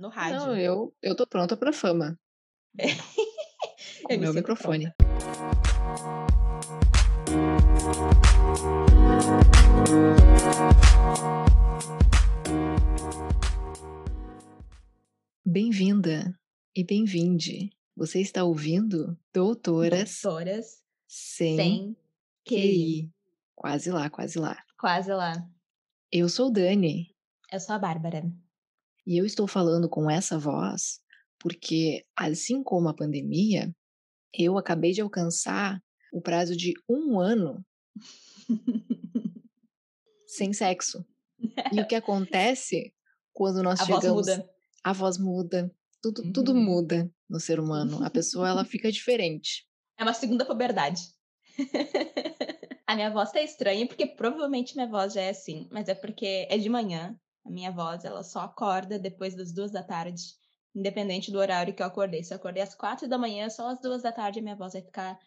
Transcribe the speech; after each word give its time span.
no 0.00 0.08
rádio. 0.08 0.38
Não, 0.38 0.56
eu, 0.56 0.96
eu 1.02 1.14
tô 1.14 1.26
pronta 1.26 1.56
pra 1.56 1.72
fama. 1.72 2.18
Eu 4.08 4.18
me 4.18 4.24
meu 4.24 4.34
microfone. 4.34 4.90
Bem-vinda 15.44 16.34
e 16.74 16.82
bem-vinde. 16.82 17.70
Você 17.94 18.20
está 18.20 18.42
ouvindo 18.42 19.18
Doutoras 19.32 20.20
Doutoras 20.22 20.82
Sem, 21.06 21.56
sem 21.56 21.96
QI. 22.44 22.56
QI. 22.56 23.10
Quase 23.54 23.90
lá, 23.90 24.08
quase 24.08 24.38
lá. 24.38 24.56
Quase 24.78 25.12
lá. 25.12 25.32
Eu 26.10 26.28
sou 26.28 26.50
Dani 26.50 27.14
Eu 27.52 27.60
sou 27.60 27.76
a 27.76 27.78
Bárbara. 27.78 28.24
E 29.10 29.18
eu 29.18 29.26
estou 29.26 29.48
falando 29.48 29.88
com 29.88 30.08
essa 30.08 30.38
voz 30.38 31.00
porque, 31.36 32.04
assim 32.14 32.62
como 32.62 32.88
a 32.88 32.94
pandemia, 32.94 33.74
eu 34.32 34.56
acabei 34.56 34.92
de 34.92 35.00
alcançar 35.00 35.82
o 36.12 36.20
prazo 36.20 36.56
de 36.56 36.74
um 36.88 37.18
ano 37.18 37.64
sem 40.28 40.52
sexo. 40.52 41.04
E 41.72 41.80
o 41.80 41.88
que 41.88 41.96
acontece 41.96 42.94
quando 43.32 43.64
nós 43.64 43.80
a 43.80 43.84
voz 43.84 44.00
chegamos... 44.00 44.28
muda. 44.28 44.50
A 44.84 44.92
voz 44.92 45.18
muda, 45.18 45.74
tudo, 46.00 46.32
tudo 46.32 46.52
Uhum. 46.52 46.62
muda 46.62 47.10
no 47.28 47.40
ser 47.40 47.58
humano. 47.58 48.04
A 48.04 48.10
pessoa, 48.10 48.48
ela 48.48 48.64
fica 48.64 48.92
diferente. 48.92 49.66
É 49.98 50.04
uma 50.04 50.14
segunda 50.14 50.44
puberdade. 50.44 51.02
a 52.86 52.94
minha 52.94 53.10
voz 53.10 53.32
tá 53.32 53.42
estranha, 53.42 53.88
porque 53.88 54.06
provavelmente 54.06 54.76
minha 54.76 54.88
voz 54.88 55.14
já 55.14 55.22
é 55.22 55.30
assim, 55.30 55.68
mas 55.72 55.88
é 55.88 55.96
porque 55.96 56.46
é 56.48 56.56
de 56.56 56.68
manhã. 56.68 57.18
A 57.44 57.50
minha 57.50 57.70
voz, 57.70 58.04
ela 58.04 58.22
só 58.22 58.40
acorda 58.40 58.98
depois 58.98 59.34
das 59.34 59.52
duas 59.52 59.70
da 59.70 59.82
tarde, 59.82 60.22
independente 60.74 61.32
do 61.32 61.38
horário 61.38 61.74
que 61.74 61.82
eu 61.82 61.86
acordei. 61.86 62.22
Se 62.22 62.32
eu 62.32 62.36
acordei 62.36 62.62
às 62.62 62.74
quatro 62.74 63.08
da 63.08 63.18
manhã, 63.18 63.48
só 63.48 63.68
às 63.68 63.80
duas 63.80 64.02
da 64.02 64.12
tarde 64.12 64.40
a 64.40 64.42
minha 64.42 64.56
voz 64.56 64.72
vai 64.72 64.82
ficar 64.82 65.18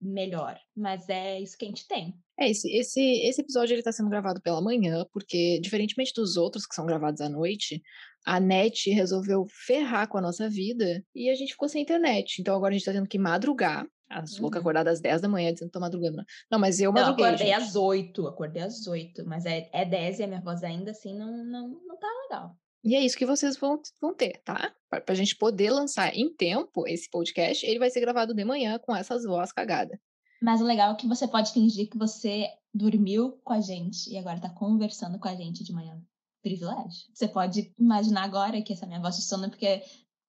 melhor. 0.00 0.58
Mas 0.76 1.08
é 1.08 1.40
isso 1.40 1.56
que 1.56 1.64
a 1.64 1.68
gente 1.68 1.86
tem. 1.86 2.14
É, 2.38 2.50
esse, 2.50 2.68
esse, 2.76 3.00
esse 3.00 3.40
episódio 3.40 3.74
ele 3.74 3.82
tá 3.82 3.92
sendo 3.92 4.10
gravado 4.10 4.40
pela 4.42 4.60
manhã, 4.60 5.06
porque, 5.12 5.60
diferentemente 5.60 6.12
dos 6.14 6.36
outros 6.36 6.66
que 6.66 6.74
são 6.74 6.84
gravados 6.84 7.20
à 7.20 7.28
noite, 7.28 7.80
a 8.26 8.40
NET 8.40 8.90
resolveu 8.90 9.46
ferrar 9.66 10.08
com 10.08 10.18
a 10.18 10.22
nossa 10.22 10.48
vida 10.48 11.04
e 11.14 11.30
a 11.30 11.34
gente 11.34 11.52
ficou 11.52 11.68
sem 11.68 11.82
internet. 11.82 12.40
Então 12.40 12.54
agora 12.56 12.74
a 12.74 12.76
gente 12.76 12.84
tá 12.84 12.92
tendo 12.92 13.08
que 13.08 13.18
madrugar. 13.18 13.86
As 14.08 14.38
loucas 14.38 14.58
Uhum. 14.58 14.62
acordadas 14.62 14.94
às 14.94 15.00
10 15.00 15.20
da 15.22 15.28
manhã 15.28 15.52
dizendo 15.52 15.68
que 15.68 15.72
tô 15.72 15.80
madrugando. 15.80 16.16
Não, 16.18 16.24
Não, 16.52 16.58
mas 16.58 16.78
eu 16.80 16.92
Não, 16.92 17.00
madruguei, 17.00 17.24
acordei 17.26 17.46
gente. 17.48 17.56
às 17.62 17.74
oito, 17.76 18.26
acordei 18.26 18.62
às 18.62 18.86
oito, 18.86 19.24
mas 19.26 19.46
é, 19.46 19.68
é 19.72 19.84
10 19.84 20.18
e 20.18 20.22
a 20.24 20.26
minha 20.26 20.40
voz 20.40 20.62
ainda 20.62 20.90
assim 20.90 21.16
não, 21.16 21.44
não, 21.44 21.68
não 21.68 21.98
tá 21.98 22.06
legal. 22.28 22.56
E 22.84 22.94
é 22.94 23.00
isso 23.00 23.16
que 23.16 23.24
vocês 23.24 23.56
vão, 23.56 23.80
vão 24.00 24.14
ter, 24.14 24.42
tá? 24.44 24.74
Pra, 24.90 25.00
pra 25.00 25.14
gente 25.14 25.34
poder 25.36 25.70
lançar 25.70 26.14
em 26.14 26.32
tempo 26.34 26.86
esse 26.86 27.08
podcast, 27.08 27.64
ele 27.64 27.78
vai 27.78 27.88
ser 27.90 28.00
gravado 28.00 28.34
de 28.34 28.44
manhã 28.44 28.78
com 28.78 28.94
essas 28.94 29.24
vozes 29.24 29.52
cagadas. 29.52 29.98
Mas 30.42 30.60
o 30.60 30.64
legal 30.64 30.92
é 30.92 30.94
que 30.96 31.06
você 31.08 31.26
pode 31.26 31.50
fingir 31.52 31.88
que 31.88 31.96
você 31.96 32.46
dormiu 32.74 33.40
com 33.42 33.54
a 33.54 33.60
gente 33.60 34.10
e 34.10 34.18
agora 34.18 34.38
tá 34.38 34.50
conversando 34.50 35.18
com 35.18 35.26
a 35.28 35.34
gente 35.34 35.64
de 35.64 35.72
manhã. 35.72 35.98
Privilégio. 36.42 37.06
Você 37.14 37.26
pode 37.26 37.72
imaginar 37.78 38.24
agora 38.24 38.60
que 38.60 38.74
essa 38.74 38.84
minha 38.86 39.00
voz 39.00 39.16
de 39.16 39.22
sono 39.22 39.46
é 39.46 39.48
porque 39.48 39.82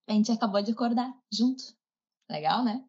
a 0.08 0.14
gente 0.14 0.32
acabou 0.32 0.62
de 0.62 0.72
acordar 0.72 1.14
junto. 1.30 1.62
Legal, 2.32 2.64
né? 2.64 2.86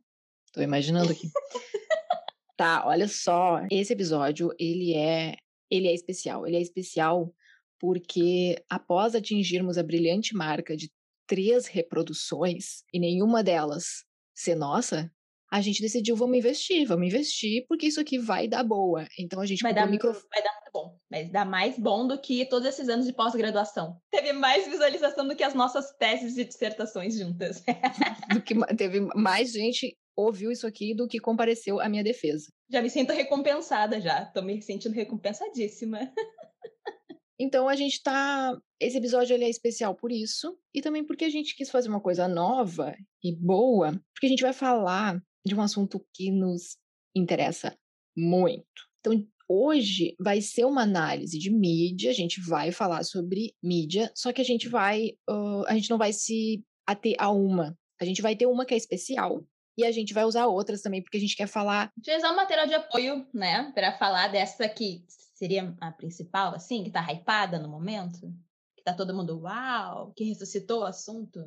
Tô 0.56 0.62
imaginando 0.62 1.12
aqui. 1.12 1.30
tá, 2.56 2.82
olha 2.86 3.06
só. 3.06 3.60
Esse 3.70 3.92
episódio, 3.92 4.50
ele 4.58 4.94
é, 4.94 5.36
ele 5.70 5.86
é 5.86 5.92
especial. 5.92 6.46
Ele 6.46 6.56
é 6.56 6.62
especial 6.62 7.30
porque 7.78 8.56
após 8.70 9.14
atingirmos 9.14 9.76
a 9.76 9.82
brilhante 9.82 10.34
marca 10.34 10.74
de 10.74 10.90
três 11.26 11.66
reproduções 11.66 12.84
e 12.90 12.98
nenhuma 12.98 13.44
delas 13.44 14.06
ser 14.34 14.54
nossa, 14.54 15.12
a 15.52 15.60
gente 15.60 15.82
decidiu 15.82 16.16
vamos 16.16 16.38
investir, 16.38 16.86
vamos 16.86 17.06
investir 17.06 17.66
porque 17.68 17.88
isso 17.88 18.00
aqui 18.00 18.18
vai 18.18 18.48
dar 18.48 18.64
boa. 18.64 19.06
Então 19.18 19.42
a 19.42 19.46
gente 19.46 19.60
Vai 19.60 19.74
dar, 19.74 19.86
microfone. 19.86 20.24
vai 20.32 20.42
dar 20.42 20.52
muito 20.54 20.70
bom. 20.72 20.98
Vai 21.10 21.24
dar 21.26 21.44
mais 21.44 21.78
bom 21.78 22.08
do 22.08 22.18
que 22.18 22.46
todos 22.46 22.66
esses 22.66 22.88
anos 22.88 23.04
de 23.04 23.12
pós-graduação. 23.12 24.00
Teve 24.10 24.32
mais 24.32 24.66
visualização 24.66 25.28
do 25.28 25.36
que 25.36 25.44
as 25.44 25.52
nossas 25.52 25.92
teses 25.98 26.38
e 26.38 26.46
dissertações 26.46 27.18
juntas. 27.18 27.62
do 28.32 28.40
que 28.40 28.54
teve 28.74 29.00
mais 29.14 29.52
gente 29.52 29.94
ouviu 30.16 30.50
isso 30.50 30.66
aqui 30.66 30.94
do 30.94 31.06
que 31.06 31.20
compareceu 31.20 31.80
à 31.80 31.88
minha 31.88 32.02
defesa. 32.02 32.46
já 32.70 32.80
me 32.82 32.90
sinto 32.90 33.12
recompensada 33.12 34.00
já. 34.00 34.24
Tô 34.24 34.42
me 34.42 34.60
sentindo 34.62 34.94
recompensadíssima. 34.94 36.12
Então 37.38 37.68
a 37.68 37.76
gente 37.76 38.02
tá. 38.02 38.58
Esse 38.80 38.96
episódio 38.96 39.34
ele 39.34 39.44
é 39.44 39.50
especial 39.50 39.94
por 39.94 40.10
isso, 40.10 40.58
e 40.74 40.80
também 40.80 41.04
porque 41.04 41.24
a 41.24 41.28
gente 41.28 41.54
quis 41.54 41.70
fazer 41.70 41.88
uma 41.88 42.00
coisa 42.00 42.26
nova 42.26 42.96
e 43.22 43.34
boa, 43.34 43.92
porque 44.14 44.26
a 44.26 44.28
gente 44.28 44.42
vai 44.42 44.52
falar 44.52 45.22
de 45.44 45.54
um 45.54 45.60
assunto 45.60 46.04
que 46.14 46.30
nos 46.30 46.76
interessa 47.14 47.76
muito. 48.16 48.64
Então, 49.00 49.26
hoje 49.48 50.14
vai 50.18 50.40
ser 50.40 50.64
uma 50.64 50.82
análise 50.82 51.38
de 51.38 51.50
mídia, 51.50 52.10
a 52.10 52.14
gente 52.14 52.40
vai 52.40 52.72
falar 52.72 53.04
sobre 53.04 53.54
mídia, 53.62 54.10
só 54.14 54.32
que 54.32 54.40
a 54.40 54.44
gente 54.44 54.68
vai. 54.68 55.12
ah, 55.28 55.64
a 55.68 55.74
gente 55.74 55.90
não 55.90 55.98
vai 55.98 56.12
se 56.12 56.64
ater 56.86 57.14
a 57.18 57.30
uma. 57.30 57.76
A 58.00 58.04
gente 58.04 58.22
vai 58.22 58.34
ter 58.34 58.46
uma 58.46 58.64
que 58.64 58.74
é 58.74 58.76
especial. 58.76 59.44
E 59.76 59.84
a 59.84 59.92
gente 59.92 60.14
vai 60.14 60.24
usar 60.24 60.46
outras 60.46 60.80
também, 60.80 61.02
porque 61.02 61.18
a 61.18 61.20
gente 61.20 61.36
quer 61.36 61.46
falar 61.46 61.84
A 61.84 61.92
gente 61.98 62.06
vai 62.06 62.16
usar 62.16 62.32
um 62.32 62.36
material 62.36 62.66
de 62.66 62.74
apoio, 62.74 63.26
né? 63.32 63.70
Pra 63.74 63.92
falar 63.92 64.28
dessa 64.28 64.68
que 64.68 65.04
seria 65.34 65.74
a 65.80 65.92
principal, 65.92 66.54
assim, 66.54 66.84
que 66.84 66.90
tá 66.90 67.00
hypada 67.12 67.58
no 67.58 67.68
momento. 67.68 68.20
Que 68.76 68.82
tá 68.82 68.94
todo 68.94 69.14
mundo, 69.14 69.40
uau, 69.40 70.12
que 70.16 70.24
ressuscitou 70.24 70.80
o 70.80 70.86
assunto. 70.86 71.40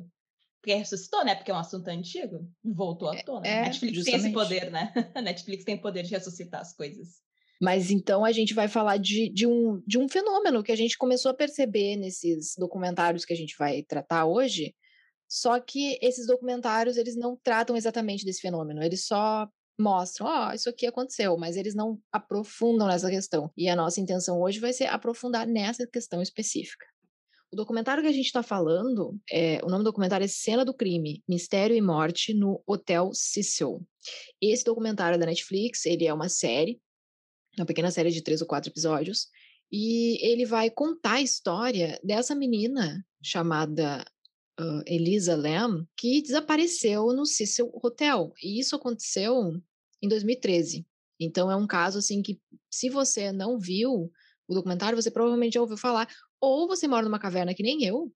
Porque 0.60 0.74
ressuscitou, 0.74 1.24
né? 1.24 1.34
Porque 1.34 1.50
é 1.50 1.54
um 1.54 1.58
assunto 1.58 1.88
antigo. 1.88 2.48
Voltou 2.62 3.08
à 3.08 3.22
tona. 3.22 3.46
é, 3.46 3.62
Netflix 3.62 4.04
tem 4.04 4.14
esse 4.14 4.30
justamente. 4.30 4.34
poder, 4.34 4.70
né? 4.70 4.92
A 5.14 5.22
Netflix 5.22 5.64
tem 5.64 5.76
o 5.76 5.80
poder 5.80 6.02
de 6.02 6.10
ressuscitar 6.10 6.60
as 6.60 6.74
coisas. 6.74 7.20
Mas 7.60 7.90
então 7.90 8.24
a 8.24 8.32
gente 8.32 8.54
vai 8.54 8.68
falar 8.68 8.96
de, 8.96 9.28
de, 9.30 9.46
um, 9.46 9.82
de 9.86 9.98
um 9.98 10.08
fenômeno 10.08 10.62
que 10.62 10.72
a 10.72 10.76
gente 10.76 10.96
começou 10.96 11.30
a 11.30 11.34
perceber 11.34 11.96
nesses 11.96 12.54
documentários 12.56 13.24
que 13.24 13.34
a 13.34 13.36
gente 13.36 13.54
vai 13.58 13.82
tratar 13.82 14.24
hoje. 14.24 14.74
Só 15.30 15.60
que 15.60 15.96
esses 16.02 16.26
documentários, 16.26 16.96
eles 16.96 17.14
não 17.14 17.36
tratam 17.36 17.76
exatamente 17.76 18.24
desse 18.24 18.40
fenômeno, 18.40 18.82
eles 18.82 19.06
só 19.06 19.48
mostram, 19.78 20.26
ó, 20.26 20.52
isso 20.52 20.68
aqui 20.68 20.86
aconteceu, 20.86 21.38
mas 21.38 21.56
eles 21.56 21.72
não 21.72 21.98
aprofundam 22.12 22.88
nessa 22.88 23.08
questão. 23.08 23.48
E 23.56 23.68
a 23.68 23.76
nossa 23.76 24.00
intenção 24.00 24.40
hoje 24.40 24.58
vai 24.58 24.72
ser 24.72 24.86
aprofundar 24.86 25.46
nessa 25.46 25.86
questão 25.86 26.20
específica. 26.20 26.84
O 27.52 27.56
documentário 27.56 28.02
que 28.02 28.08
a 28.08 28.12
gente 28.12 28.26
está 28.26 28.42
falando, 28.42 29.18
é, 29.30 29.60
o 29.64 29.68
nome 29.68 29.82
do 29.82 29.90
documentário 29.90 30.24
é 30.24 30.28
Cena 30.28 30.64
do 30.64 30.74
Crime, 30.74 31.22
Mistério 31.28 31.76
e 31.76 31.80
Morte 31.80 32.34
no 32.34 32.60
Hotel 32.66 33.10
Cecil. 33.12 33.86
Esse 34.40 34.64
documentário 34.64 35.14
é 35.14 35.18
da 35.18 35.26
Netflix, 35.26 35.86
ele 35.86 36.06
é 36.06 36.12
uma 36.12 36.28
série, 36.28 36.80
uma 37.56 37.66
pequena 37.66 37.90
série 37.90 38.10
de 38.10 38.22
três 38.22 38.40
ou 38.40 38.48
quatro 38.48 38.70
episódios, 38.70 39.28
e 39.70 40.18
ele 40.24 40.44
vai 40.44 40.70
contar 40.70 41.14
a 41.14 41.22
história 41.22 42.00
dessa 42.02 42.34
menina 42.34 43.04
chamada 43.22 44.04
ah, 44.60 44.82
Elisa 44.86 45.34
Lam, 45.36 45.86
que 45.96 46.20
desapareceu 46.22 47.12
no 47.12 47.24
Cecil 47.24 47.70
Hotel. 47.82 48.32
E 48.42 48.60
isso 48.60 48.76
aconteceu 48.76 49.52
em 50.02 50.08
2013. 50.08 50.86
Então 51.18 51.50
é 51.50 51.56
um 51.56 51.66
caso 51.66 51.98
assim 51.98 52.22
que, 52.22 52.40
se 52.70 52.88
você 52.90 53.32
não 53.32 53.58
viu 53.58 54.10
o 54.48 54.54
documentário, 54.54 55.00
você 55.00 55.10
provavelmente 55.10 55.54
já 55.54 55.60
ouviu 55.60 55.76
falar, 55.76 56.08
ou 56.40 56.66
você 56.66 56.88
mora 56.88 57.04
numa 57.04 57.18
caverna 57.18 57.54
que 57.54 57.62
nem 57.62 57.84
eu, 57.84 58.12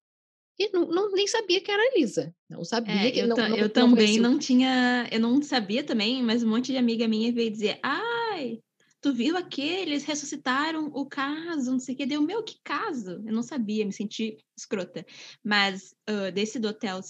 e 0.58 0.70
não, 0.72 0.86
não- 0.86 1.10
nem 1.12 1.26
sabia 1.26 1.60
que 1.60 1.70
era 1.70 1.82
a 1.82 1.86
Elisa. 1.96 2.34
Não 2.48 2.64
sabia 2.64 2.94
É, 2.94 3.10
que 3.10 3.18
eu, 3.20 3.26
não, 3.26 3.36
não- 3.36 3.56
eu 3.56 3.68
também 3.68 4.18
não 4.18 4.38
tinha, 4.38 5.08
eu 5.10 5.20
não 5.20 5.42
sabia 5.42 5.82
também, 5.84 6.22
mas 6.22 6.42
um 6.42 6.48
monte 6.48 6.72
de 6.72 6.78
amiga 6.78 7.06
minha 7.08 7.32
veio 7.32 7.50
dizer, 7.50 7.78
ai, 7.82 8.60
tu 9.04 9.12
viu 9.12 9.36
aqueles, 9.36 10.02
ressuscitaram 10.02 10.86
o 10.86 11.04
caso, 11.04 11.70
não 11.70 11.78
sei 11.78 11.94
o 11.94 11.98
que, 11.98 12.06
deu, 12.06 12.22
meu, 12.22 12.42
que 12.42 12.58
caso? 12.64 13.22
Eu 13.26 13.34
não 13.34 13.42
sabia, 13.42 13.84
me 13.84 13.92
senti 13.92 14.38
escrota. 14.56 15.04
Mas 15.44 15.94
ah, 16.06 16.30
desse 16.30 16.58
do 16.58 16.68
hotel, 16.68 17.00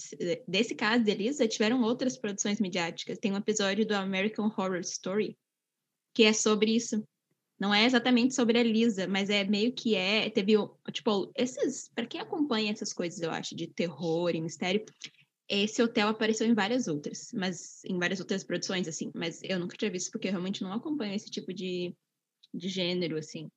desse 0.45 0.75
caso 0.75 1.05
de 1.05 1.11
Elisa, 1.11 1.47
tiveram 1.47 1.81
outras 1.81 2.17
produções 2.17 2.59
midiáticas. 2.59 3.17
Tem 3.17 3.31
um 3.31 3.37
episódio 3.37 3.87
do 3.87 3.95
American 3.95 4.47
Horror 4.47 4.81
Story, 4.81 5.37
que 6.13 6.23
é 6.23 6.33
sobre 6.33 6.75
isso. 6.75 7.01
Não 7.57 7.73
é 7.73 7.85
exatamente 7.85 8.35
sobre 8.35 8.59
a 8.59 8.63
Lisa, 8.63 9.07
mas 9.07 9.29
é 9.29 9.45
meio 9.45 9.71
que 9.71 9.95
é. 9.95 10.29
Teve, 10.29 10.55
tipo, 10.91 11.31
esses. 11.33 11.89
Para 11.95 12.05
quem 12.05 12.19
acompanha 12.19 12.73
essas 12.73 12.91
coisas, 12.91 13.21
eu 13.21 13.31
acho, 13.31 13.55
de 13.55 13.67
terror 13.67 14.35
e 14.35 14.41
mistério, 14.41 14.83
esse 15.47 15.81
hotel 15.81 16.07
apareceu 16.07 16.47
em 16.47 16.53
várias 16.53 16.87
outras, 16.87 17.29
mas 17.33 17.83
em 17.85 17.97
várias 17.97 18.19
outras 18.19 18.43
produções, 18.43 18.87
assim. 18.87 19.11
Mas 19.13 19.41
eu 19.43 19.59
nunca 19.59 19.77
tinha 19.77 19.91
visto, 19.91 20.11
porque 20.11 20.27
eu 20.27 20.31
realmente 20.31 20.61
não 20.61 20.73
acompanho 20.73 21.13
esse 21.13 21.29
tipo 21.29 21.53
de, 21.53 21.95
de 22.53 22.69
gênero, 22.69 23.17
assim, 23.17 23.49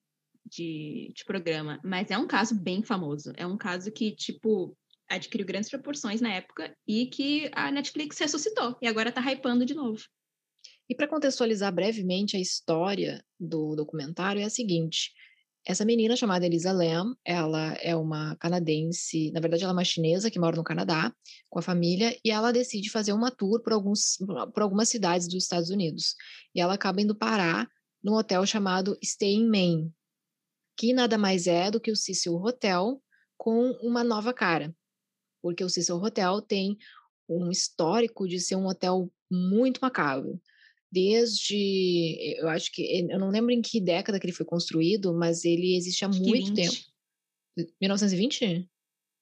de, 0.44 1.12
de 1.14 1.24
programa. 1.24 1.80
Mas 1.82 2.10
é 2.10 2.18
um 2.18 2.26
caso 2.26 2.54
bem 2.54 2.82
famoso. 2.82 3.32
É 3.36 3.46
um 3.46 3.56
caso 3.56 3.90
que, 3.90 4.14
tipo, 4.14 4.76
adquiriu 5.08 5.46
grandes 5.46 5.70
proporções 5.70 6.20
na 6.20 6.32
época 6.32 6.76
e 6.86 7.06
que 7.06 7.50
a 7.54 7.70
Netflix 7.70 8.18
ressuscitou. 8.18 8.76
E 8.82 8.86
agora 8.86 9.12
tá 9.12 9.20
hypando 9.20 9.64
de 9.64 9.74
novo. 9.74 10.02
E 10.88 10.94
para 10.94 11.08
contextualizar 11.08 11.74
brevemente 11.74 12.36
a 12.36 12.40
história 12.40 13.22
do 13.38 13.74
documentário 13.76 14.40
é 14.40 14.44
a 14.44 14.50
seguinte: 14.50 15.12
Essa 15.64 15.84
menina 15.84 16.16
chamada 16.16 16.46
Elisa 16.46 16.72
Lam, 16.72 17.14
ela 17.24 17.74
é 17.74 17.94
uma 17.94 18.36
canadense, 18.36 19.30
na 19.32 19.40
verdade 19.40 19.64
ela 19.64 19.72
é 19.72 19.74
uma 19.74 19.84
chinesa 19.84 20.30
que 20.30 20.38
mora 20.38 20.56
no 20.56 20.64
Canadá 20.64 21.14
com 21.50 21.58
a 21.58 21.62
família 21.62 22.18
e 22.24 22.30
ela 22.30 22.52
decide 22.52 22.90
fazer 22.90 23.12
uma 23.12 23.30
tour 23.30 23.62
por, 23.62 23.72
alguns, 23.72 24.16
por 24.54 24.62
algumas 24.62 24.88
cidades 24.88 25.28
dos 25.28 25.42
Estados 25.42 25.68
Unidos. 25.68 26.14
E 26.54 26.60
ela 26.60 26.74
acaba 26.74 27.02
indo 27.02 27.14
parar 27.14 27.68
num 28.02 28.14
hotel 28.14 28.46
chamado 28.46 28.98
Stay 29.04 29.34
in 29.34 29.48
Maine, 29.48 29.92
que 30.76 30.92
nada 30.92 31.18
mais 31.18 31.46
é 31.46 31.70
do 31.70 31.80
que 31.80 31.90
o 31.90 31.96
Cecil 31.96 32.34
Hotel 32.36 33.02
com 33.36 33.72
uma 33.82 34.02
nova 34.02 34.32
cara. 34.32 34.74
Porque 35.42 35.62
o 35.62 35.68
Cecil 35.68 35.96
Hotel 35.96 36.40
tem 36.40 36.78
um 37.28 37.50
histórico 37.50 38.26
de 38.26 38.40
ser 38.40 38.56
um 38.56 38.66
hotel 38.66 39.12
muito 39.30 39.80
macabro 39.80 40.40
desde, 40.90 42.36
eu 42.38 42.48
acho 42.48 42.72
que, 42.72 42.82
eh, 42.82 43.06
eu 43.14 43.18
não 43.18 43.30
lembro 43.30 43.50
em 43.52 43.60
que 43.62 43.80
década 43.80 44.18
que 44.18 44.26
ele 44.26 44.32
foi 44.32 44.46
construído, 44.46 45.12
mas 45.14 45.44
ele 45.44 45.76
existe 45.76 46.04
há 46.04 46.08
Acho 46.08 46.20
muito 46.22 46.46
20. 46.54 46.54
tempo. 46.56 46.76
1920? 47.80 48.68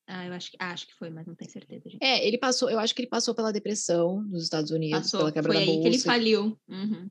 Ah, 0.09 0.25
eu 0.27 0.33
acho 0.35 0.51
que, 0.53 0.57
acho 0.61 0.87
que 0.87 0.95
foi, 0.95 1.11
mas 1.11 1.27
não 1.27 1.35
tenho 1.35 1.51
certeza, 1.51 1.89
gente. 1.89 2.03
É, 2.03 2.27
ele 2.27 2.39
passou, 2.39 2.71
eu 2.71 2.79
acho 2.79 2.95
que 2.95 3.01
ele 3.03 3.09
passou 3.09 3.35
pela 3.35 3.53
depressão 3.53 4.23
nos 4.23 4.45
Estados 4.45 4.71
Unidos, 4.71 5.01
Passou, 5.01 5.21
pela 5.21 5.33
quebra 5.33 5.53
foi 5.53 5.65
da 5.65 5.71
aí 5.73 5.79
que 5.81 5.87
ele 5.87 5.91
bolsa. 5.97 6.05
faliu. 6.05 6.59
Uhum. 6.69 7.09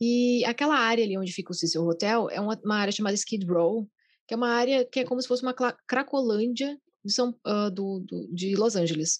E 0.00 0.44
aquela 0.44 0.76
área 0.78 1.04
ali 1.04 1.16
onde 1.16 1.32
fica 1.32 1.50
o 1.52 1.54
Cecil 1.54 1.82
Hotel 1.82 2.28
é 2.30 2.40
uma, 2.40 2.58
uma 2.64 2.76
área 2.76 2.92
chamada 2.92 3.14
Skid 3.14 3.46
Row, 3.46 3.88
que 4.26 4.34
é 4.34 4.36
uma 4.36 4.48
área 4.50 4.84
que 4.84 5.00
é 5.00 5.04
como 5.04 5.20
se 5.20 5.28
fosse 5.28 5.42
uma 5.42 5.54
cracolândia 5.86 6.78
de, 7.04 7.12
São, 7.12 7.34
ah, 7.44 7.70
do, 7.70 8.00
do- 8.00 8.28
de 8.34 8.54
Los 8.54 8.76
Angeles. 8.76 9.18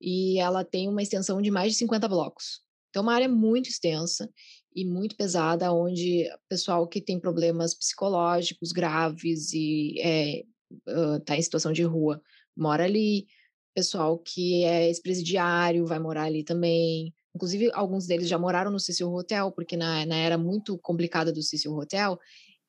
E 0.00 0.38
ela 0.38 0.64
tem 0.64 0.88
uma 0.88 1.02
extensão 1.02 1.40
de 1.40 1.50
mais 1.50 1.72
de 1.72 1.78
50 1.78 2.06
blocos. 2.08 2.62
Então, 2.94 3.02
é 3.02 3.06
uma 3.06 3.14
área 3.14 3.28
muito 3.28 3.68
extensa 3.68 4.30
e 4.72 4.84
muito 4.84 5.16
pesada, 5.16 5.72
onde 5.72 6.30
pessoal 6.48 6.86
que 6.86 7.00
tem 7.00 7.18
problemas 7.18 7.74
psicológicos 7.74 8.70
graves 8.70 9.52
e 9.52 9.96
está 11.18 11.36
em 11.36 11.42
situação 11.42 11.72
de 11.72 11.82
rua 11.82 12.22
mora 12.56 12.84
ali. 12.84 13.26
Pessoal 13.74 14.16
que 14.16 14.62
é 14.62 14.86
ex-presidiário 14.86 15.84
vai 15.84 15.98
morar 15.98 16.22
ali 16.22 16.44
também. 16.44 17.12
Inclusive, 17.34 17.68
alguns 17.74 18.06
deles 18.06 18.28
já 18.28 18.38
moraram 18.38 18.70
no 18.70 18.78
Cecil 18.78 19.12
Hotel, 19.12 19.50
porque 19.50 19.76
na, 19.76 20.06
na 20.06 20.14
era 20.14 20.38
muito 20.38 20.78
complicada 20.78 21.32
do 21.32 21.42
Cecil 21.42 21.72
Hotel, 21.74 22.16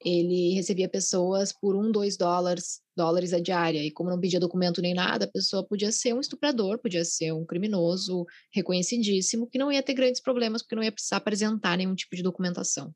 ele 0.06 0.54
recebia 0.54 0.88
pessoas 0.88 1.52
por 1.52 1.76
um, 1.76 1.92
dois 1.92 2.16
dólares, 2.16 2.80
dólares 2.96 3.34
a 3.34 3.40
diária. 3.40 3.84
E 3.84 3.90
como 3.90 4.12
não 4.12 4.20
pedia 4.20 4.40
documento 4.40 4.80
nem 4.80 4.94
nada, 4.94 5.26
a 5.26 5.32
pessoa 5.32 5.66
podia 5.66 5.92
ser 5.92 6.14
um 6.14 6.20
estuprador, 6.20 6.78
podia 6.78 7.04
ser 7.04 7.32
um 7.32 7.44
criminoso 7.44 8.24
reconhecidíssimo, 8.54 9.50
que 9.50 9.58
não 9.58 9.72
ia 9.72 9.82
ter 9.82 9.96
grandes 9.96 10.22
problemas, 10.22 10.62
porque 10.62 10.76
não 10.76 10.84
ia 10.84 10.92
precisar 10.92 11.18
apresentar 11.18 11.76
nenhum 11.76 11.96
tipo 11.96 12.16
de 12.16 12.22
documentação. 12.22 12.94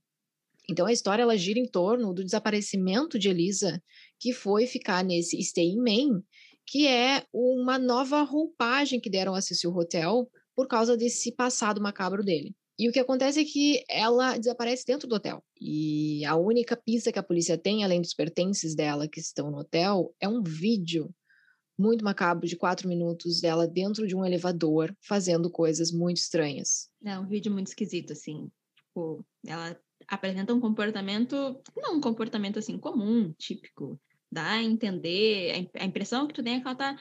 Então 0.69 0.85
a 0.85 0.93
história 0.93 1.23
ela 1.23 1.35
gira 1.35 1.57
em 1.57 1.65
torno 1.65 2.13
do 2.13 2.23
desaparecimento 2.23 3.17
de 3.17 3.27
Elisa, 3.27 3.81
que 4.19 4.31
foi 4.31 4.67
ficar 4.67 5.03
nesse 5.03 5.41
Stay 5.41 5.71
in 5.71 5.81
Maine, 5.81 6.21
que 6.67 6.85
é 6.85 7.25
uma 7.33 7.79
nova 7.79 8.21
roupagem 8.21 8.99
que 8.99 9.09
deram 9.09 9.33
a 9.33 9.41
Cecil 9.41 9.71
Hotel 9.71 10.29
por 10.55 10.67
causa 10.67 10.95
desse 10.95 11.31
passado 11.31 11.81
macabro 11.81 12.23
dele. 12.23 12.53
E 12.79 12.87
o 12.87 12.93
que 12.93 12.99
acontece 12.99 13.41
é 13.41 13.43
que 13.43 13.83
ela 13.89 14.37
desaparece 14.37 14.85
dentro 14.85 15.05
do 15.05 15.15
hotel. 15.15 15.43
E 15.59 16.23
a 16.23 16.37
única 16.37 16.77
pista 16.77 17.11
que 17.11 17.19
a 17.19 17.23
polícia 17.23 17.57
tem, 17.57 17.83
além 17.83 18.01
dos 18.01 18.13
pertences 18.13 18.73
dela 18.73 19.05
que 19.05 19.19
estão 19.19 19.51
no 19.51 19.57
hotel, 19.57 20.15
é 20.17 20.29
um 20.29 20.41
vídeo 20.41 21.13
muito 21.77 22.05
macabro 22.05 22.47
de 22.47 22.55
quatro 22.55 22.87
minutos 22.87 23.41
dela 23.41 23.67
dentro 23.67 24.07
de 24.07 24.15
um 24.15 24.23
elevador 24.25 24.95
fazendo 25.01 25.51
coisas 25.51 25.91
muito 25.91 26.17
estranhas. 26.17 26.89
É 27.03 27.19
um 27.19 27.27
vídeo 27.27 27.51
muito 27.51 27.67
esquisito, 27.67 28.13
assim. 28.13 28.49
Tipo, 28.77 29.25
ela 29.45 29.77
apresenta 30.07 30.53
um 30.53 30.61
comportamento, 30.61 31.61
não 31.75 31.97
um 31.97 32.01
comportamento 32.01 32.59
assim 32.59 32.77
comum, 32.77 33.33
típico. 33.37 33.99
Dá 34.31 34.51
a 34.51 34.63
entender, 34.63 35.51
a 35.51 35.57
im- 35.57 35.69
a 35.79 35.85
impressão 35.85 36.27
que 36.27 36.33
tu 36.33 36.43
tem 36.43 36.55
é 36.55 36.59
que 36.61 36.67
ela 36.67 36.75
tá 36.75 36.97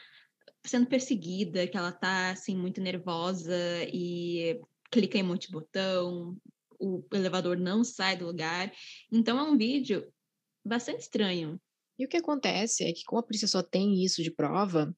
sendo 0.65 0.87
perseguida, 0.87 1.69
que 1.69 1.77
ela 1.77 1.93
tá 1.93 2.31
assim 2.31 2.57
muito 2.57 2.81
nervosa 2.81 3.55
e 3.93 4.61
clica 4.91 5.19
em 5.19 5.23
um 5.23 5.27
monte 5.27 5.47
de 5.47 5.53
botão, 5.53 6.37
o 6.79 7.05
elevador 7.13 7.57
não 7.57 7.83
sai 7.85 8.17
do 8.17 8.27
lugar. 8.27 8.73
Então 9.13 9.39
é 9.39 9.43
um 9.43 9.57
vídeo 9.57 10.07
bastante 10.65 11.01
estranho. 11.01 11.61
E 11.99 12.05
o 12.05 12.09
que 12.09 12.17
acontece 12.17 12.85
é 12.85 12.93
que, 12.93 13.03
como 13.05 13.21
a 13.21 13.23
polícia 13.23 13.49
só 13.49 13.63
tem 13.63 14.05
isso 14.05 14.23
de 14.23 14.31
prova 14.31 14.95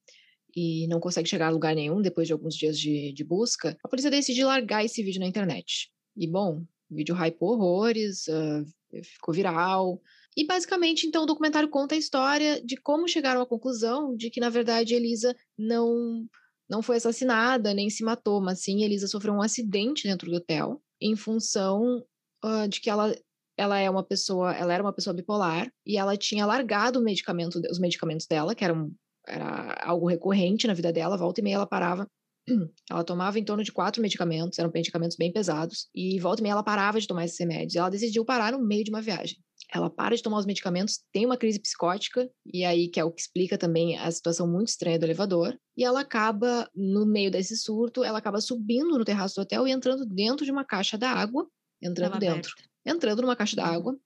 e 0.55 0.87
não 0.89 1.01
consegue 1.01 1.29
chegar 1.29 1.47
a 1.47 1.51
lugar 1.51 1.75
nenhum 1.75 2.03
depois 2.03 2.27
de 2.27 2.33
alguns 2.33 2.55
dias 2.55 2.79
de, 2.79 3.13
de 3.13 3.25
busca, 3.25 3.77
a 3.83 3.89
polícia 3.89 4.11
decide 4.11 4.45
largar 4.45 4.85
esse 4.85 5.03
vídeo 5.03 5.21
na 5.21 5.27
internet. 5.27 5.91
E, 6.17 6.27
bom, 6.27 6.63
o 6.91 6.95
vídeo 6.95 7.15
hypou 7.15 7.53
horrores, 7.53 8.29
ah, 8.29 8.65
ficou 9.03 9.33
viral. 9.33 10.03
E, 10.37 10.45
basicamente, 10.45 11.07
então, 11.07 11.23
o 11.23 11.27
documentário 11.27 11.69
conta 11.69 11.95
a 11.95 11.99
história 11.99 12.61
de 12.63 12.77
como 12.77 13.09
chegaram 13.09 13.41
à 13.41 13.47
conclusão 13.47 14.15
de 14.15 14.29
que, 14.29 14.41
na 14.41 14.51
verdade, 14.51 14.95
Elisa 14.95 15.35
não, 15.57 16.27
não 16.71 16.83
foi 16.83 16.97
assassinada 16.97 17.75
nem 17.75 17.91
se 17.91 18.05
matou, 18.05 18.41
mas 18.41 18.61
sim 18.63 18.83
Elisa 18.83 19.09
sofreu 19.09 19.35
um 19.35 19.43
acidente 19.43 20.07
dentro 20.07 20.31
do 20.31 20.37
hotel 20.37 20.81
em 21.01 21.17
função 21.17 22.05
ah, 22.43 22.67
de 22.67 22.81
que 22.81 22.89
ela 22.89 23.15
ela 23.57 23.79
é 23.79 23.91
uma 23.91 24.03
pessoa, 24.03 24.55
ela 24.55 24.73
era 24.73 24.83
uma 24.83 24.93
pessoa 24.93 25.13
bipolar 25.13 25.71
e 25.85 25.99
ela 25.99 26.17
tinha 26.17 26.47
largado 26.47 26.99
o 26.99 27.03
medicamento, 27.03 27.61
os 27.71 27.79
medicamentos 27.79 28.27
dela, 28.27 28.55
que 28.55 28.65
eram 28.65 28.91
era 29.27 29.75
algo 29.85 30.09
recorrente 30.09 30.67
na 30.67 30.73
vida 30.73 30.91
dela, 30.93 31.17
volta 31.17 31.41
e 31.41 31.45
meia 31.45 31.57
ela 31.57 31.67
parava. 31.67 32.07
Ela 32.91 33.05
tomava 33.05 33.39
em 33.39 33.45
torno 33.45 33.63
de 33.63 33.71
quatro 33.71 34.01
medicamentos, 34.01 34.59
eram 34.59 34.71
medicamentos 34.75 35.17
bem 35.17 35.31
pesados, 35.31 35.89
e 35.95 36.19
volta 36.19 36.41
e 36.41 36.43
meia 36.43 36.53
ela 36.53 36.63
parava 36.63 36.99
de 36.99 37.07
tomar 37.07 37.27
esses 37.27 37.39
remédios. 37.39 37.77
Ela 37.77 37.91
decidiu 37.91 38.25
parar 38.25 38.53
no 38.53 38.67
meio 38.67 38.83
de 38.83 38.91
uma 38.91 39.03
viagem. 39.03 39.37
Ela 39.73 39.89
para 39.91 40.17
de 40.17 40.23
tomar 40.23 40.39
os 40.39 40.47
medicamentos, 40.47 41.01
tem 41.13 41.25
uma 41.27 41.37
crise 41.37 41.61
psicótica, 41.61 42.29
e 42.53 42.65
aí 42.65 42.89
que 42.89 42.99
é 42.99 43.05
o 43.05 43.11
que 43.13 43.21
explica 43.21 43.57
também 43.57 43.97
a 43.99 44.11
situação 44.11 44.49
muito 44.49 44.69
estranha 44.69 44.99
do 44.99 45.05
elevador, 45.07 45.57
e 45.77 45.85
ela 45.85 46.01
acaba, 46.01 46.69
no 46.75 47.07
meio 47.07 47.31
desse 47.31 47.57
surto, 47.57 48.03
ela 48.03 48.19
acaba 48.19 48.41
subindo 48.41 48.99
no 48.99 49.05
terraço 49.05 49.37
do 49.37 49.43
hotel 49.43 49.67
e 49.69 49.71
entrando 49.71 50.05
dentro 50.07 50.45
de 50.45 50.51
uma 50.51 50.65
caixa 50.65 50.99
d'água, 50.99 51.47
entrando 51.81 52.11
Tava 52.11 52.21
dentro 52.21 52.51
aberta. 52.53 52.71
entrando 52.85 53.23
numa 53.23 53.37
caixa 53.37 53.57
Uhum. 53.57 53.63
d'água 53.63 53.97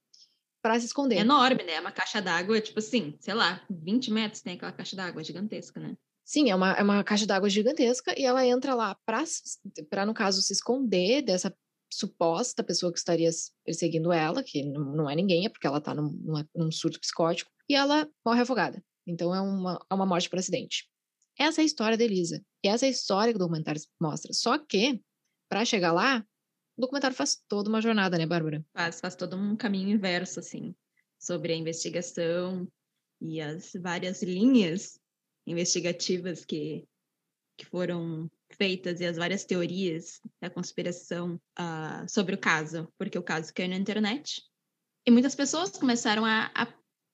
para 0.61 0.79
se 0.79 0.85
esconder. 0.87 1.17
É 1.17 1.21
enorme, 1.21 1.63
né? 1.63 1.79
Uma 1.79 1.91
caixa 1.91 2.21
d'água, 2.21 2.59
tipo 2.61 2.79
assim, 2.79 3.15
sei 3.19 3.33
lá, 3.33 3.61
20 3.69 4.11
metros 4.11 4.41
tem 4.41 4.55
aquela 4.55 4.71
caixa 4.71 4.95
d'água 4.95 5.23
gigantesca, 5.23 5.79
né? 5.79 5.95
Sim, 6.23 6.49
é 6.49 6.55
uma, 6.55 6.71
é 6.73 6.81
uma 6.81 7.03
caixa 7.03 7.25
d'água 7.27 7.49
gigantesca 7.49 8.19
e 8.19 8.25
ela 8.25 8.45
entra 8.45 8.73
lá 8.73 8.95
para, 9.05 10.05
no 10.05 10.13
caso, 10.13 10.41
se 10.41 10.53
esconder 10.53 11.21
dessa 11.21 11.55
suposta 11.91 12.63
pessoa 12.63 12.91
que 12.91 12.97
estaria 12.97 13.29
perseguindo 13.63 14.11
ela, 14.11 14.43
que 14.43 14.63
não, 14.63 15.09
é 15.09 15.15
ninguém, 15.15 15.45
é 15.45 15.49
porque 15.49 15.67
ela 15.67 15.81
tá 15.81 15.93
num, 15.93 16.45
num 16.53 16.71
surto 16.71 16.99
psicótico, 16.99 17.51
e 17.69 17.75
ela 17.75 18.09
morre 18.25 18.41
afogada. 18.41 18.83
Então 19.07 19.33
é 19.33 19.41
uma, 19.41 19.85
é 19.89 19.93
uma 19.93 20.05
morte 20.05 20.29
por 20.29 20.39
acidente. 20.39 20.89
Essa 21.37 21.61
é 21.61 21.63
a 21.63 21.65
história 21.65 21.97
da 21.97 22.03
Elisa. 22.03 22.43
E 22.63 22.67
essa 22.67 22.85
é 22.85 22.87
a 22.87 22.91
história 22.91 23.33
que 23.33 23.37
o 23.37 23.39
documentário 23.39 23.81
mostra. 23.99 24.33
Só 24.33 24.57
que, 24.57 25.01
para 25.49 25.65
chegar 25.65 25.91
lá, 25.91 26.25
o 26.77 26.81
documentário 26.81 27.15
faz 27.15 27.41
toda 27.47 27.69
uma 27.69 27.81
jornada, 27.81 28.17
né, 28.17 28.25
Bárbara? 28.25 28.65
Faz, 28.73 28.99
faz 28.99 29.15
todo 29.15 29.35
um 29.35 29.55
caminho 29.55 29.89
inverso, 29.89 30.39
assim, 30.39 30.75
sobre 31.19 31.53
a 31.53 31.55
investigação 31.55 32.67
e 33.21 33.41
as 33.41 33.73
várias 33.73 34.23
linhas 34.23 34.99
investigativas 35.45 36.45
que, 36.45 36.87
que 37.57 37.65
foram 37.65 38.29
feitas 38.51 39.01
e 39.01 39.05
as 39.05 39.17
várias 39.17 39.43
teorias 39.43 40.21
da 40.41 40.49
conspiração 40.49 41.39
ah, 41.55 42.05
sobre 42.07 42.35
o 42.35 42.37
caso, 42.37 42.87
porque 42.97 43.17
o 43.17 43.23
caso 43.23 43.53
caiu 43.53 43.69
na 43.69 43.75
internet. 43.75 44.43
E 45.05 45.11
muitas 45.11 45.35
pessoas 45.35 45.71
começaram 45.71 46.25
a, 46.25 46.51
a, 46.53 46.67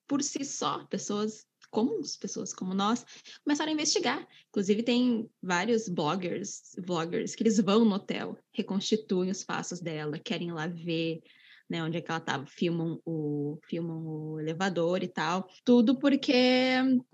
por 0.08 0.22
si 0.22 0.46
só, 0.46 0.86
pessoas 0.86 1.46
comuns, 1.70 2.18
pessoas 2.18 2.54
como 2.54 2.74
nós, 2.74 3.06
começaram 3.44 3.72
a 3.72 3.74
investigar. 3.74 4.28
Inclusive, 4.50 4.84
tem 4.84 5.30
vários 5.42 5.88
bloggers, 5.88 6.76
vloggers, 6.78 7.34
que 7.34 7.44
eles 7.44 7.60
vão 7.60 7.86
no 7.86 7.96
hotel, 7.96 8.38
reconstituem 8.52 9.32
os 9.32 9.44
passos 9.44 9.80
dela, 9.80 10.20
querem 10.20 10.52
lá 10.52 10.68
ver 10.68 11.22
né, 11.72 11.82
onde 11.82 11.98
é 11.98 12.02
que 12.02 12.12
ela 12.12 12.20
estava, 12.20 12.46
filmam 12.46 13.02
o, 13.06 13.58
filmam 13.66 14.06
o 14.06 14.40
elevador 14.42 15.02
e 15.02 15.08
tal. 15.08 15.48
Tudo 15.64 15.98
porque 15.98 16.34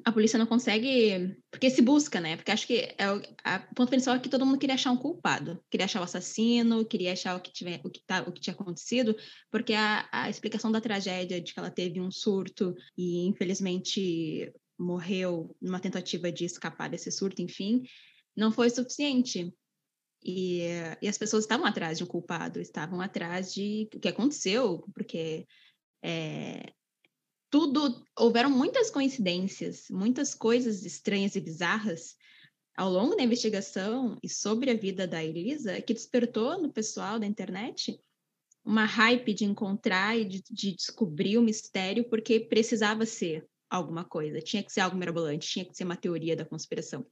a 0.03 0.11
polícia 0.11 0.39
não 0.39 0.47
consegue. 0.47 1.37
Porque 1.51 1.69
se 1.69 1.79
busca, 1.79 2.19
né? 2.19 2.35
Porque 2.35 2.51
acho 2.51 2.65
que 2.65 2.95
é 2.97 3.05
a, 3.43 3.67
o 3.71 3.75
ponto 3.75 3.89
principal 3.89 4.15
é 4.15 4.19
que 4.19 4.27
todo 4.27 4.45
mundo 4.45 4.57
queria 4.57 4.73
achar 4.73 4.91
um 4.91 4.97
culpado. 4.97 5.63
Queria 5.69 5.85
achar 5.85 6.01
o 6.01 6.03
assassino, 6.03 6.83
queria 6.83 7.13
achar 7.13 7.37
o 7.37 7.39
que, 7.39 7.53
tiver, 7.53 7.79
o 7.83 7.89
que, 7.89 8.01
tá, 8.03 8.23
o 8.27 8.31
que 8.31 8.41
tinha 8.41 8.55
acontecido, 8.55 9.15
porque 9.51 9.73
a, 9.73 10.09
a 10.11 10.27
explicação 10.27 10.71
da 10.71 10.81
tragédia 10.81 11.39
de 11.39 11.53
que 11.53 11.59
ela 11.59 11.69
teve 11.69 12.01
um 12.01 12.09
surto 12.09 12.73
e, 12.97 13.27
infelizmente, 13.27 14.51
morreu 14.79 15.55
numa 15.61 15.79
tentativa 15.79 16.31
de 16.31 16.45
escapar 16.45 16.89
desse 16.89 17.11
surto, 17.11 17.43
enfim, 17.43 17.83
não 18.35 18.51
foi 18.51 18.71
suficiente. 18.71 19.53
E, 20.29 20.59
e, 21.01 21.07
as 21.07 21.17
pessoas 21.17 21.45
estavam 21.45 21.65
atrás 21.65 21.97
de 21.97 22.03
um 22.03 22.07
culpado, 22.07 22.59
estavam 22.59 22.99
atrás 22.99 23.53
de 23.53 23.87
o 23.95 23.99
que 23.99 24.09
aconteceu, 24.09 24.83
porque 24.93 25.47
é, 26.03 26.73
tudo 27.49 28.03
houveram 28.17 28.49
muitas 28.49 28.91
coincidências, 28.91 29.85
muitas 29.89 30.35
coisas 30.35 30.85
estranhas 30.85 31.37
e 31.37 31.39
bizarras 31.39 32.17
ao 32.75 32.91
longo 32.91 33.15
da 33.15 33.23
investigação 33.23 34.17
e 34.21 34.27
sobre 34.27 34.69
a 34.69 34.75
vida 34.75 35.07
da 35.07 35.23
Elisa 35.23 35.81
que 35.81 35.93
despertou 35.93 36.61
no 36.61 36.73
pessoal 36.73 37.17
da 37.17 37.25
internet 37.25 37.97
uma 38.65 38.83
hype 38.83 39.33
de 39.33 39.45
encontrar 39.45 40.17
e 40.17 40.25
de, 40.25 40.43
de 40.51 40.75
descobrir 40.75 41.37
o 41.37 41.41
mistério, 41.41 42.07
porque 42.09 42.37
precisava 42.37 43.05
ser 43.05 43.47
alguma 43.69 44.03
coisa, 44.03 44.41
tinha 44.41 44.61
que 44.61 44.73
ser 44.73 44.81
algo 44.81 44.97
mirabolante, 44.97 45.47
tinha 45.47 45.65
que 45.65 45.73
ser 45.73 45.85
uma 45.85 45.95
teoria 45.95 46.35
da 46.35 46.43
conspiração, 46.43 47.05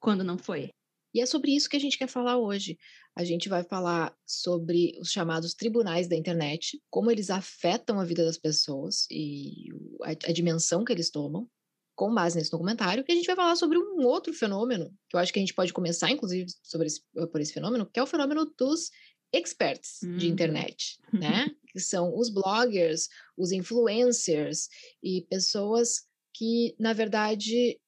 quando 0.00 0.24
não 0.24 0.38
foi. 0.38 0.70
E 1.14 1.20
é 1.20 1.26
sobre 1.26 1.54
isso 1.54 1.68
que 1.68 1.76
a 1.76 1.80
gente 1.80 1.96
quer 1.96 2.08
falar 2.08 2.36
hoje. 2.36 2.76
A 3.14 3.22
gente 3.22 3.48
vai 3.48 3.62
falar 3.62 4.12
sobre 4.26 4.98
os 5.00 5.12
chamados 5.12 5.54
tribunais 5.54 6.08
da 6.08 6.16
internet, 6.16 6.82
como 6.90 7.10
eles 7.10 7.30
afetam 7.30 8.00
a 8.00 8.04
vida 8.04 8.24
das 8.24 8.36
pessoas 8.36 9.06
e 9.08 9.68
a, 10.02 10.10
a 10.10 10.32
dimensão 10.32 10.84
que 10.84 10.92
eles 10.92 11.10
tomam, 11.10 11.48
com 11.94 12.12
base 12.12 12.36
nesse 12.36 12.50
documentário. 12.50 13.04
E 13.06 13.12
a 13.12 13.14
gente 13.14 13.26
vai 13.26 13.36
falar 13.36 13.54
sobre 13.54 13.78
um 13.78 14.04
outro 14.04 14.32
fenômeno, 14.32 14.92
que 15.08 15.14
eu 15.14 15.20
acho 15.20 15.32
que 15.32 15.38
a 15.38 15.42
gente 15.42 15.54
pode 15.54 15.72
começar, 15.72 16.10
inclusive, 16.10 16.46
sobre 16.62 16.88
esse, 16.88 17.02
por 17.30 17.40
esse 17.40 17.52
fenômeno, 17.52 17.86
que 17.86 18.00
é 18.00 18.02
o 18.02 18.06
fenômeno 18.06 18.52
dos 18.58 18.90
experts 19.32 20.00
hum. 20.02 20.16
de 20.16 20.28
internet, 20.28 20.98
né? 21.12 21.46
que 21.70 21.80
são 21.80 22.16
os 22.16 22.28
bloggers, 22.28 23.08
os 23.36 23.52
influencers 23.52 24.68
e 25.02 25.22
pessoas 25.28 26.06
que, 26.32 26.74
na 26.78 26.92
verdade, 26.92 27.80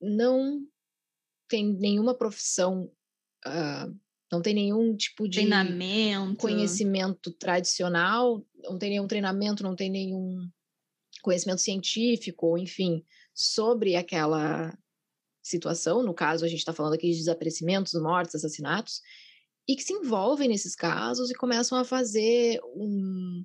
não 0.00 0.66
tem 1.50 1.74
nenhuma 1.74 2.14
profissão, 2.14 2.90
uh, 3.44 3.98
não 4.32 4.40
tem 4.40 4.54
nenhum 4.54 4.96
tipo 4.96 5.28
de 5.28 5.40
treinamento, 5.40 6.36
conhecimento 6.36 7.32
tradicional, 7.32 8.46
não 8.62 8.78
tem 8.78 8.90
nenhum 8.90 9.08
treinamento, 9.08 9.64
não 9.64 9.74
tem 9.74 9.90
nenhum 9.90 10.48
conhecimento 11.20 11.60
científico, 11.60 12.56
enfim, 12.56 13.04
sobre 13.34 13.96
aquela 13.96 14.72
situação. 15.42 16.02
No 16.04 16.14
caso, 16.14 16.44
a 16.44 16.48
gente 16.48 16.60
está 16.60 16.72
falando 16.72 16.94
aqui 16.94 17.10
de 17.10 17.18
desaparecimentos, 17.18 17.92
mortes, 17.94 18.36
assassinatos, 18.36 19.02
e 19.68 19.74
que 19.74 19.82
se 19.82 19.92
envolvem 19.92 20.48
nesses 20.48 20.76
casos 20.76 21.30
e 21.30 21.34
começam 21.34 21.76
a 21.76 21.84
fazer 21.84 22.60
um. 22.74 23.44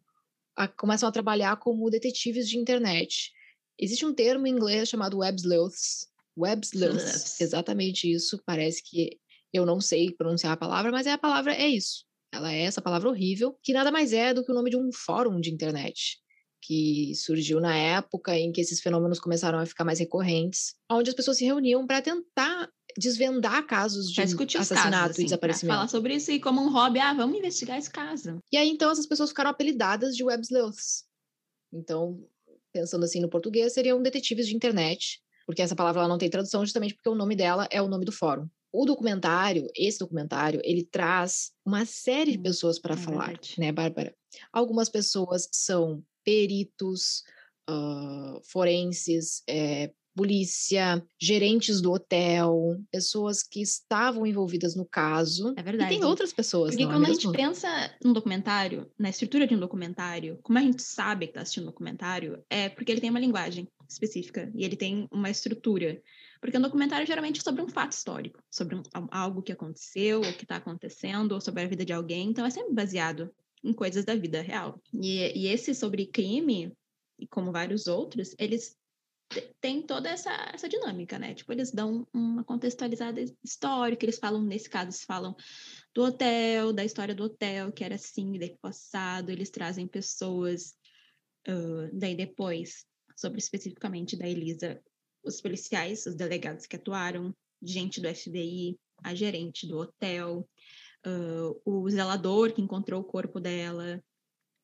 A, 0.56 0.68
começam 0.68 1.10
a 1.10 1.12
trabalhar 1.12 1.58
como 1.58 1.90
detetives 1.90 2.48
de 2.48 2.58
internet. 2.58 3.34
Existe 3.78 4.06
um 4.06 4.14
termo 4.14 4.48
em 4.48 4.52
inglês 4.52 4.88
chamado 4.88 5.18
web 5.18 5.38
sleuths, 5.38 6.08
Web 6.38 6.66
sleuths, 6.66 7.40
exatamente 7.40 8.12
isso. 8.12 8.42
Parece 8.46 8.84
que 8.84 9.18
eu 9.54 9.66
não 9.66 9.80
sei 9.80 10.12
pronunciar 10.12 10.54
a 10.54 10.58
palavra, 10.58 10.92
mas 10.92 11.08
é 11.08 11.12
a 11.12 11.18
palavra 11.18 11.54
é 11.54 11.68
isso. 11.68 12.04
Ela 12.34 12.54
é 12.54 12.62
essa 12.62 12.82
palavra 12.82 13.10
horrível, 13.10 13.58
que 13.64 13.72
nada 13.72 13.92
mais 13.92 14.12
é 14.12 14.34
do 14.34 14.44
que 14.44 14.52
o 14.52 14.56
nome 14.56 14.70
de 14.70 14.78
um 14.78 14.90
fórum 14.92 15.40
de 15.40 15.52
internet 15.54 16.18
que 16.62 17.14
surgiu 17.16 17.62
na 17.62 17.78
época 17.78 18.36
em 18.38 18.52
que 18.52 18.60
esses 18.60 18.82
fenômenos 18.82 19.20
começaram 19.20 19.60
a 19.60 19.66
ficar 19.66 19.84
mais 19.84 20.00
recorrentes, 20.00 20.74
onde 20.92 21.10
as 21.10 21.16
pessoas 21.16 21.38
se 21.38 21.46
reuniam 21.46 21.86
para 21.86 22.02
tentar 22.02 22.70
desvendar 22.98 23.66
casos 23.68 24.12
de 24.12 24.22
assassinato 24.22 24.92
casos, 24.92 25.12
assim, 25.12 25.22
e 25.22 25.26
desaparecimento. 25.26 25.76
Falar 25.76 25.88
sobre 25.88 26.16
isso 26.16 26.32
e 26.32 26.40
como 26.40 26.62
um 26.62 26.72
hobby, 26.72 27.00
ah, 27.00 27.14
vamos 27.14 27.38
investigar 27.38 27.78
esse 27.78 27.90
caso. 27.90 28.40
E 28.52 28.58
aí 28.58 28.68
então 28.68 28.90
essas 28.90 29.06
pessoas 29.06 29.30
ficaram 29.30 29.52
apelidadas 29.52 30.16
de 30.16 30.24
web 30.24 30.44
sleuths. 30.44 31.04
Então, 31.72 32.28
pensando 32.74 33.06
assim 33.06 33.20
no 33.20 33.30
português, 33.30 33.74
seriam 33.74 34.02
detetives 34.02 34.48
de 34.48 34.56
internet 34.56 35.22
porque 35.46 35.62
essa 35.62 35.76
palavra 35.76 36.02
ela 36.02 36.10
não 36.10 36.18
tem 36.18 36.30
tradução 36.30 36.66
justamente 36.66 36.96
porque 36.96 37.10
o 37.10 37.16
nome 37.16 37.36
dela 37.36 37.68
é 37.72 37.82
o 37.82 37.88
nome 37.88 38.06
do 38.06 38.12
fórum. 38.12 38.48
O 38.72 38.86
documentário, 38.86 39.70
esse 39.76 40.00
documentário, 40.00 40.60
ele 40.64 40.84
traz 40.84 41.52
uma 41.66 41.86
série 41.86 42.32
de 42.34 42.40
hum, 42.40 42.44
pessoas 42.44 42.78
para 42.78 42.96
é 42.96 42.98
falar, 42.98 43.28
verdade. 43.28 43.56
né, 43.58 43.72
Bárbara? 43.72 44.14
Algumas 44.52 44.90
pessoas 44.90 45.48
são 45.52 46.04
peritos, 46.26 47.24
uh, 47.70 48.42
forenses, 48.44 49.44
é, 49.48 49.94
polícia, 50.16 51.06
gerentes 51.20 51.82
do 51.82 51.92
hotel, 51.92 52.80
pessoas 52.90 53.44
que 53.44 53.62
estavam 53.62 54.26
envolvidas 54.26 54.76
no 54.76 54.86
caso. 54.86 55.54
É 55.58 55.62
verdade. 55.62 55.94
E 55.94 55.98
tem 55.98 56.08
outras 56.08 56.32
pessoas. 56.32 56.72
Porque 56.72 56.84
é 56.84 56.88
quando 56.88 57.06
é 57.06 57.10
a 57.10 57.14
gente 57.14 57.32
pensa 57.32 57.68
num 58.04 58.14
documentário, 58.14 58.90
na 58.98 59.10
estrutura 59.10 59.46
de 59.46 59.54
um 59.54 59.60
documentário, 59.60 60.40
como 60.42 60.58
a 60.58 60.62
gente 60.62 60.82
sabe 60.82 61.28
que 61.28 61.32
está 61.32 61.42
assistindo 61.42 61.64
um 61.64 61.68
documentário, 61.68 62.42
é 62.50 62.70
porque 62.70 62.92
ele 62.92 63.02
tem 63.02 63.10
uma 63.10 63.20
linguagem 63.20 63.68
específica 63.90 64.52
e 64.56 64.64
ele 64.64 64.76
tem 64.76 65.08
uma 65.12 65.30
estrutura. 65.30 66.02
Porque 66.40 66.58
um 66.58 66.62
documentário 66.62 67.06
geralmente 67.06 67.40
é 67.40 67.44
sobre 67.44 67.62
um 67.62 67.68
fato 67.68 67.92
histórico, 67.92 68.40
sobre 68.50 68.76
um, 68.76 68.84
algo 69.12 69.42
que 69.42 69.52
aconteceu, 69.52 70.20
ou 70.20 70.34
que 70.34 70.44
está 70.44 70.58
acontecendo, 70.58 71.34
ou 71.34 71.42
sobre 71.42 71.64
a 71.64 71.68
vida 71.68 71.84
de 71.84 71.92
alguém. 71.92 72.30
Então 72.30 72.46
é 72.46 72.50
sempre 72.50 72.74
baseado 72.74 73.30
em 73.64 73.74
coisas 73.74 74.06
da 74.06 74.16
vida 74.16 74.42
real. 74.42 74.80
E, 74.94 75.40
e 75.40 75.48
esse 75.48 75.76
sobre 75.76 76.06
crime, 76.06 76.72
e 77.20 77.28
como 77.28 77.52
vários 77.52 77.88
outros, 77.88 78.36
eles 78.38 78.78
tem 79.60 79.82
toda 79.82 80.10
essa, 80.10 80.32
essa 80.54 80.70
dinâmica, 80.70 81.18
né? 81.18 81.34
Tipo, 81.34 81.52
eles 81.52 81.72
dão 81.72 82.08
uma 82.14 82.44
contextualizada 82.44 83.24
histórica, 83.44 84.06
eles 84.06 84.20
falam, 84.20 84.42
nesse 84.42 84.70
caso, 84.70 84.88
eles 84.88 85.04
falam 85.04 85.36
do 85.94 86.04
hotel, 86.04 86.72
da 86.72 86.86
história 86.86 87.16
do 87.16 87.24
hotel, 87.24 87.72
que 87.72 87.84
era 87.84 87.96
assim, 87.96 88.38
daí 88.38 88.58
passado, 88.62 89.32
eles 89.32 89.50
trazem 89.50 89.88
pessoas, 89.88 90.76
uh, 91.48 91.90
daí 91.94 92.16
depois, 92.16 92.86
sobre 93.16 93.40
especificamente 93.40 94.18
da 94.18 94.28
Elisa, 94.28 94.82
os 95.24 95.42
policiais, 95.42 96.06
os 96.06 96.16
delegados 96.16 96.66
que 96.66 96.76
atuaram, 96.76 97.34
gente 97.62 98.00
do 98.00 98.14
FBI, 98.14 98.78
a 99.04 99.16
gerente 99.16 99.68
do 99.68 99.80
hotel, 99.80 100.48
uh, 101.06 101.62
o 101.66 101.90
zelador 101.90 102.54
que 102.54 102.62
encontrou 102.62 103.02
o 103.02 103.06
corpo 103.06 103.40
dela, 103.40 104.02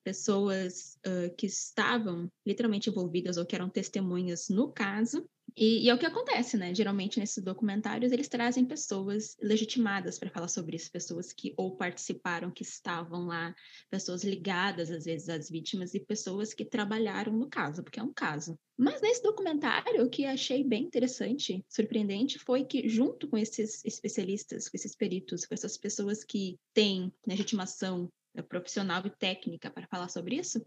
pessoas 0.03 0.98
uh, 1.05 1.34
que 1.36 1.46
estavam 1.46 2.29
literalmente 2.46 2.89
envolvidas 2.89 3.38
ou 3.38 3.46
que 3.46 3.55
eram 3.55 3.70
testemunhas 3.70 4.50
no 4.50 4.72
caso. 4.72 5.27
E, 5.55 5.86
e, 5.86 5.89
é 5.89 5.93
o 5.93 5.98
que 5.98 6.05
acontece, 6.05 6.55
né? 6.55 6.74
Geralmente 6.74 7.20
nesses 7.20 7.43
documentários 7.43 8.12
eles 8.12 8.29
trazem 8.29 8.65
pessoas 8.65 9.36
legitimadas 9.41 10.17
para 10.17 10.29
falar 10.29 10.48
sobre 10.48 10.77
isso, 10.77 10.91
pessoas 10.91 11.34
que 11.34 11.53
ou 11.58 11.75
participaram, 11.75 12.51
que 12.51 12.63
estavam 12.63 13.25
lá, 13.25 13.53
pessoas 13.89 14.24
ligadas 14.24 14.89
às 14.89 15.03
vezes 15.03 15.27
às 15.27 15.50
vítimas 15.50 15.93
e 15.93 16.00
pessoas 16.00 16.53
que 16.53 16.63
trabalharam 16.63 17.34
no 17.34 17.50
caso, 17.50 17.84
porque 17.84 18.00
é 18.00 18.03
um 18.03 18.13
caso. 18.13 18.58
Mas 18.77 19.01
nesse 19.01 19.22
documentário, 19.22 20.03
o 20.03 20.10
que 20.10 20.25
achei 20.25 20.63
bem 20.63 20.86
interessante, 20.86 21.63
surpreendente, 21.67 22.39
foi 22.39 22.63
que 22.63 22.88
junto 22.88 23.27
com 23.27 23.38
esses 23.38 23.84
especialistas, 23.84 24.70
com 24.70 24.77
esses 24.77 24.96
peritos, 24.96 25.46
com 25.46 25.53
essas 25.53 25.77
pessoas 25.77 26.24
que 26.24 26.58
têm 26.74 27.13
legitimação 27.27 28.05
é 28.05 28.21
profissional 28.48 29.06
e 29.06 29.10
técnica 29.10 29.70
para 29.70 29.88
falar 29.88 30.10
sobre 30.10 30.36
isso, 30.36 30.64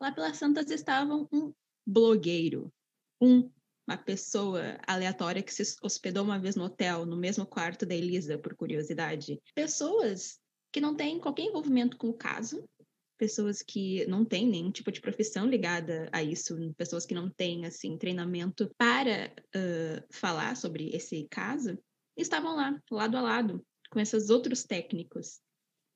lá 0.00 0.12
pelas 0.12 0.36
Santas 0.36 0.70
estavam 0.70 1.28
um 1.32 1.52
blogueiro, 1.86 2.72
um, 3.20 3.50
uma 3.86 3.96
pessoa 3.96 4.78
aleatória 4.86 5.42
que 5.42 5.52
se 5.52 5.76
hospedou 5.82 6.24
uma 6.24 6.38
vez 6.38 6.56
no 6.56 6.64
hotel, 6.64 7.06
no 7.06 7.16
mesmo 7.16 7.46
quarto 7.46 7.86
da 7.86 7.94
Elisa, 7.94 8.38
por 8.38 8.54
curiosidade. 8.54 9.40
Pessoas 9.54 10.38
que 10.72 10.80
não 10.80 10.94
têm 10.94 11.18
qualquer 11.18 11.42
envolvimento 11.42 11.96
com 11.96 12.08
o 12.08 12.14
caso, 12.14 12.68
pessoas 13.16 13.62
que 13.62 14.06
não 14.06 14.24
têm 14.24 14.46
nenhum 14.46 14.70
tipo 14.70 14.92
de 14.92 15.00
profissão 15.00 15.46
ligada 15.46 16.08
a 16.12 16.22
isso, 16.22 16.56
pessoas 16.76 17.04
que 17.04 17.14
não 17.14 17.28
têm 17.28 17.66
assim 17.66 17.98
treinamento 17.98 18.70
para 18.76 19.32
uh, 19.56 20.06
falar 20.10 20.56
sobre 20.56 20.90
esse 20.94 21.26
caso, 21.30 21.76
estavam 22.16 22.54
lá, 22.54 22.80
lado 22.90 23.16
a 23.16 23.20
lado, 23.20 23.66
com 23.90 23.98
esses 23.98 24.30
outros 24.30 24.64
técnicos. 24.64 25.40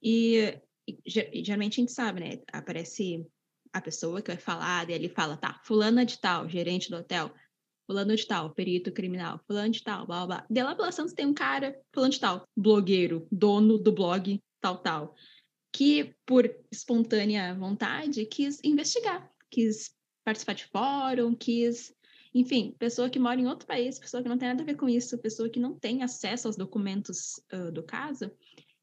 E 0.03 0.59
geralmente 1.07 1.81
a 1.81 1.83
gente 1.83 1.93
sabe, 1.93 2.21
né? 2.21 2.43
Aparece 2.53 3.27
a 3.73 3.81
pessoa 3.81 4.21
que 4.21 4.31
vai 4.31 4.39
falar, 4.39 4.89
e 4.91 4.93
ele 4.93 5.09
fala, 5.09 5.37
tá, 5.37 5.61
fulana 5.65 6.05
de 6.05 6.19
tal, 6.19 6.49
gerente 6.49 6.91
do 6.91 6.97
hotel, 6.97 7.33
fulano 7.87 8.15
de 8.15 8.27
tal, 8.27 8.51
perito 8.51 8.93
criminal, 8.93 9.41
fulano 9.47 9.73
de 9.73 9.83
tal, 9.83 10.07
blá, 10.07 10.27
blá, 10.27 10.27
blá. 10.27 10.47
De 10.49 10.63
lá 10.63 10.75
pela 10.75 10.93
Santos 10.93 11.15
tem 11.15 11.27
um 11.27 11.35
cara, 11.35 11.81
fulano 11.93 12.13
de 12.13 12.21
tal, 12.21 12.47
blogueiro, 12.57 13.27
dono 13.31 13.79
do 13.79 13.93
blog, 13.93 14.41
tal, 14.61 14.79
tal, 14.79 15.15
que 15.73 16.15
por 16.27 16.45
espontânea 16.71 17.55
vontade 17.55 18.27
quis 18.27 18.61
investigar, 18.63 19.31
quis 19.51 19.95
participar 20.25 20.55
de 20.55 20.67
fórum, 20.67 21.35
quis... 21.35 21.95
Enfim, 22.35 22.75
pessoa 22.79 23.11
que 23.11 23.19
mora 23.19 23.39
em 23.39 23.47
outro 23.47 23.67
país, 23.67 23.99
pessoa 23.99 24.23
que 24.23 24.29
não 24.29 24.39
tem 24.39 24.49
nada 24.49 24.63
a 24.63 24.67
ver 24.67 24.77
com 24.77 24.89
isso, 24.89 25.19
pessoa 25.19 25.51
que 25.51 25.61
não 25.61 25.79
tem 25.79 26.03
acesso 26.03 26.47
aos 26.47 26.57
documentos 26.57 27.39
uh, 27.53 27.71
do 27.71 27.83
caso, 27.83 28.31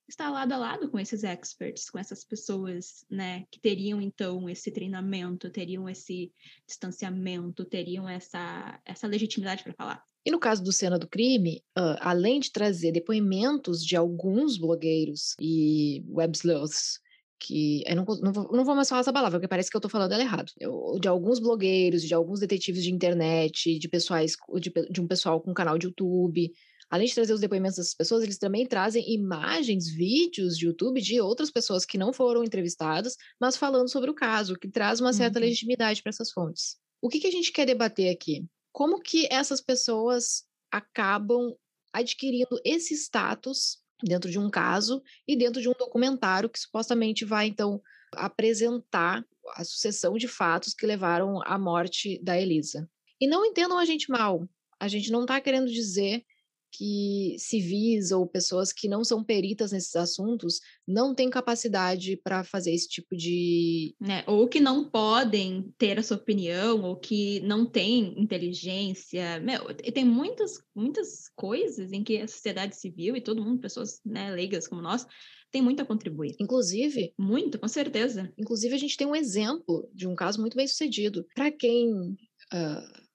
está 0.09 0.29
lado 0.29 0.51
a 0.51 0.57
lado 0.57 0.89
com 0.89 0.99
esses 0.99 1.23
experts, 1.23 1.89
com 1.89 1.99
essas 1.99 2.23
pessoas, 2.23 3.05
né, 3.09 3.45
que 3.51 3.59
teriam 3.59 4.01
então 4.01 4.49
esse 4.49 4.71
treinamento, 4.71 5.49
teriam 5.49 5.87
esse 5.87 6.31
distanciamento, 6.67 7.65
teriam 7.65 8.07
essa, 8.07 8.79
essa 8.85 9.07
legitimidade 9.07 9.63
para 9.63 9.73
falar. 9.73 10.03
E 10.25 10.31
no 10.31 10.39
caso 10.39 10.63
do 10.63 10.73
Cena 10.73 10.99
do 10.99 11.07
Crime, 11.07 11.63
uh, 11.77 11.95
além 12.01 12.39
de 12.39 12.51
trazer 12.51 12.91
depoimentos 12.91 13.83
de 13.83 13.95
alguns 13.95 14.57
blogueiros 14.57 15.35
e 15.39 16.03
web 16.09 16.35
sleuths, 16.35 16.99
que 17.39 17.83
eu 17.87 17.95
não, 17.95 18.05
não, 18.21 18.33
vou, 18.33 18.51
não 18.51 18.65
vou 18.65 18.75
mais 18.75 18.89
falar 18.89 18.99
essa 19.01 19.13
palavra, 19.13 19.39
porque 19.39 19.47
parece 19.47 19.69
que 19.69 19.75
eu 19.75 19.79
estou 19.79 19.89
falando 19.89 20.11
ela 20.11 20.21
errado. 20.21 20.51
Eu, 20.59 20.97
de 20.99 21.07
alguns 21.07 21.39
blogueiros, 21.39 22.03
de 22.03 22.13
alguns 22.13 22.41
detetives 22.41 22.83
de 22.83 22.91
internet, 22.91 23.79
de 23.79 23.87
pessoais, 23.87 24.35
de, 24.59 24.71
de 24.91 24.99
um 24.99 25.07
pessoal 25.07 25.39
com 25.39 25.53
canal 25.53 25.77
de 25.77 25.87
YouTube, 25.87 26.51
além 26.89 27.07
de 27.07 27.13
trazer 27.13 27.33
os 27.33 27.39
depoimentos 27.39 27.77
dessas 27.77 27.93
pessoas, 27.93 28.23
eles 28.23 28.37
também 28.37 28.65
trazem 28.65 29.13
imagens, 29.13 29.87
vídeos 29.87 30.57
de 30.57 30.65
YouTube 30.65 31.01
de 31.01 31.21
outras 31.21 31.51
pessoas 31.51 31.85
que 31.85 31.97
não 31.97 32.11
foram 32.11 32.43
entrevistadas, 32.43 33.15
mas 33.39 33.55
falando 33.55 33.89
sobre 33.89 34.09
o 34.09 34.15
caso, 34.15 34.55
que 34.55 34.67
traz 34.67 34.99
uma 34.99 35.13
certa 35.13 35.39
uhum. 35.39 35.45
legitimidade 35.45 36.01
para 36.01 36.09
essas 36.09 36.31
fontes. 36.31 36.77
O 37.01 37.07
que, 37.07 37.19
que 37.19 37.27
a 37.27 37.31
gente 37.31 37.51
quer 37.51 37.65
debater 37.65 38.09
aqui? 38.13 38.45
Como 38.71 38.99
que 38.99 39.27
essas 39.31 39.61
pessoas 39.61 40.43
acabam 40.71 41.55
adquirindo 41.93 42.59
esse 42.63 42.93
status 42.93 43.77
dentro 44.03 44.29
de 44.29 44.39
um 44.39 44.49
caso 44.49 45.01
e 45.27 45.35
dentro 45.35 45.61
de 45.61 45.69
um 45.69 45.73
documentário 45.73 46.49
que 46.49 46.59
supostamente 46.59 47.25
vai, 47.25 47.47
então, 47.47 47.81
apresentar 48.13 49.25
a 49.55 49.63
sucessão 49.63 50.17
de 50.17 50.27
fatos 50.27 50.73
que 50.73 50.85
levaram 50.85 51.41
à 51.43 51.57
morte 51.57 52.21
da 52.23 52.39
Elisa. 52.39 52.89
E 53.19 53.27
não 53.27 53.45
entendam 53.45 53.77
a 53.77 53.85
gente 53.85 54.09
mal. 54.09 54.47
A 54.79 54.87
gente 54.87 55.11
não 55.11 55.21
está 55.21 55.41
querendo 55.41 55.69
dizer 55.69 56.23
que 56.71 57.35
civis 57.37 58.11
ou 58.11 58.27
pessoas 58.27 58.71
que 58.71 58.87
não 58.87 59.03
são 59.03 59.23
peritas 59.23 59.71
nesses 59.71 59.95
assuntos 59.95 60.59
não 60.87 61.13
têm 61.13 61.29
capacidade 61.29 62.17
para 62.17 62.43
fazer 62.43 62.73
esse 62.73 62.87
tipo 62.87 63.15
de. 63.15 63.95
Né? 63.99 64.23
Ou 64.27 64.47
que 64.47 64.59
não 64.59 64.89
podem 64.89 65.73
ter 65.77 65.99
a 65.99 66.03
sua 66.03 66.17
opinião, 66.17 66.81
ou 66.81 66.95
que 66.95 67.39
não 67.41 67.65
têm 67.65 68.19
inteligência. 68.19 69.39
Meu, 69.39 69.73
tem 69.75 70.05
muitas, 70.05 70.61
muitas 70.75 71.29
coisas 71.35 71.91
em 71.91 72.03
que 72.03 72.17
a 72.17 72.27
sociedade 72.27 72.75
civil 72.75 73.15
e 73.15 73.21
todo 73.21 73.43
mundo, 73.43 73.61
pessoas 73.61 73.99
né, 74.05 74.31
leigas 74.31 74.67
como 74.67 74.81
nós, 74.81 75.05
tem 75.51 75.61
muito 75.61 75.81
a 75.81 75.85
contribuir. 75.85 76.35
Inclusive. 76.39 77.13
Muito, 77.17 77.59
com 77.59 77.67
certeza. 77.67 78.31
Inclusive, 78.37 78.75
a 78.75 78.77
gente 78.77 78.97
tem 78.97 79.07
um 79.07 79.15
exemplo 79.15 79.89
de 79.93 80.07
um 80.07 80.15
caso 80.15 80.39
muito 80.39 80.55
bem 80.55 80.67
sucedido. 80.67 81.25
Para 81.33 81.51
quem 81.51 81.91
uh, 81.91 83.09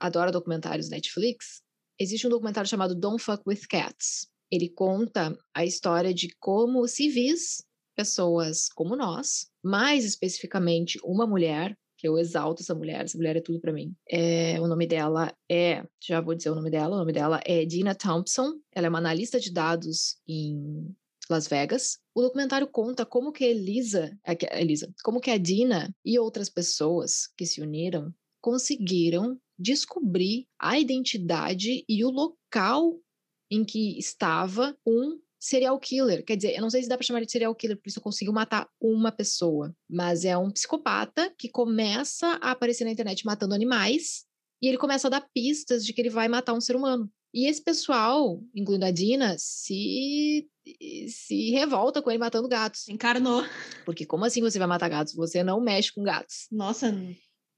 adora 0.00 0.32
documentários 0.32 0.88
Netflix, 0.88 1.62
existe 1.98 2.26
um 2.26 2.30
documentário 2.30 2.68
chamado 2.68 2.94
Don't 2.94 3.22
Fuck 3.22 3.42
with 3.46 3.66
Cats. 3.68 4.28
Ele 4.50 4.68
conta 4.68 5.36
a 5.54 5.64
história 5.64 6.14
de 6.14 6.28
como 6.38 6.86
civis, 6.86 7.62
pessoas 7.94 8.68
como 8.68 8.96
nós, 8.96 9.48
mais 9.62 10.04
especificamente 10.04 10.98
uma 11.04 11.26
mulher, 11.26 11.76
que 11.98 12.06
eu 12.06 12.16
exalto 12.16 12.62
essa 12.62 12.74
mulher, 12.74 13.04
essa 13.04 13.18
mulher 13.18 13.36
é 13.36 13.40
tudo 13.40 13.60
para 13.60 13.72
mim. 13.72 13.92
É, 14.08 14.60
o 14.60 14.68
nome 14.68 14.86
dela 14.86 15.34
é, 15.50 15.84
já 16.00 16.20
vou 16.20 16.34
dizer 16.34 16.50
o 16.50 16.54
nome 16.54 16.70
dela, 16.70 16.94
o 16.94 16.98
nome 16.98 17.12
dela 17.12 17.40
é 17.44 17.64
Dina 17.64 17.94
Thompson. 17.94 18.52
Ela 18.72 18.86
é 18.86 18.88
uma 18.88 18.98
analista 18.98 19.40
de 19.40 19.52
dados 19.52 20.16
em 20.26 20.94
Las 21.28 21.48
Vegas. 21.48 21.98
O 22.14 22.22
documentário 22.22 22.68
conta 22.68 23.04
como 23.04 23.32
que 23.32 23.44
Elisa, 23.44 24.16
a 24.24 24.60
Elisa, 24.60 24.92
como 25.02 25.20
que 25.20 25.30
a 25.30 25.36
Dina 25.36 25.92
e 26.04 26.18
outras 26.18 26.48
pessoas 26.48 27.28
que 27.36 27.44
se 27.44 27.60
uniram 27.60 28.14
conseguiram 28.40 29.38
descobrir 29.58 30.46
a 30.58 30.78
identidade 30.78 31.84
e 31.88 32.04
o 32.04 32.10
local 32.10 33.00
em 33.50 33.64
que 33.64 33.98
estava 33.98 34.76
um 34.86 35.18
serial 35.40 35.78
killer. 35.78 36.24
Quer 36.24 36.36
dizer, 36.36 36.54
eu 36.54 36.60
não 36.60 36.70
sei 36.70 36.82
se 36.82 36.88
dá 36.88 36.96
para 36.96 37.06
chamar 37.06 37.24
de 37.24 37.30
serial 37.30 37.54
killer, 37.54 37.76
porque 37.76 37.90
isso 37.90 38.00
conseguiu 38.00 38.32
matar 38.32 38.68
uma 38.80 39.12
pessoa, 39.12 39.74
mas 39.88 40.24
é 40.24 40.36
um 40.36 40.50
psicopata 40.50 41.32
que 41.38 41.48
começa 41.48 42.38
a 42.40 42.50
aparecer 42.50 42.84
na 42.84 42.90
internet 42.90 43.24
matando 43.24 43.54
animais 43.54 44.24
e 44.60 44.68
ele 44.68 44.78
começa 44.78 45.06
a 45.06 45.10
dar 45.10 45.28
pistas 45.32 45.84
de 45.84 45.92
que 45.92 46.00
ele 46.00 46.10
vai 46.10 46.28
matar 46.28 46.54
um 46.54 46.60
ser 46.60 46.76
humano. 46.76 47.10
E 47.32 47.46
esse 47.46 47.62
pessoal, 47.62 48.42
incluindo 48.54 48.86
a 48.86 48.90
Dina, 48.90 49.36
se 49.38 50.48
se 51.08 51.50
revolta 51.50 52.02
com 52.02 52.10
ele 52.10 52.18
matando 52.18 52.48
gatos. 52.48 52.88
Encarnou. 52.88 53.42
Porque 53.84 54.04
como 54.04 54.24
assim 54.24 54.42
você 54.42 54.58
vai 54.58 54.68
matar 54.68 54.88
gatos? 54.88 55.14
Você 55.14 55.42
não 55.42 55.60
mexe 55.60 55.92
com 55.92 56.02
gatos. 56.02 56.46
Nossa, 56.50 56.94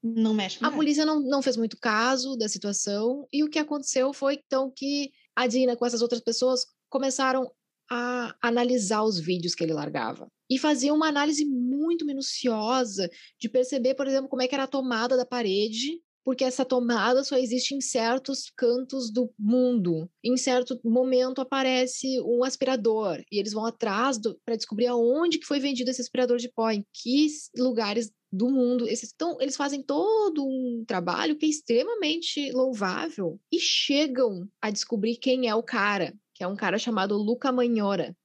não 0.02 0.34
mexe 0.34 0.58
com 0.58 0.66
A 0.66 0.70
polícia 0.70 1.04
não, 1.04 1.20
não 1.20 1.42
fez 1.42 1.56
muito 1.56 1.76
caso 1.78 2.36
da 2.36 2.48
situação, 2.48 3.26
e 3.32 3.44
o 3.44 3.48
que 3.48 3.58
aconteceu 3.58 4.12
foi 4.12 4.40
então 4.46 4.72
que 4.74 5.10
a 5.36 5.46
Dina 5.46 5.76
com 5.76 5.86
essas 5.86 6.02
outras 6.02 6.20
pessoas 6.20 6.66
começaram 6.88 7.50
a 7.90 8.34
analisar 8.40 9.02
os 9.02 9.18
vídeos 9.18 9.54
que 9.54 9.64
ele 9.64 9.72
largava. 9.72 10.28
E 10.48 10.58
faziam 10.58 10.96
uma 10.96 11.08
análise 11.08 11.44
muito 11.44 12.06
minuciosa 12.06 13.08
de 13.38 13.48
perceber, 13.48 13.94
por 13.94 14.06
exemplo, 14.06 14.28
como 14.28 14.42
é 14.42 14.48
que 14.48 14.54
era 14.54 14.64
a 14.64 14.68
tomada 14.68 15.16
da 15.16 15.26
parede, 15.26 16.00
porque 16.24 16.44
essa 16.44 16.64
tomada 16.64 17.24
só 17.24 17.36
existe 17.36 17.74
em 17.74 17.80
certos 17.80 18.50
cantos 18.56 19.10
do 19.10 19.32
mundo. 19.38 20.08
Em 20.22 20.36
certo 20.36 20.78
momento 20.84 21.40
aparece 21.40 22.20
um 22.20 22.44
aspirador 22.44 23.22
e 23.30 23.38
eles 23.38 23.52
vão 23.52 23.64
atrás 23.64 24.18
para 24.44 24.56
descobrir 24.56 24.86
aonde 24.86 25.38
que 25.38 25.46
foi 25.46 25.58
vendido 25.58 25.90
esse 25.90 26.00
aspirador 26.00 26.38
de 26.38 26.48
pó, 26.48 26.70
em 26.70 26.84
que 26.92 27.26
lugares 27.56 28.12
do 28.32 28.48
mundo. 28.48 28.86
Então, 28.88 29.36
eles 29.40 29.56
fazem 29.56 29.82
todo 29.82 30.46
um 30.46 30.84
trabalho 30.86 31.36
que 31.36 31.46
é 31.46 31.48
extremamente 31.48 32.50
louvável 32.52 33.40
e 33.50 33.58
chegam 33.58 34.48
a 34.60 34.70
descobrir 34.70 35.16
quem 35.16 35.48
é 35.48 35.54
o 35.54 35.62
cara, 35.62 36.14
que 36.34 36.44
é 36.44 36.46
um 36.46 36.56
cara 36.56 36.78
chamado 36.78 37.16
Luca 37.16 37.50
Manhora, 37.50 38.16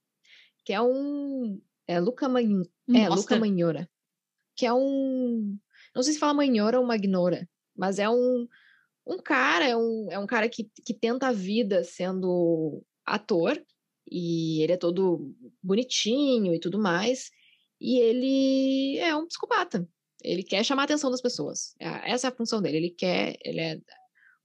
que 0.63 0.73
é 0.73 0.81
um. 0.81 1.61
É 1.87 1.99
Luca, 1.99 2.27
Man, 2.27 2.63
é, 2.93 3.07
Luca 3.09 3.37
Manhora. 3.37 3.87
Que 4.55 4.65
é 4.65 4.73
um. 4.73 5.57
Não 5.95 6.01
sei 6.01 6.13
se 6.13 6.19
fala 6.19 6.33
Manhora 6.33 6.79
ou 6.79 6.85
Magnora, 6.85 7.47
mas 7.75 7.99
é 7.99 8.09
um, 8.09 8.47
um 9.05 9.17
cara, 9.17 9.67
é 9.67 9.75
um, 9.75 10.07
é 10.11 10.19
um 10.19 10.27
cara 10.27 10.49
que, 10.49 10.69
que 10.85 10.93
tenta 10.93 11.27
a 11.27 11.31
vida 11.31 11.83
sendo 11.83 12.83
ator, 13.05 13.61
e 14.09 14.61
ele 14.61 14.73
é 14.73 14.77
todo 14.77 15.33
bonitinho 15.61 16.53
e 16.53 16.59
tudo 16.59 16.79
mais. 16.79 17.31
E 17.79 17.99
ele 17.99 18.97
é 18.99 19.15
um 19.15 19.27
psicopata. 19.27 19.87
Ele 20.23 20.43
quer 20.43 20.63
chamar 20.63 20.83
a 20.83 20.85
atenção 20.85 21.11
das 21.11 21.21
pessoas. 21.21 21.75
É, 21.79 22.11
essa 22.11 22.27
é 22.27 22.29
a 22.29 22.35
função 22.35 22.61
dele. 22.61 22.77
Ele 22.77 22.89
quer, 22.89 23.35
ele 23.43 23.59
é 23.59 23.79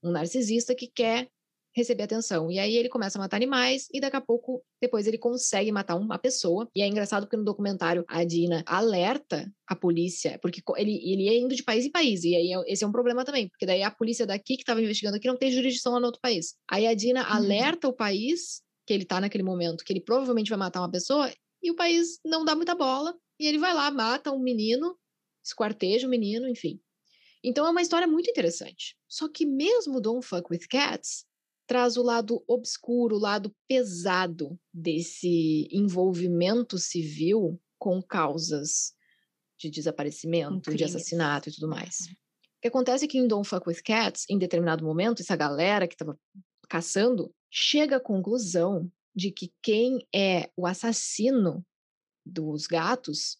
um 0.03 0.11
narcisista 0.11 0.75
que 0.75 0.87
quer 0.87 1.29
receber 1.73 2.03
atenção. 2.03 2.51
E 2.51 2.59
aí 2.59 2.75
ele 2.75 2.89
começa 2.89 3.17
a 3.17 3.21
matar 3.21 3.37
animais 3.37 3.87
e 3.93 3.99
daqui 3.99 4.15
a 4.15 4.21
pouco, 4.21 4.63
depois 4.81 5.07
ele 5.07 5.17
consegue 5.17 5.71
matar 5.71 5.95
uma 5.95 6.17
pessoa. 6.17 6.67
E 6.75 6.81
é 6.81 6.87
engraçado 6.87 7.23
porque 7.23 7.37
no 7.37 7.43
documentário 7.43 8.03
a 8.07 8.23
Dina 8.23 8.63
alerta 8.65 9.51
a 9.67 9.75
polícia, 9.75 10.37
porque 10.41 10.61
ele, 10.77 10.95
ele 10.95 11.23
ia 11.23 11.39
indo 11.39 11.55
de 11.55 11.63
país 11.63 11.85
em 11.85 11.91
país. 11.91 12.23
E 12.23 12.35
aí 12.35 12.53
é, 12.53 12.71
esse 12.71 12.83
é 12.83 12.87
um 12.87 12.91
problema 12.91 13.23
também, 13.23 13.47
porque 13.47 13.65
daí 13.65 13.83
a 13.83 13.91
polícia 13.91 14.25
daqui 14.25 14.55
que 14.55 14.63
estava 14.63 14.81
investigando 14.81 15.17
aqui 15.17 15.27
não 15.27 15.37
tem 15.37 15.51
jurisdição 15.51 15.93
lá 15.93 15.99
no 15.99 16.07
outro 16.07 16.21
país. 16.21 16.55
Aí 16.69 16.85
a 16.87 16.93
Dina 16.93 17.21
uhum. 17.21 17.35
alerta 17.35 17.87
o 17.87 17.93
país 17.93 18.61
que 18.85 18.93
ele 18.93 19.05
tá 19.05 19.21
naquele 19.21 19.43
momento, 19.43 19.83
que 19.83 19.93
ele 19.93 20.01
provavelmente 20.01 20.49
vai 20.49 20.59
matar 20.59 20.81
uma 20.81 20.91
pessoa, 20.91 21.31
e 21.63 21.71
o 21.71 21.75
país 21.75 22.19
não 22.25 22.43
dá 22.43 22.55
muita 22.55 22.75
bola. 22.75 23.15
E 23.39 23.47
ele 23.47 23.57
vai 23.57 23.73
lá, 23.73 23.89
mata 23.89 24.31
um 24.31 24.39
menino 24.39 24.95
esquarteja 25.43 26.07
o 26.07 26.09
menino, 26.09 26.47
enfim. 26.47 26.79
Então 27.43 27.65
é 27.65 27.69
uma 27.69 27.81
história 27.81 28.07
muito 28.07 28.29
interessante. 28.29 28.95
Só 29.07 29.27
que 29.27 29.45
mesmo 29.45 29.99
Don't 29.99 30.25
Fuck 30.25 30.47
With 30.51 30.67
Cats 30.69 31.25
traz 31.67 31.97
o 31.97 32.03
lado 32.03 32.43
obscuro, 32.47 33.15
o 33.15 33.19
lado 33.19 33.53
pesado 33.67 34.59
desse 34.73 35.67
envolvimento 35.71 36.77
civil 36.77 37.59
com 37.79 38.01
causas 38.01 38.93
de 39.57 39.69
desaparecimento, 39.69 40.73
de 40.73 40.83
assassinato 40.83 41.49
e 41.49 41.51
tudo 41.51 41.67
mais. 41.67 41.99
Uhum. 42.01 42.13
O 42.13 42.61
que 42.61 42.67
acontece 42.67 43.05
é 43.05 43.07
que 43.07 43.17
em 43.17 43.27
Don't 43.27 43.47
Fuck 43.47 43.67
With 43.67 43.81
Cats, 43.83 44.25
em 44.29 44.37
determinado 44.37 44.85
momento, 44.85 45.21
essa 45.21 45.35
galera 45.35 45.87
que 45.87 45.95
estava 45.95 46.17
caçando 46.69 47.33
chega 47.49 47.97
à 47.97 47.99
conclusão 47.99 48.91
de 49.15 49.31
que 49.31 49.51
quem 49.61 50.05
é 50.13 50.49
o 50.55 50.65
assassino 50.65 51.65
dos 52.25 52.67
gatos 52.67 53.37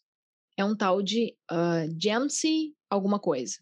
é 0.57 0.65
um 0.65 0.75
tal 0.75 1.01
de 1.01 1.36
uh, 1.51 2.01
Jamsey 2.01 2.75
alguma 2.89 3.19
coisa. 3.19 3.57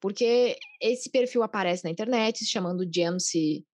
Porque 0.00 0.58
esse 0.80 1.10
perfil 1.10 1.42
aparece 1.42 1.84
na 1.84 1.90
internet 1.90 2.38
se 2.38 2.46
chamando 2.46 2.88
Jamsey. 2.90 3.64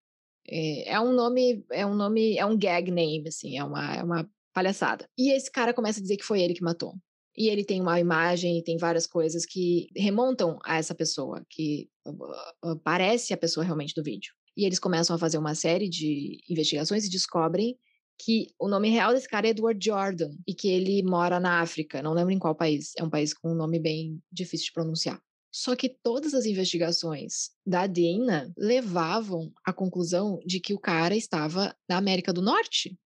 É, 0.51 0.91
é, 0.91 0.99
um 0.99 1.13
nome, 1.13 1.65
é 1.71 1.85
um 1.85 1.95
nome, 1.95 2.37
é 2.37 2.45
um 2.45 2.57
gag 2.57 2.91
name, 2.91 3.29
assim, 3.29 3.57
é 3.57 3.63
uma, 3.63 3.95
é 3.95 4.03
uma 4.03 4.29
palhaçada. 4.53 5.07
E 5.17 5.31
esse 5.33 5.49
cara 5.49 5.73
começa 5.73 5.99
a 5.99 6.01
dizer 6.01 6.17
que 6.17 6.25
foi 6.25 6.41
ele 6.41 6.53
que 6.53 6.63
matou. 6.63 6.93
E 7.37 7.47
ele 7.47 7.63
tem 7.63 7.79
uma 7.79 7.97
imagem 7.97 8.59
e 8.59 8.63
tem 8.63 8.77
várias 8.77 9.07
coisas 9.07 9.45
que 9.45 9.87
remontam 9.95 10.59
a 10.65 10.75
essa 10.77 10.93
pessoa, 10.93 11.41
que 11.49 11.89
uh, 12.05 12.71
uh, 12.71 12.79
parece 12.83 13.33
a 13.33 13.37
pessoa 13.37 13.65
realmente 13.65 13.95
do 13.95 14.03
vídeo. 14.03 14.33
E 14.57 14.65
eles 14.65 14.79
começam 14.79 15.15
a 15.15 15.19
fazer 15.19 15.37
uma 15.37 15.55
série 15.55 15.87
de 15.87 16.41
investigações 16.49 17.05
e 17.05 17.09
descobrem 17.09 17.77
que 18.19 18.47
o 18.59 18.67
nome 18.67 18.89
real 18.89 19.13
desse 19.13 19.29
cara 19.29 19.47
é 19.47 19.51
Edward 19.51 19.83
Jordan 19.83 20.31
e 20.45 20.53
que 20.53 20.67
ele 20.67 21.01
mora 21.03 21.39
na 21.39 21.61
África, 21.61 22.03
não 22.03 22.13
lembro 22.13 22.33
em 22.33 22.37
qual 22.37 22.53
país. 22.53 22.91
É 22.97 23.03
um 23.03 23.09
país 23.09 23.33
com 23.33 23.53
um 23.53 23.55
nome 23.55 23.79
bem 23.79 24.21
difícil 24.31 24.65
de 24.65 24.73
pronunciar. 24.73 25.19
Só 25.51 25.75
que 25.75 25.89
todas 25.89 26.33
as 26.33 26.45
investigações 26.45 27.51
da 27.65 27.85
Dina 27.85 28.53
levavam 28.57 29.51
à 29.65 29.73
conclusão 29.73 30.39
de 30.45 30.59
que 30.59 30.73
o 30.73 30.79
cara 30.79 31.15
estava 31.15 31.75
na 31.89 31.97
América 31.97 32.31
do 32.31 32.41
Norte 32.41 32.97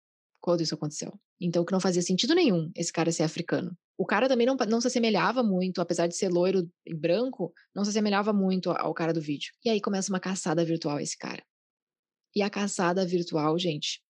quando 0.40 0.60
isso 0.60 0.74
aconteceu. 0.74 1.18
Então, 1.40 1.64
que 1.64 1.72
não 1.72 1.80
fazia 1.80 2.02
sentido 2.02 2.34
nenhum 2.34 2.70
esse 2.76 2.92
cara 2.92 3.10
ser 3.10 3.22
africano. 3.22 3.76
O 3.96 4.04
cara 4.04 4.28
também 4.28 4.46
não, 4.46 4.56
não 4.68 4.80
se 4.80 4.88
assemelhava 4.88 5.42
muito, 5.42 5.80
apesar 5.80 6.06
de 6.06 6.16
ser 6.16 6.28
loiro 6.28 6.70
e 6.84 6.94
branco, 6.94 7.52
não 7.74 7.84
se 7.84 7.90
assemelhava 7.90 8.32
muito 8.32 8.70
ao 8.70 8.92
cara 8.92 9.12
do 9.12 9.20
vídeo. 9.20 9.52
E 9.64 9.70
aí 9.70 9.80
começa 9.80 10.12
uma 10.12 10.20
caçada 10.20 10.64
virtual 10.64 11.00
esse 11.00 11.16
cara. 11.16 11.42
E 12.36 12.42
a 12.42 12.50
caçada 12.50 13.06
virtual, 13.06 13.58
gente, 13.58 14.02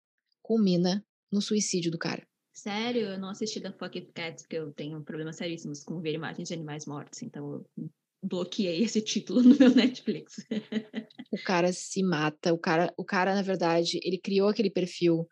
culmina 0.42 1.04
no 1.30 1.40
suicídio 1.40 1.90
do 1.90 1.98
cara. 1.98 2.26
Sério? 2.52 3.02
Eu 3.02 3.18
não 3.18 3.28
assisti 3.28 3.60
da 3.60 3.72
Fuck 3.72 3.98
It 3.98 4.12
Cats, 4.12 4.42
porque 4.42 4.56
eu 4.56 4.72
tenho 4.72 5.02
problemas 5.02 5.36
seríssimos 5.36 5.84
com 5.84 6.00
ver 6.00 6.14
imagens 6.14 6.48
de 6.48 6.54
animais 6.54 6.86
mortos, 6.86 7.22
então 7.22 7.64
eu 7.76 7.90
bloqueei 8.24 8.82
esse 8.82 9.00
título 9.02 9.42
no 9.42 9.56
meu 9.56 9.74
Netflix. 9.74 10.36
o 11.30 11.38
cara 11.44 11.72
se 11.72 12.02
mata, 12.02 12.52
o 12.52 12.58
cara, 12.58 12.92
o 12.96 13.04
cara, 13.04 13.34
na 13.34 13.42
verdade, 13.42 14.00
ele 14.02 14.18
criou 14.18 14.48
aquele 14.48 14.70
perfil 14.70 15.28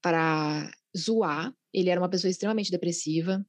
para 0.00 0.70
zoar, 0.96 1.54
ele 1.72 1.90
era 1.90 2.00
uma 2.00 2.08
pessoa 2.08 2.30
extremamente 2.30 2.70
depressiva, 2.70 3.44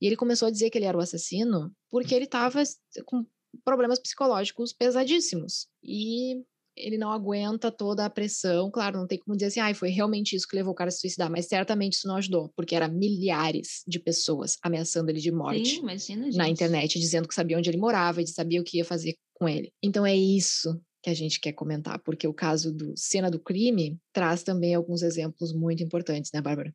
e 0.00 0.06
ele 0.06 0.16
começou 0.16 0.48
a 0.48 0.50
dizer 0.50 0.70
que 0.70 0.78
ele 0.78 0.84
era 0.84 0.96
o 0.96 1.00
assassino 1.00 1.74
porque 1.90 2.14
ele 2.14 2.24
estava 2.24 2.62
com 3.04 3.26
problemas 3.64 3.98
psicológicos 3.98 4.72
pesadíssimos. 4.72 5.66
E 5.82 6.44
ele 6.78 6.98
não 6.98 7.12
aguenta 7.12 7.70
toda 7.70 8.04
a 8.04 8.10
pressão. 8.10 8.70
Claro, 8.70 8.98
não 8.98 9.06
tem 9.06 9.18
como 9.18 9.36
dizer 9.36 9.46
assim, 9.46 9.60
ah, 9.60 9.74
foi 9.74 9.90
realmente 9.90 10.34
isso 10.34 10.46
que 10.46 10.56
levou 10.56 10.72
o 10.72 10.74
cara 10.74 10.88
a 10.88 10.90
se 10.90 11.00
suicidar, 11.00 11.30
mas 11.30 11.46
certamente 11.46 11.94
isso 11.94 12.08
não 12.08 12.16
ajudou, 12.16 12.50
porque 12.56 12.74
era 12.74 12.88
milhares 12.88 13.82
de 13.86 13.98
pessoas 13.98 14.56
ameaçando 14.62 15.10
ele 15.10 15.20
de 15.20 15.30
morte 15.30 15.68
Sim, 15.68 15.80
imagina, 15.80 16.28
na 16.34 16.48
internet, 16.48 16.98
dizendo 16.98 17.28
que 17.28 17.34
sabia 17.34 17.58
onde 17.58 17.68
ele 17.70 17.78
morava 17.78 18.22
e 18.22 18.26
sabia 18.26 18.60
o 18.60 18.64
que 18.64 18.78
ia 18.78 18.84
fazer 18.84 19.14
com 19.34 19.48
ele. 19.48 19.72
Então 19.82 20.04
é 20.06 20.16
isso 20.16 20.80
que 21.02 21.10
a 21.10 21.14
gente 21.14 21.40
quer 21.40 21.52
comentar, 21.52 22.00
porque 22.00 22.26
o 22.26 22.34
caso 22.34 22.72
do 22.72 22.92
Cena 22.96 23.30
do 23.30 23.38
Crime 23.38 23.98
traz 24.12 24.42
também 24.42 24.74
alguns 24.74 25.02
exemplos 25.02 25.52
muito 25.52 25.82
importantes, 25.82 26.30
né, 26.32 26.40
Bárbara? 26.40 26.74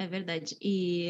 É 0.00 0.06
verdade. 0.06 0.56
E 0.62 1.08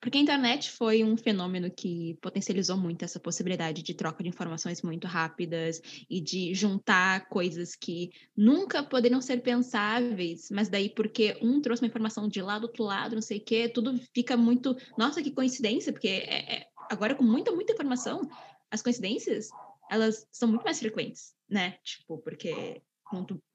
porque 0.00 0.16
a 0.16 0.20
internet 0.20 0.70
foi 0.70 1.02
um 1.02 1.16
fenômeno 1.16 1.68
que 1.68 2.16
potencializou 2.22 2.76
muito 2.76 3.04
essa 3.04 3.18
possibilidade 3.18 3.82
de 3.82 3.92
troca 3.92 4.22
de 4.22 4.28
informações 4.28 4.82
muito 4.82 5.08
rápidas 5.08 5.82
e 6.08 6.20
de 6.20 6.54
juntar 6.54 7.28
coisas 7.28 7.74
que 7.74 8.12
nunca 8.36 8.84
poderiam 8.84 9.20
ser 9.20 9.42
pensáveis, 9.42 10.48
mas 10.48 10.68
daí 10.68 10.88
porque 10.90 11.36
um 11.42 11.60
trouxe 11.60 11.82
uma 11.82 11.88
informação 11.88 12.28
de 12.28 12.40
lá 12.40 12.56
do 12.60 12.68
outro 12.68 12.84
lado, 12.84 13.16
não 13.16 13.22
sei 13.22 13.38
o 13.38 13.44
quê, 13.44 13.68
tudo 13.68 14.00
fica 14.14 14.36
muito. 14.36 14.76
Nossa, 14.96 15.20
que 15.20 15.32
coincidência, 15.32 15.92
porque 15.92 16.06
é, 16.06 16.54
é... 16.54 16.66
agora 16.88 17.16
com 17.16 17.24
muita, 17.24 17.50
muita 17.50 17.72
informação, 17.72 18.30
as 18.70 18.80
coincidências 18.80 19.48
elas 19.90 20.24
são 20.30 20.48
muito 20.48 20.62
mais 20.62 20.78
frequentes, 20.78 21.34
né? 21.48 21.78
Tipo, 21.82 22.18
porque 22.18 22.80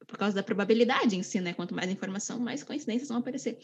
por 0.05 0.17
causa 0.17 0.35
da 0.35 0.43
probabilidade 0.43 1.15
em 1.15 1.23
si, 1.23 1.39
né? 1.39 1.53
Quanto 1.53 1.73
mais 1.73 1.89
informação, 1.89 2.39
mais 2.39 2.61
coincidências 2.61 3.07
vão 3.07 3.19
aparecer. 3.19 3.57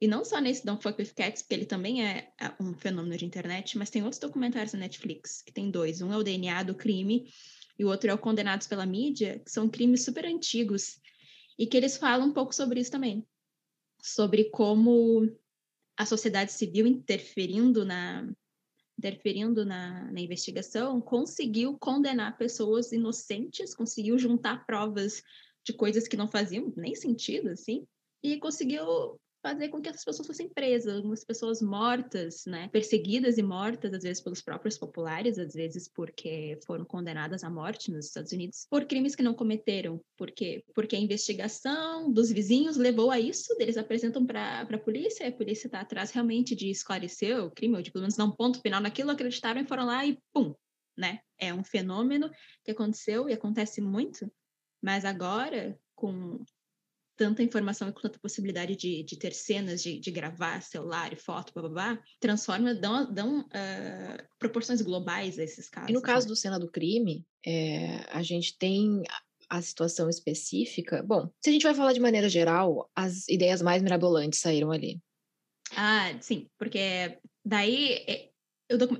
E 0.00 0.06
não 0.06 0.24
só 0.24 0.40
nesse 0.40 0.64
Don't 0.64 0.82
Fuck 0.82 1.00
With 1.00 1.12
Cats, 1.14 1.42
porque 1.42 1.54
ele 1.54 1.66
também 1.66 2.06
é, 2.06 2.32
é 2.40 2.52
um 2.60 2.72
fenômeno 2.74 3.16
de 3.16 3.24
internet, 3.24 3.76
mas 3.76 3.90
tem 3.90 4.02
outros 4.02 4.20
documentários 4.20 4.72
na 4.72 4.80
Netflix, 4.80 5.42
que 5.42 5.52
tem 5.52 5.70
dois. 5.70 6.00
Um 6.00 6.12
é 6.12 6.16
o 6.16 6.22
DNA 6.22 6.62
do 6.62 6.74
crime 6.74 7.32
e 7.76 7.84
o 7.84 7.88
outro 7.88 8.10
é 8.10 8.14
o 8.14 8.18
Condenados 8.18 8.68
pela 8.68 8.86
Mídia, 8.86 9.40
que 9.40 9.50
são 9.50 9.68
crimes 9.68 10.04
super 10.04 10.24
antigos 10.24 11.00
e 11.58 11.66
que 11.66 11.76
eles 11.76 11.96
falam 11.96 12.28
um 12.28 12.32
pouco 12.32 12.54
sobre 12.54 12.80
isso 12.80 12.92
também. 12.92 13.26
Sobre 14.00 14.44
como 14.50 15.28
a 15.96 16.06
sociedade 16.06 16.52
civil 16.52 16.86
interferindo 16.86 17.84
na 17.84 18.28
interferindo 18.96 19.64
na, 19.64 20.10
na 20.10 20.20
investigação 20.20 21.00
conseguiu 21.00 21.78
condenar 21.78 22.36
pessoas 22.36 22.90
inocentes, 22.90 23.72
conseguiu 23.72 24.18
juntar 24.18 24.66
provas 24.66 25.22
de 25.64 25.72
coisas 25.72 26.08
que 26.08 26.16
não 26.16 26.26
faziam 26.26 26.72
nem 26.76 26.96
sentido, 26.96 27.50
assim, 27.50 27.86
e 28.22 28.38
conseguiu 28.38 29.20
fazer 29.48 29.68
com 29.68 29.80
que 29.80 29.88
essas 29.88 30.04
pessoas 30.04 30.26
fossem 30.26 30.48
presas, 30.48 30.96
algumas 30.96 31.24
pessoas 31.24 31.62
mortas, 31.62 32.44
né, 32.46 32.68
perseguidas 32.68 33.38
e 33.38 33.42
mortas, 33.42 33.94
às 33.94 34.02
vezes 34.02 34.22
pelos 34.22 34.42
próprios 34.42 34.76
populares, 34.76 35.38
às 35.38 35.54
vezes 35.54 35.88
porque 35.88 36.58
foram 36.66 36.84
condenadas 36.84 37.42
à 37.42 37.48
morte 37.48 37.90
nos 37.90 38.06
Estados 38.06 38.32
Unidos 38.32 38.66
por 38.70 38.84
crimes 38.84 39.14
que 39.14 39.22
não 39.22 39.32
cometeram. 39.32 40.00
Por 40.16 40.30
quê? 40.30 40.62
Porque 40.74 40.96
a 40.96 40.98
investigação 40.98 42.12
dos 42.12 42.30
vizinhos 42.30 42.76
levou 42.76 43.10
a 43.10 43.18
isso, 43.18 43.56
eles 43.58 43.78
apresentam 43.78 44.26
para 44.26 44.60
a 44.60 44.78
polícia, 44.78 45.24
e 45.24 45.28
a 45.28 45.32
polícia 45.32 45.66
está 45.66 45.80
atrás 45.80 46.10
realmente 46.10 46.54
de 46.54 46.70
esclarecer 46.70 47.42
o 47.42 47.50
crime, 47.50 47.76
ou 47.76 47.82
de 47.82 47.90
pelo 47.90 48.02
menos 48.02 48.16
dar 48.16 48.24
um 48.24 48.30
ponto 48.30 48.60
final 48.60 48.80
naquilo, 48.80 49.10
acreditaram 49.10 49.60
e 49.60 49.66
foram 49.66 49.86
lá 49.86 50.04
e 50.04 50.18
pum, 50.32 50.54
né? 50.96 51.20
É 51.38 51.54
um 51.54 51.64
fenômeno 51.64 52.30
que 52.64 52.70
aconteceu 52.70 53.28
e 53.28 53.32
acontece 53.32 53.80
muito, 53.80 54.30
mas 54.82 55.04
agora 55.04 55.78
com 55.94 56.44
tanta 57.18 57.42
informação 57.42 57.88
e 57.88 57.92
com 57.92 58.00
tanta 58.00 58.18
possibilidade 58.20 58.76
de, 58.76 59.02
de 59.02 59.16
ter 59.18 59.34
cenas, 59.34 59.82
de, 59.82 59.98
de 59.98 60.10
gravar 60.10 60.62
celular 60.62 61.12
e 61.12 61.16
foto, 61.16 61.52
blá, 61.68 61.98
transforma, 62.20 62.72
dão, 62.74 63.12
dão 63.12 63.40
uh, 63.40 64.24
proporções 64.38 64.80
globais 64.80 65.36
a 65.36 65.42
esses 65.42 65.68
casos. 65.68 65.90
E 65.90 65.92
no 65.92 66.00
caso 66.00 66.26
né? 66.26 66.28
do 66.30 66.36
cena 66.36 66.58
do 66.58 66.70
crime, 66.70 67.26
é, 67.44 68.04
a 68.10 68.22
gente 68.22 68.56
tem 68.56 69.02
a 69.50 69.60
situação 69.60 70.08
específica. 70.08 71.02
Bom, 71.02 71.28
se 71.42 71.50
a 71.50 71.52
gente 71.52 71.64
vai 71.64 71.74
falar 71.74 71.92
de 71.92 72.00
maneira 72.00 72.28
geral, 72.28 72.88
as 72.94 73.26
ideias 73.28 73.60
mais 73.60 73.82
mirabolantes 73.82 74.40
saíram 74.40 74.70
ali. 74.70 75.00
Ah, 75.74 76.16
sim, 76.20 76.48
porque 76.56 77.18
daí 77.44 77.94
é, 78.06 78.30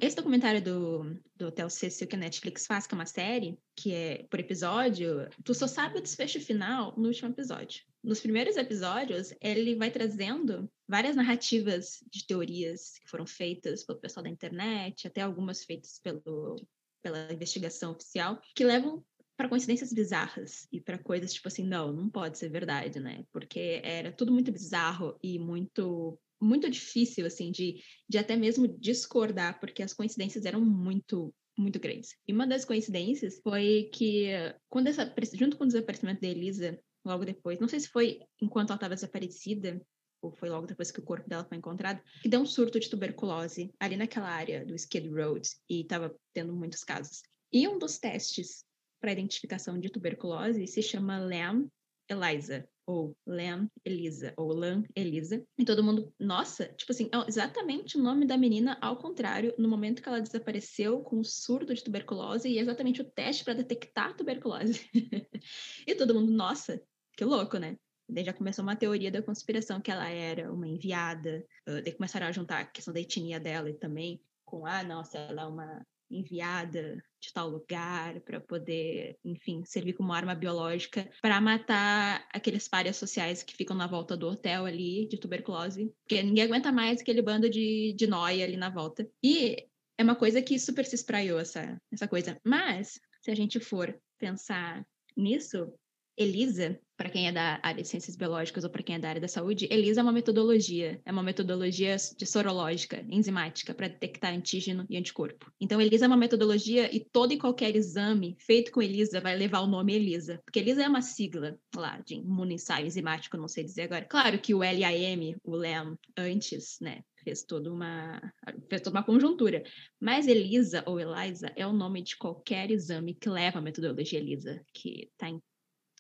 esse 0.01 0.17
documentário 0.17 0.63
do, 0.63 1.21
do 1.37 1.49
Hotel 1.49 1.69
Cecil 1.69 2.07
que 2.07 2.17
a 2.17 2.19
Netflix 2.19 2.67
faz, 2.67 2.87
que 2.87 2.95
é 2.95 2.99
uma 2.99 3.07
série, 3.07 3.59
que 3.77 3.93
é 3.93 4.27
por 4.31 4.41
episódio, 4.41 5.29
tu 5.45 5.53
só 5.55 5.67
sabe 5.67 5.99
o 5.99 6.03
desfecho 6.03 6.41
final 6.41 6.95
no 6.97 7.09
último 7.09 7.29
episódio. 7.29 7.83
Nos 8.03 8.21
primeiros 8.21 8.57
episódios, 8.57 9.35
ele 9.41 9.75
vai 9.75 9.91
trazendo 9.91 10.71
várias 10.89 11.17
narrativas 11.17 12.03
de 12.11 12.27
teorias 12.27 12.99
que 12.99 13.09
foram 13.11 13.27
feitas 13.27 13.85
pelo 13.85 14.01
pessoal 14.01 14.25
da 14.25 14.31
internet, 14.31 15.07
até 15.07 15.21
algumas 15.21 15.65
feitas 15.65 16.01
pelo, 16.03 16.57
pela 17.03 17.31
investigação 17.33 17.93
oficial, 17.93 18.41
que 18.55 18.65
levam 18.65 19.05
para 19.37 19.49
coincidências 19.49 19.93
bizarras 19.93 20.67
e 20.73 20.81
para 20.81 20.99
coisas 20.99 21.33
tipo 21.33 21.47
assim, 21.47 21.65
não, 21.65 21.93
não 21.93 22.09
pode 22.09 22.39
ser 22.39 22.49
verdade, 22.49 22.99
né? 22.99 23.25
Porque 23.33 23.81
era 23.85 24.11
tudo 24.11 24.33
muito 24.33 24.51
bizarro 24.51 25.19
e 25.23 25.39
muito 25.39 26.19
muito 26.41 26.71
difícil, 26.71 27.27
assim, 27.27 27.51
de, 27.51 27.83
de 28.09 28.19
até 28.19 28.37
mesmo 28.37 28.67
discordar, 28.67 29.59
porque 29.61 29.83
as 29.83 29.93
coincidências 29.93 30.45
eram 30.45 30.61
muito, 30.61 31.35
muito 31.57 31.79
grandes. 31.79 32.15
E 32.27 32.33
uma 32.33 32.47
das 32.47 32.65
coincidências 32.65 33.41
foi 33.43 33.91
que, 33.93 34.29
quando 34.69 34.89
essa, 34.89 35.13
junto 35.35 35.57
com 35.57 35.65
o 35.65 35.67
desaparecimento 35.67 36.21
da 36.21 36.29
Elisa, 36.29 36.79
logo 37.05 37.25
depois, 37.25 37.59
não 37.59 37.69
sei 37.69 37.81
se 37.81 37.89
foi 37.89 38.21
enquanto 38.41 38.71
ela 38.71 38.77
estava 38.77 38.95
desaparecida, 38.95 39.81
ou 40.21 40.33
foi 40.33 40.49
logo 40.49 40.67
depois 40.67 40.91
que 40.91 41.01
o 41.01 41.05
corpo 41.05 41.29
dela 41.29 41.45
foi 41.45 41.59
encontrado, 41.59 42.03
que 42.23 42.29
deu 42.29 42.41
um 42.41 42.47
surto 42.47 42.81
de 42.81 42.91
tuberculose 42.91 43.73
ali 43.79 43.97
naquela 43.97 44.29
área 44.29 44.65
do 44.65 44.75
Skid 44.75 45.09
Road, 45.09 45.49
e 45.69 45.83
estava 45.83 46.15
tendo 46.33 46.55
muitos 46.55 46.83
casos. 46.85 47.23
E 47.53 47.67
um 47.69 47.79
dos 47.79 47.99
testes 47.99 48.65
para 49.01 49.13
identificação 49.13 49.79
de 49.79 49.91
tuberculose 49.91 50.67
se 50.67 50.83
chama 50.83 51.19
LAM 51.19 51.69
ELISA, 52.09 52.69
ou 52.89 53.15
Lam 53.27 53.69
Elisa, 53.85 54.33
ou 54.35 54.51
Lam 54.55 54.83
Elisa. 54.97 55.45
E 55.59 55.65
todo 55.65 55.85
mundo, 55.85 56.11
nossa, 56.19 56.65
tipo 56.69 56.91
assim, 56.91 57.11
é 57.13 57.29
exatamente 57.29 57.99
o 57.99 58.03
nome 58.03 58.27
da 58.27 58.39
menina 58.39 58.79
ao 58.81 58.97
contrário, 58.97 59.55
no 59.59 59.69
momento 59.69 60.03
que 60.03 60.09
ela 60.09 60.23
desapareceu 60.23 61.03
com 61.03 61.21
o 61.21 61.25
surdo 61.25 61.75
de 61.75 61.85
tuberculose, 61.85 62.49
e 62.49 62.57
é 62.57 62.63
exatamente 62.63 63.03
o 63.03 63.05
teste 63.05 63.45
para 63.45 63.53
detectar 63.53 64.17
tuberculose. 64.17 64.89
e 65.87 65.95
todo 65.95 66.15
mundo, 66.15 66.33
nossa, 66.33 66.83
que 67.15 67.27
louco, 67.27 67.59
né? 67.59 67.77
Daí 68.09 68.25
já 68.25 68.33
começou 68.33 68.63
uma 68.63 68.75
teoria 68.75 69.11
da 69.11 69.23
conspiração 69.23 69.83
que 69.83 69.91
ela 69.91 70.09
era 70.09 70.51
uma 70.51 70.67
enviada. 70.67 71.45
Daí 71.67 71.93
começaram 71.93 72.27
a 72.27 72.33
juntar 72.33 72.61
a 72.61 72.65
questão 72.65 72.95
da 72.95 73.01
etnia 73.01 73.39
dela 73.39 73.69
e 73.69 73.75
também 73.75 74.19
com, 74.47 74.65
ah, 74.65 74.83
nossa, 74.83 75.19
ela 75.19 75.43
é 75.43 75.47
uma 75.47 75.87
enviada 76.11 77.03
de 77.21 77.33
tal 77.33 77.49
lugar 77.49 78.21
para 78.21 78.41
poder, 78.41 79.17
enfim, 79.25 79.65
servir 79.65 79.95
como 79.95 80.13
arma 80.13 80.35
biológica 80.35 81.09
para 81.21 81.41
matar 81.41 82.27
aqueles 82.33 82.69
párias 82.69 82.97
sociais 82.97 83.43
que 83.43 83.57
ficam 83.57 83.77
na 83.77 83.87
volta 83.87 84.17
do 84.17 84.29
hotel 84.29 84.67
ali 84.67 85.07
de 85.09 85.19
tuberculose, 85.19 85.93
porque 86.03 86.23
ninguém 86.23 86.45
aguenta 86.45 86.71
mais 86.71 87.01
aquele 87.01 87.23
bando 87.23 87.51
de, 87.51 87.95
de 87.97 88.07
nóia 88.07 88.45
ali 88.45 88.57
na 88.57 88.71
volta. 88.71 89.09
E 89.23 89.67
é 89.99 90.03
uma 90.03 90.15
coisa 90.15 90.41
que 90.41 90.59
super 90.59 90.85
se 90.85 90.95
espraiou 90.95 91.41
essa, 91.41 91.81
essa 91.93 92.07
coisa. 92.07 92.41
Mas, 92.45 93.01
se 93.21 93.31
a 93.31 93.35
gente 93.35 93.59
for 93.59 93.99
pensar 94.19 94.87
nisso, 95.17 95.73
Elisa, 96.19 96.77
para 96.97 97.09
quem 97.09 97.29
é 97.29 97.33
da 97.33 97.61
área 97.63 97.81
de 97.81 97.89
ciências 97.89 98.17
biológicas 98.17 98.65
ou 98.65 98.71
para 98.71 98.83
quem 98.83 98.97
é 98.97 98.99
da 98.99 99.09
área 99.09 99.21
da 99.21 99.29
saúde, 99.29 99.69
ELISA 99.71 100.01
é 100.01 100.03
uma 100.03 100.13
metodologia, 100.13 101.01
é 101.05 101.13
uma 101.13 101.23
metodologia 101.23 101.95
de 101.95 102.27
sorológica, 102.27 103.07
enzimática, 103.09 103.73
para 103.73 103.87
detectar 103.87 104.35
antígeno 104.35 104.85
e 104.91 104.97
anticorpo. 104.97 105.49
Então, 105.61 105.81
ELISA 105.81 106.07
é 106.07 106.09
uma 106.09 106.17
metodologia 106.17 106.93
e 106.93 106.99
todo 106.99 107.33
e 107.33 107.39
qualquer 107.39 107.77
exame 107.77 108.37
feito 108.41 108.73
com 108.73 108.83
ELISA 108.83 109.21
vai 109.21 109.37
levar 109.37 109.61
o 109.61 109.69
nome 109.69 109.95
ELISA, 109.95 110.41
porque 110.45 110.59
ELISA 110.59 110.83
é 110.83 110.89
uma 110.89 111.01
sigla 111.01 111.57
lá 111.73 112.01
de 112.05 112.17
imunoensaio 112.17 112.87
enzimático, 112.87 113.37
não 113.37 113.47
sei 113.47 113.63
dizer 113.63 113.83
agora. 113.83 114.05
Claro 114.05 114.41
que 114.41 114.53
o 114.53 114.59
LAM, 114.59 115.37
o 115.45 115.55
LAM, 115.55 115.97
antes, 116.17 116.79
né, 116.81 117.05
fez 117.23 117.45
toda 117.45 117.73
uma 117.73 118.21
fez 118.69 118.83
toda 118.83 118.97
uma 118.97 119.05
conjuntura. 119.05 119.63
Mas 120.01 120.27
ELISA 120.27 120.83
ou 120.85 120.99
ELISA 120.99 121.53
é 121.55 121.65
o 121.65 121.73
nome 121.73 122.03
de 122.03 122.17
qualquer 122.17 122.73
exame 122.73 123.15
que 123.15 123.31
leva 123.31 123.61
a 123.61 123.63
metodologia 123.63 124.19
ELISA, 124.19 124.61
que 124.75 125.09
está 125.13 125.29
em 125.29 125.41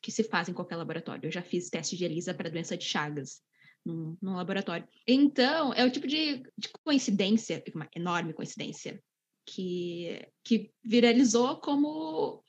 que 0.00 0.10
se 0.10 0.24
faz 0.24 0.48
em 0.48 0.54
qualquer 0.54 0.76
laboratório. 0.76 1.26
Eu 1.26 1.32
já 1.32 1.42
fiz 1.42 1.70
teste 1.70 1.96
de 1.96 2.04
ELISA 2.04 2.34
para 2.34 2.50
doença 2.50 2.76
de 2.76 2.84
Chagas 2.84 3.42
num, 3.84 4.16
num, 4.20 4.36
laboratório. 4.36 4.86
Então, 5.06 5.72
é 5.74 5.84
o 5.84 5.90
tipo 5.90 6.06
de, 6.06 6.42
de 6.56 6.68
coincidência, 6.84 7.62
uma 7.74 7.88
enorme 7.94 8.32
coincidência, 8.32 9.02
que, 9.46 10.26
que 10.44 10.70
viralizou 10.84 11.56
como 11.56 12.42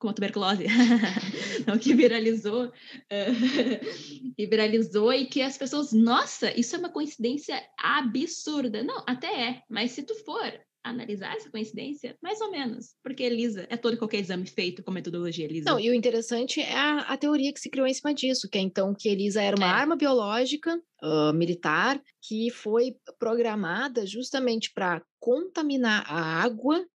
como 0.00 0.12
a 0.12 0.14
tuberculose, 0.14 0.64
não 1.68 1.78
que 1.78 1.94
viralizou, 1.94 2.68
uh, 3.12 4.32
e 4.36 4.46
viralizou 4.46 5.12
e 5.12 5.26
que 5.26 5.42
as 5.42 5.58
pessoas, 5.58 5.92
nossa, 5.92 6.58
isso 6.58 6.74
é 6.74 6.78
uma 6.78 6.88
coincidência 6.88 7.62
absurda. 7.76 8.82
Não, 8.82 9.04
até 9.06 9.48
é, 9.50 9.62
mas 9.68 9.90
se 9.92 10.02
tu 10.02 10.14
for 10.24 10.58
analisar 10.82 11.36
essa 11.36 11.50
coincidência? 11.50 12.16
Mais 12.22 12.40
ou 12.40 12.50
menos, 12.50 12.94
porque 13.02 13.22
ELISA 13.22 13.66
é 13.68 13.76
todo 13.76 13.96
qualquer 13.96 14.18
exame 14.18 14.46
feito 14.46 14.82
com 14.82 14.90
metodologia 14.90 15.44
ELISA. 15.44 15.70
Não, 15.70 15.78
e 15.78 15.90
o 15.90 15.94
interessante 15.94 16.60
é 16.60 16.74
a, 16.74 17.00
a, 17.00 17.16
teoria 17.16 17.52
que 17.52 17.60
se 17.60 17.70
criou 17.70 17.86
em 17.86 17.94
cima 17.94 18.14
disso, 18.14 18.48
que 18.48 18.58
é 18.58 18.60
então 18.60 18.94
que 18.94 19.08
ELISA 19.08 19.42
era 19.42 19.56
uma 19.56 19.66
é. 19.66 19.70
arma 19.70 19.96
biológica 19.96 20.80
uh, 21.02 21.32
militar 21.32 22.00
que 22.22 22.50
foi 22.50 22.96
programada 23.18 24.06
justamente 24.06 24.72
para 24.72 25.02
contaminar 25.18 26.04
a 26.06 26.42
água 26.42 26.86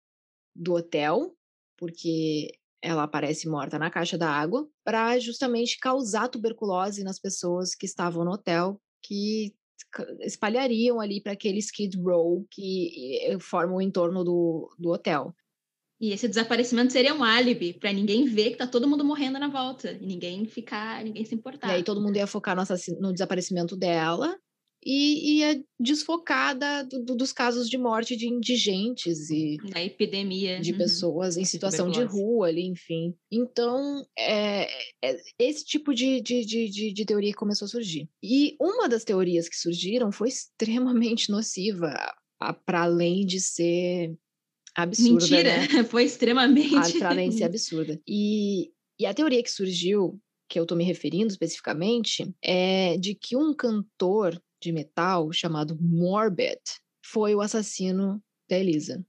do 0.55 0.73
hotel, 0.73 1.35
porque 1.77 2.51
ela 2.81 3.03
aparece 3.03 3.47
morta 3.49 3.79
na 3.79 3.89
caixa 3.89 4.17
da 4.17 4.29
água 4.29 4.67
para 4.83 5.17
justamente 5.19 5.79
causar 5.79 6.29
tuberculose 6.29 7.03
nas 7.03 7.19
pessoas 7.19 7.73
que 7.73 7.85
estavam 7.85 8.23
no 8.23 8.31
hotel, 8.31 8.79
que 9.01 9.53
espalhariam 10.21 10.99
ali 10.99 11.21
para 11.21 11.33
aquele 11.33 11.59
skid 11.59 11.97
row 11.97 12.45
que 12.51 13.19
eh, 13.21 13.39
formam 13.39 13.77
o 13.77 13.81
entorno 13.81 14.23
do, 14.23 14.75
do 14.77 14.89
hotel. 14.89 15.33
E 15.99 16.11
esse 16.11 16.27
desaparecimento 16.27 16.91
seria 16.91 17.13
um 17.13 17.23
álibi 17.23 17.73
para 17.73 17.93
ninguém 17.93 18.25
ver 18.25 18.51
que 18.51 18.57
tá 18.57 18.67
todo 18.67 18.87
mundo 18.87 19.05
morrendo 19.05 19.39
na 19.39 19.47
volta 19.47 19.91
e 19.93 20.05
ninguém 20.05 20.45
ficar, 20.45 21.03
ninguém 21.03 21.23
se 21.23 21.33
importar. 21.33 21.69
E 21.69 21.71
aí 21.75 21.83
todo 21.83 22.01
mundo 22.01 22.17
ia 22.17 22.27
focar 22.27 22.55
no, 22.55 22.63
no 22.99 23.13
desaparecimento 23.13 23.77
dela 23.77 24.37
e 24.85 25.39
ia 25.39 25.63
desfocada 25.79 26.83
do, 26.83 27.03
do, 27.03 27.15
dos 27.15 27.33
casos 27.33 27.67
de 27.67 27.77
morte 27.77 28.15
de 28.15 28.27
indigentes 28.27 29.31
e 29.31 29.57
da 29.71 29.83
epidemia 29.83 30.59
de 30.59 30.73
uhum. 30.73 30.77
pessoas 30.77 31.37
em 31.37 31.43
situação 31.43 31.89
de 31.89 32.03
rua 32.03 32.47
ali, 32.47 32.67
enfim. 32.67 33.15
Então, 33.31 34.05
é, 34.17 34.69
é 35.03 35.17
esse 35.39 35.65
tipo 35.65 35.93
de, 35.93 36.21
de, 36.21 36.45
de, 36.45 36.93
de, 36.93 37.05
teoria 37.05 37.31
que 37.31 37.37
começou 37.37 37.65
a 37.65 37.69
surgir. 37.69 38.07
E 38.21 38.55
uma 38.61 38.87
das 38.87 39.03
teorias 39.03 39.49
que 39.49 39.57
surgiram 39.57 40.11
foi 40.11 40.29
extremamente 40.29 41.31
nociva, 41.31 41.91
para 42.65 42.83
além 42.83 43.25
de 43.25 43.39
ser 43.39 44.15
absurda. 44.75 45.25
Mentira, 45.25 45.57
né? 45.57 45.83
foi 45.89 46.03
extremamente. 46.03 46.99
Para 46.99 47.09
além 47.09 47.29
de 47.29 47.37
ser 47.37 47.45
absurda. 47.45 47.99
E, 48.07 48.71
e 48.99 49.05
a 49.07 49.13
teoria 49.15 49.41
que 49.41 49.51
surgiu 49.51 50.19
que 50.47 50.59
eu 50.59 50.63
estou 50.63 50.77
me 50.77 50.83
referindo 50.83 51.27
especificamente 51.27 52.31
é 52.43 52.97
de 52.97 53.15
que 53.15 53.35
um 53.35 53.53
cantor 53.53 54.39
de 54.65 54.71
metal 54.71 55.31
chamado 55.31 55.77
Morbid 55.79 56.59
foi 57.03 57.35
o 57.35 57.41
assassino 57.41 58.21
da 58.49 58.57
Elisa. 58.57 59.05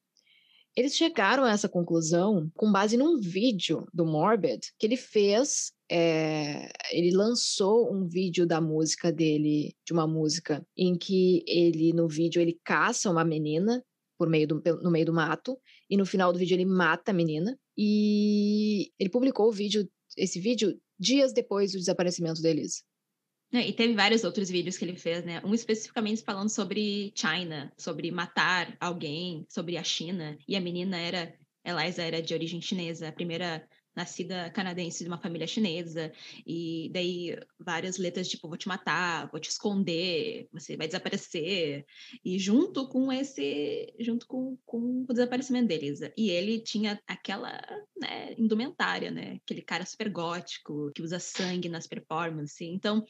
Eles 0.76 0.94
chegaram 0.94 1.44
a 1.44 1.50
essa 1.50 1.68
conclusão 1.68 2.50
com 2.54 2.70
base 2.70 2.98
num 2.98 3.18
vídeo 3.18 3.88
do 3.94 4.04
Morbid 4.04 4.60
que 4.78 4.86
ele 4.86 4.96
fez. 4.96 5.72
É, 5.90 6.68
ele 6.92 7.16
lançou 7.16 7.90
um 7.90 8.06
vídeo 8.06 8.46
da 8.46 8.60
música 8.60 9.10
dele, 9.10 9.74
de 9.86 9.94
uma 9.94 10.06
música 10.06 10.66
em 10.76 10.98
que 10.98 11.42
ele, 11.46 11.94
no 11.94 12.06
vídeo, 12.06 12.42
ele 12.42 12.60
caça 12.62 13.10
uma 13.10 13.24
menina 13.24 13.82
por 14.18 14.28
meio 14.28 14.48
do, 14.48 14.62
no 14.82 14.90
meio 14.90 15.06
do 15.06 15.14
mato 15.14 15.58
e 15.88 15.96
no 15.96 16.04
final 16.04 16.32
do 16.32 16.38
vídeo 16.38 16.54
ele 16.54 16.66
mata 16.66 17.10
a 17.12 17.14
menina 17.14 17.58
e 17.76 18.90
ele 18.98 19.08
publicou 19.08 19.48
o 19.48 19.52
vídeo, 19.52 19.88
esse 20.16 20.38
vídeo 20.38 20.78
dias 20.98 21.32
depois 21.32 21.72
do 21.72 21.78
desaparecimento 21.78 22.42
da 22.42 22.50
Elisa. 22.50 22.82
E 23.52 23.72
teve 23.72 23.94
vários 23.94 24.24
outros 24.24 24.50
vídeos 24.50 24.76
que 24.76 24.84
ele 24.84 24.96
fez, 24.96 25.24
né? 25.24 25.40
Um 25.44 25.54
especificamente 25.54 26.22
falando 26.22 26.50
sobre 26.50 27.12
China, 27.14 27.72
sobre 27.78 28.10
matar 28.10 28.76
alguém, 28.80 29.46
sobre 29.48 29.76
a 29.76 29.84
China. 29.84 30.36
E 30.46 30.56
a 30.56 30.60
menina 30.60 30.98
era, 30.98 31.34
Eliza 31.64 32.02
era 32.02 32.20
de 32.20 32.34
origem 32.34 32.60
chinesa, 32.60 33.08
a 33.08 33.12
primeira 33.12 33.66
nascida 33.96 34.50
canadense 34.50 35.02
de 35.02 35.08
uma 35.08 35.18
família 35.18 35.46
chinesa. 35.46 36.12
E 36.46 36.90
daí 36.92 37.36
várias 37.58 37.96
letras 37.96 38.28
tipo 38.28 38.46
vou 38.46 38.58
te 38.58 38.68
matar, 38.68 39.28
vou 39.30 39.40
te 39.40 39.48
esconder, 39.48 40.48
você 40.52 40.76
vai 40.76 40.86
desaparecer. 40.86 41.86
E 42.24 42.38
junto 42.38 42.86
com 42.88 43.10
esse, 43.10 43.94
junto 43.98 44.26
com, 44.26 44.58
com 44.66 45.06
o 45.08 45.12
desaparecimento 45.12 45.68
da 45.68 45.74
Elisa. 45.74 46.12
E 46.16 46.30
ele 46.30 46.60
tinha 46.60 47.00
aquela, 47.06 47.58
né, 47.96 48.34
indumentária, 48.36 49.10
né? 49.10 49.40
Aquele 49.42 49.62
cara 49.62 49.86
super 49.86 50.10
gótico, 50.10 50.90
que 50.94 51.02
usa 51.02 51.18
sangue 51.18 51.68
nas 51.68 51.86
performances. 51.86 52.60
Então, 52.60 53.04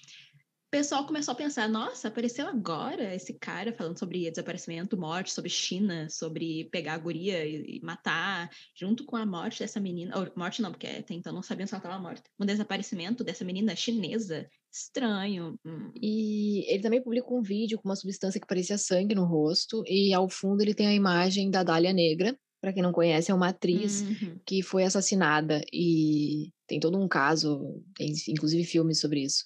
pessoal 0.70 1.06
começou 1.06 1.32
a 1.32 1.36
pensar: 1.36 1.68
nossa, 1.68 2.08
apareceu 2.08 2.46
agora 2.46 3.14
esse 3.14 3.34
cara 3.34 3.72
falando 3.72 3.98
sobre 3.98 4.30
desaparecimento, 4.30 4.96
morte, 4.96 5.32
sobre 5.32 5.50
China, 5.50 6.08
sobre 6.10 6.68
pegar 6.70 6.94
a 6.94 6.98
guria 6.98 7.44
e, 7.44 7.80
matar, 7.82 8.50
junto 8.74 9.04
com 9.04 9.16
a 9.16 9.26
morte 9.26 9.60
dessa 9.60 9.80
menina. 9.80 10.18
Ou, 10.18 10.30
morte 10.36 10.62
não, 10.62 10.70
porque 10.70 10.86
até 10.86 11.14
então 11.14 11.32
não 11.32 11.42
sabiam 11.42 11.66
se 11.66 11.74
ela 11.74 11.82
estava 11.82 12.02
morta. 12.02 12.28
Um 12.38 12.46
desaparecimento 12.46 13.24
dessa 13.24 13.44
menina 13.44 13.76
chinesa. 13.76 14.48
Estranho. 14.72 15.58
Hum. 15.64 15.90
E 15.94 16.70
ele 16.70 16.82
também 16.82 17.02
publicou 17.02 17.38
um 17.38 17.42
vídeo 17.42 17.78
com 17.78 17.88
uma 17.88 17.96
substância 17.96 18.38
que 18.38 18.46
parecia 18.46 18.76
sangue 18.76 19.14
no 19.14 19.24
rosto, 19.24 19.82
e 19.86 20.12
ao 20.12 20.28
fundo 20.28 20.60
ele 20.60 20.74
tem 20.74 20.86
a 20.86 20.94
imagem 20.94 21.50
da 21.50 21.62
Dália 21.62 21.94
Negra, 21.94 22.38
para 22.60 22.72
quem 22.72 22.82
não 22.82 22.92
conhece, 22.92 23.30
é 23.30 23.34
uma 23.34 23.48
atriz 23.48 24.02
uhum. 24.02 24.38
que 24.44 24.62
foi 24.62 24.84
assassinada 24.84 25.62
e 25.72 26.52
tem 26.66 26.80
todo 26.80 26.98
um 26.98 27.06
caso, 27.06 27.80
tem 27.94 28.12
inclusive 28.28 28.64
filmes 28.64 29.00
sobre 29.00 29.22
isso. 29.22 29.44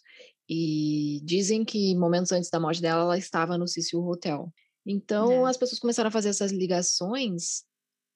E 0.52 1.20
dizem 1.22 1.64
que 1.64 1.94
momentos 1.94 2.32
antes 2.32 2.50
da 2.50 2.58
morte 2.58 2.82
dela, 2.82 3.02
ela 3.02 3.16
estava 3.16 3.56
no 3.56 3.68
Cecil 3.68 4.04
Hotel. 4.04 4.52
Então, 4.84 5.46
é. 5.46 5.50
as 5.50 5.56
pessoas 5.56 5.78
começaram 5.78 6.08
a 6.08 6.10
fazer 6.10 6.30
essas 6.30 6.50
ligações 6.50 7.62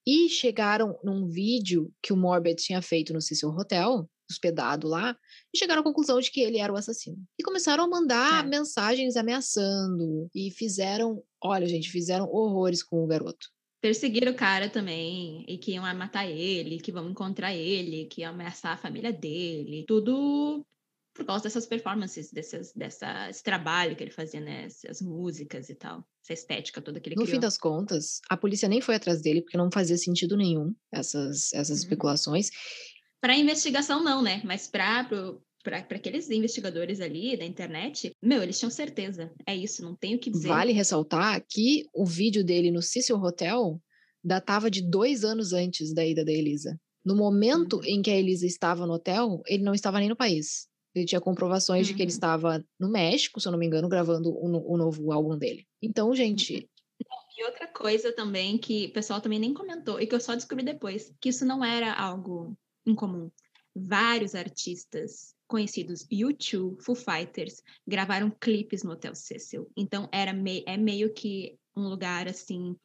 e 0.04 0.28
chegaram 0.28 0.98
num 1.04 1.28
vídeo 1.28 1.92
que 2.02 2.12
o 2.12 2.16
Morbid 2.16 2.60
tinha 2.60 2.82
feito 2.82 3.12
no 3.12 3.20
Cecil 3.20 3.50
Hotel, 3.50 4.10
hospedado 4.28 4.88
lá, 4.88 5.16
e 5.54 5.58
chegaram 5.58 5.82
à 5.82 5.84
conclusão 5.84 6.18
de 6.18 6.28
que 6.32 6.40
ele 6.40 6.58
era 6.58 6.72
o 6.72 6.76
assassino. 6.76 7.22
E 7.38 7.44
começaram 7.44 7.84
a 7.84 7.88
mandar 7.88 8.44
é. 8.44 8.48
mensagens 8.48 9.14
ameaçando 9.14 10.28
e 10.34 10.50
fizeram, 10.50 11.22
olha, 11.40 11.68
gente, 11.68 11.88
fizeram 11.88 12.28
horrores 12.28 12.82
com 12.82 13.04
o 13.04 13.06
garoto. 13.06 13.48
Perseguiram 13.80 14.32
o 14.32 14.36
cara 14.36 14.68
também, 14.68 15.44
e 15.46 15.56
que 15.56 15.72
iam 15.72 15.84
matar 15.94 16.28
ele, 16.28 16.80
que 16.80 16.90
vão 16.90 17.10
encontrar 17.10 17.54
ele, 17.54 18.06
que 18.06 18.22
iam 18.22 18.32
ameaçar 18.32 18.72
a 18.72 18.78
família 18.78 19.12
dele. 19.12 19.84
Tudo 19.86 20.66
por 21.14 21.24
causa 21.24 21.44
dessas 21.44 21.64
performances, 21.64 22.32
desses, 22.32 22.72
dessa, 22.72 23.30
esse 23.30 23.42
trabalho 23.42 23.94
que 23.94 24.02
ele 24.02 24.10
fazia, 24.10 24.40
né? 24.40 24.64
Essas 24.64 25.00
músicas 25.00 25.70
e 25.70 25.74
tal, 25.74 26.04
essa 26.22 26.32
estética 26.32 26.82
toda 26.82 26.98
que 26.98 27.08
ele 27.08 27.14
no 27.14 27.22
criou. 27.22 27.36
No 27.36 27.40
fim 27.40 27.40
das 27.40 27.56
contas, 27.56 28.20
a 28.28 28.36
polícia 28.36 28.68
nem 28.68 28.80
foi 28.80 28.96
atrás 28.96 29.22
dele, 29.22 29.40
porque 29.40 29.56
não 29.56 29.70
fazia 29.70 29.96
sentido 29.96 30.36
nenhum 30.36 30.74
essas, 30.92 31.52
essas 31.52 31.78
uhum. 31.78 31.84
especulações. 31.84 32.50
Para 33.20 33.36
investigação, 33.36 34.02
não, 34.02 34.20
né? 34.20 34.42
Mas 34.44 34.66
para 34.66 35.08
para 35.62 35.78
aqueles 35.78 36.28
investigadores 36.28 37.00
ali 37.00 37.38
da 37.38 37.44
internet, 37.46 38.12
meu, 38.22 38.42
eles 38.42 38.58
tinham 38.58 38.70
certeza. 38.70 39.32
É 39.46 39.56
isso, 39.56 39.82
não 39.82 39.96
tenho 39.96 40.18
o 40.18 40.20
que 40.20 40.30
dizer. 40.30 40.48
Vale 40.48 40.72
ressaltar 40.72 41.42
que 41.48 41.86
o 41.94 42.04
vídeo 42.04 42.44
dele 42.44 42.70
no 42.70 42.82
Cecil 42.82 43.16
Hotel 43.16 43.80
datava 44.22 44.70
de 44.70 44.82
dois 44.82 45.24
anos 45.24 45.54
antes 45.54 45.94
da 45.94 46.04
ida 46.04 46.22
da 46.22 46.30
Elisa. 46.30 46.78
No 47.02 47.16
momento 47.16 47.76
uhum. 47.76 47.84
em 47.84 48.02
que 48.02 48.10
a 48.10 48.16
Elisa 48.16 48.46
estava 48.46 48.86
no 48.86 48.92
hotel, 48.92 49.42
ele 49.46 49.62
não 49.62 49.72
estava 49.72 49.98
nem 49.98 50.10
no 50.10 50.16
país. 50.16 50.68
Ele 50.94 51.04
tinha 51.04 51.20
comprovações 51.20 51.86
uhum. 51.86 51.92
de 51.92 51.94
que 51.94 52.02
ele 52.02 52.10
uhum. 52.10 52.14
estava 52.14 52.64
no 52.78 52.88
México, 52.88 53.40
se 53.40 53.48
eu 53.48 53.52
não 53.52 53.58
me 53.58 53.66
engano, 53.66 53.88
gravando 53.88 54.30
o, 54.30 54.74
o 54.74 54.76
novo 54.76 55.12
álbum 55.12 55.36
dele. 55.36 55.66
Então, 55.82 56.14
gente. 56.14 56.54
Uhum. 56.54 56.74
E 57.36 57.44
outra 57.44 57.66
coisa 57.66 58.12
também 58.12 58.56
que 58.56 58.86
o 58.86 58.92
pessoal 58.92 59.20
também 59.20 59.40
nem 59.40 59.52
comentou, 59.52 60.00
e 60.00 60.06
que 60.06 60.14
eu 60.14 60.20
só 60.20 60.34
descobri 60.34 60.64
depois, 60.64 61.12
que 61.20 61.30
isso 61.30 61.44
não 61.44 61.64
era 61.64 61.92
algo 61.92 62.56
incomum. 62.86 63.28
Vários 63.74 64.36
artistas 64.36 65.34
conhecidos, 65.48 66.06
U2, 66.06 66.80
Foo 66.80 66.94
Fighters, 66.94 67.60
gravaram 67.86 68.30
clipes 68.30 68.84
no 68.84 68.92
Hotel 68.92 69.14
Cecil. 69.16 69.68
Então, 69.76 70.08
era 70.12 70.32
me 70.32 70.62
é 70.66 70.76
meio 70.76 71.12
que 71.12 71.58
um 71.76 71.88
lugar, 71.88 72.28
assim, 72.28 72.76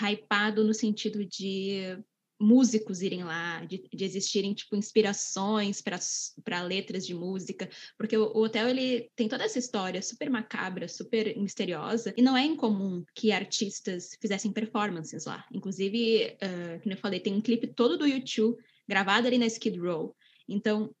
hypado 0.00 0.64
no 0.64 0.72
sentido 0.72 1.24
de 1.24 1.98
músicos 2.42 3.00
irem 3.00 3.22
lá, 3.22 3.64
de, 3.64 3.88
de 3.92 4.04
existirem 4.04 4.52
tipo 4.52 4.74
inspirações 4.74 5.80
para 5.80 6.62
letras 6.62 7.06
de 7.06 7.14
música, 7.14 7.70
porque 7.96 8.16
o, 8.16 8.24
o, 8.34 8.44
hotel 8.44 8.68
ele 8.68 9.10
tem 9.14 9.28
toda 9.28 9.44
essa 9.44 9.58
história 9.58 10.02
super 10.02 10.28
macabra, 10.28 10.88
super 10.88 11.38
misteriosa, 11.38 12.12
e 12.16 12.22
não 12.22 12.36
é 12.36 12.44
incomum 12.44 13.04
que 13.14 13.30
artistas 13.30 14.10
fizessem 14.20 14.52
performances 14.52 15.24
lá. 15.24 15.46
Inclusive, 15.52 16.36
uh, 16.42 16.80
como 16.82 16.92
eu 16.92 16.98
falei, 16.98 17.20
tem 17.20 17.34
um 17.34 17.40
clipe 17.40 17.68
todo 17.68 17.96
do 17.96 18.06
YouTube 18.06 18.58
gravado 18.88 19.26
ali 19.26 19.38
na 19.38 19.46
Skid 19.46 19.78
Row. 19.78 20.14
Então, 20.48 20.92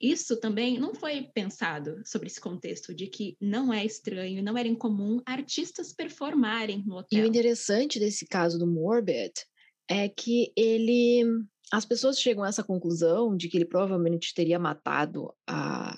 isso 0.00 0.36
também 0.36 0.78
não 0.78 0.94
foi 0.94 1.28
pensado 1.32 2.02
sobre 2.04 2.26
esse 2.26 2.40
contexto 2.40 2.92
de 2.92 3.06
que 3.06 3.36
não 3.40 3.72
é 3.72 3.84
estranho, 3.84 4.42
não 4.42 4.58
era 4.58 4.66
incomum 4.66 5.22
artistas 5.24 5.92
performarem 5.92 6.82
no 6.84 6.96
hotel. 6.96 7.20
E 7.20 7.22
o 7.22 7.26
interessante 7.26 8.00
desse 8.00 8.26
caso 8.26 8.58
do 8.58 8.66
Morbid 8.66 9.32
é 9.88 10.08
que 10.08 10.52
ele. 10.56 11.22
As 11.72 11.86
pessoas 11.86 12.20
chegam 12.20 12.44
a 12.44 12.48
essa 12.48 12.62
conclusão 12.62 13.34
de 13.34 13.48
que 13.48 13.56
ele 13.56 13.64
provavelmente 13.64 14.34
teria 14.34 14.58
matado 14.58 15.32
a, 15.48 15.96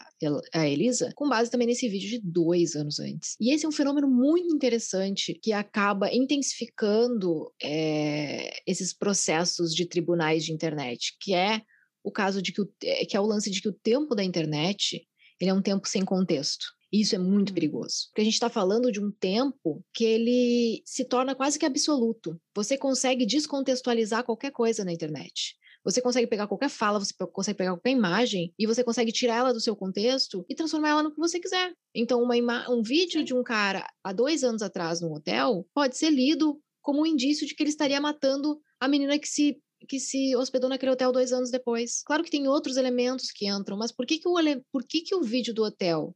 a 0.52 0.68
Elisa 0.68 1.10
com 1.16 1.28
base 1.28 1.50
também 1.50 1.66
nesse 1.66 1.88
vídeo 1.88 2.10
de 2.10 2.20
dois 2.20 2.76
anos 2.76 3.00
antes. 3.00 3.34
E 3.40 3.52
esse 3.52 3.66
é 3.66 3.68
um 3.68 3.72
fenômeno 3.72 4.08
muito 4.08 4.54
interessante 4.54 5.34
que 5.34 5.52
acaba 5.52 6.14
intensificando 6.14 7.52
é, 7.60 8.50
esses 8.64 8.92
processos 8.92 9.74
de 9.74 9.84
tribunais 9.84 10.44
de 10.44 10.52
internet, 10.52 11.16
que 11.20 11.34
é 11.34 11.60
o 12.04 12.12
caso 12.12 12.40
de 12.40 12.52
que, 12.52 12.60
o, 12.60 12.72
é, 12.84 13.04
que 13.04 13.16
é 13.16 13.20
o 13.20 13.26
lance 13.26 13.50
de 13.50 13.60
que 13.60 13.68
o 13.68 13.72
tempo 13.72 14.14
da 14.14 14.22
internet 14.22 15.04
ele 15.40 15.50
é 15.50 15.54
um 15.54 15.62
tempo 15.62 15.88
sem 15.88 16.04
contexto. 16.04 16.66
Isso 16.92 17.14
é 17.16 17.18
muito 17.18 17.48
uhum. 17.48 17.54
perigoso. 17.54 18.06
Porque 18.08 18.20
a 18.20 18.24
gente 18.24 18.34
está 18.34 18.48
falando 18.48 18.92
de 18.92 19.00
um 19.00 19.10
tempo 19.10 19.84
que 19.92 20.04
ele 20.04 20.82
se 20.84 21.04
torna 21.04 21.34
quase 21.34 21.58
que 21.58 21.66
absoluto. 21.66 22.40
Você 22.54 22.78
consegue 22.78 23.26
descontextualizar 23.26 24.22
qualquer 24.22 24.52
coisa 24.52 24.84
na 24.84 24.92
internet. 24.92 25.56
Você 25.84 26.00
consegue 26.00 26.26
pegar 26.26 26.46
qualquer 26.46 26.70
fala, 26.70 26.98
você 26.98 27.12
consegue 27.32 27.58
pegar 27.58 27.72
qualquer 27.72 27.90
imagem 27.90 28.54
e 28.58 28.66
você 28.66 28.82
consegue 28.82 29.12
tirar 29.12 29.36
ela 29.36 29.52
do 29.52 29.60
seu 29.60 29.76
contexto 29.76 30.46
e 30.48 30.54
transformar 30.54 30.90
ela 30.90 31.02
no 31.02 31.10
que 31.12 31.18
você 31.18 31.38
quiser. 31.38 31.74
Então, 31.94 32.22
uma 32.22 32.70
um 32.70 32.82
vídeo 32.82 33.22
de 33.22 33.34
um 33.34 33.42
cara 33.42 33.86
há 34.02 34.12
dois 34.12 34.42
anos 34.42 34.62
atrás 34.62 35.00
no 35.00 35.12
hotel 35.12 35.66
pode 35.74 35.98
ser 35.98 36.10
lido 36.10 36.58
como 36.80 37.02
um 37.02 37.06
indício 37.06 37.46
de 37.46 37.54
que 37.54 37.62
ele 37.62 37.70
estaria 37.70 38.00
matando 38.00 38.58
a 38.80 38.88
menina 38.88 39.18
que 39.18 39.28
se 39.28 39.58
que 39.84 40.00
se 40.00 40.34
hospedou 40.36 40.68
naquele 40.68 40.92
hotel 40.92 41.12
dois 41.12 41.32
anos 41.32 41.50
depois. 41.50 42.02
Claro 42.02 42.24
que 42.24 42.30
tem 42.30 42.48
outros 42.48 42.76
elementos 42.76 43.30
que 43.30 43.46
entram, 43.46 43.76
mas 43.76 43.92
por 43.92 44.06
que, 44.06 44.18
que, 44.18 44.28
o, 44.28 44.34
por 44.70 44.84
que, 44.84 45.00
que 45.00 45.14
o 45.14 45.22
vídeo 45.22 45.54
do 45.54 45.62
hotel 45.62 46.14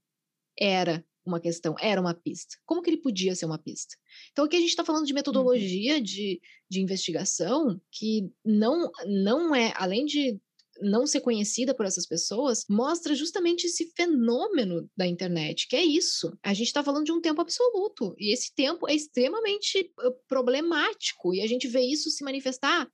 era 0.59 1.05
uma 1.25 1.41
questão, 1.41 1.75
era 1.81 2.01
uma 2.01 2.15
pista? 2.15 2.57
Como 2.65 2.83
que 2.83 2.91
ele 2.91 3.03
podia 3.03 3.35
ser 3.35 3.47
uma 3.47 3.59
pista? 3.59 3.95
Então 4.33 4.45
aqui 4.45 4.57
a 4.57 4.61
gente 4.61 4.71
está 4.71 4.85
falando 4.85 5.07
de 5.07 5.13
uhum. 5.13 5.17
metodologia 5.19 5.97
uhum. 5.97 6.03
de, 6.03 6.41
de 6.71 6.81
investigação 6.81 7.81
que 7.93 8.31
não, 8.45 8.91
não 9.07 9.55
é, 9.55 9.73
além 9.77 10.07
de 10.07 10.41
não 10.81 11.07
ser 11.07 11.21
conhecida 11.21 11.75
por 11.75 11.87
essas 11.87 12.07
pessoas, 12.07 12.65
mostra 12.69 13.15
justamente 13.15 13.67
esse 13.67 13.93
fenômeno 13.97 14.89
da 14.97 15.07
internet, 15.07 15.67
que 15.69 15.77
é 15.77 15.83
isso. 15.83 16.37
A 16.43 16.55
gente 16.55 16.69
está 16.69 16.83
falando 16.83 17.05
de 17.05 17.13
um 17.13 17.21
tempo 17.21 17.41
absoluto, 17.41 18.15
e 18.19 18.33
esse 18.33 18.55
tempo 18.55 18.89
é 18.89 18.95
extremamente 18.95 19.93
problemático, 20.29 21.35
e 21.35 21.41
a 21.41 21.47
gente 21.47 21.67
vê 21.67 21.81
isso 21.81 22.11
se 22.11 22.25
manifestar 22.25 22.89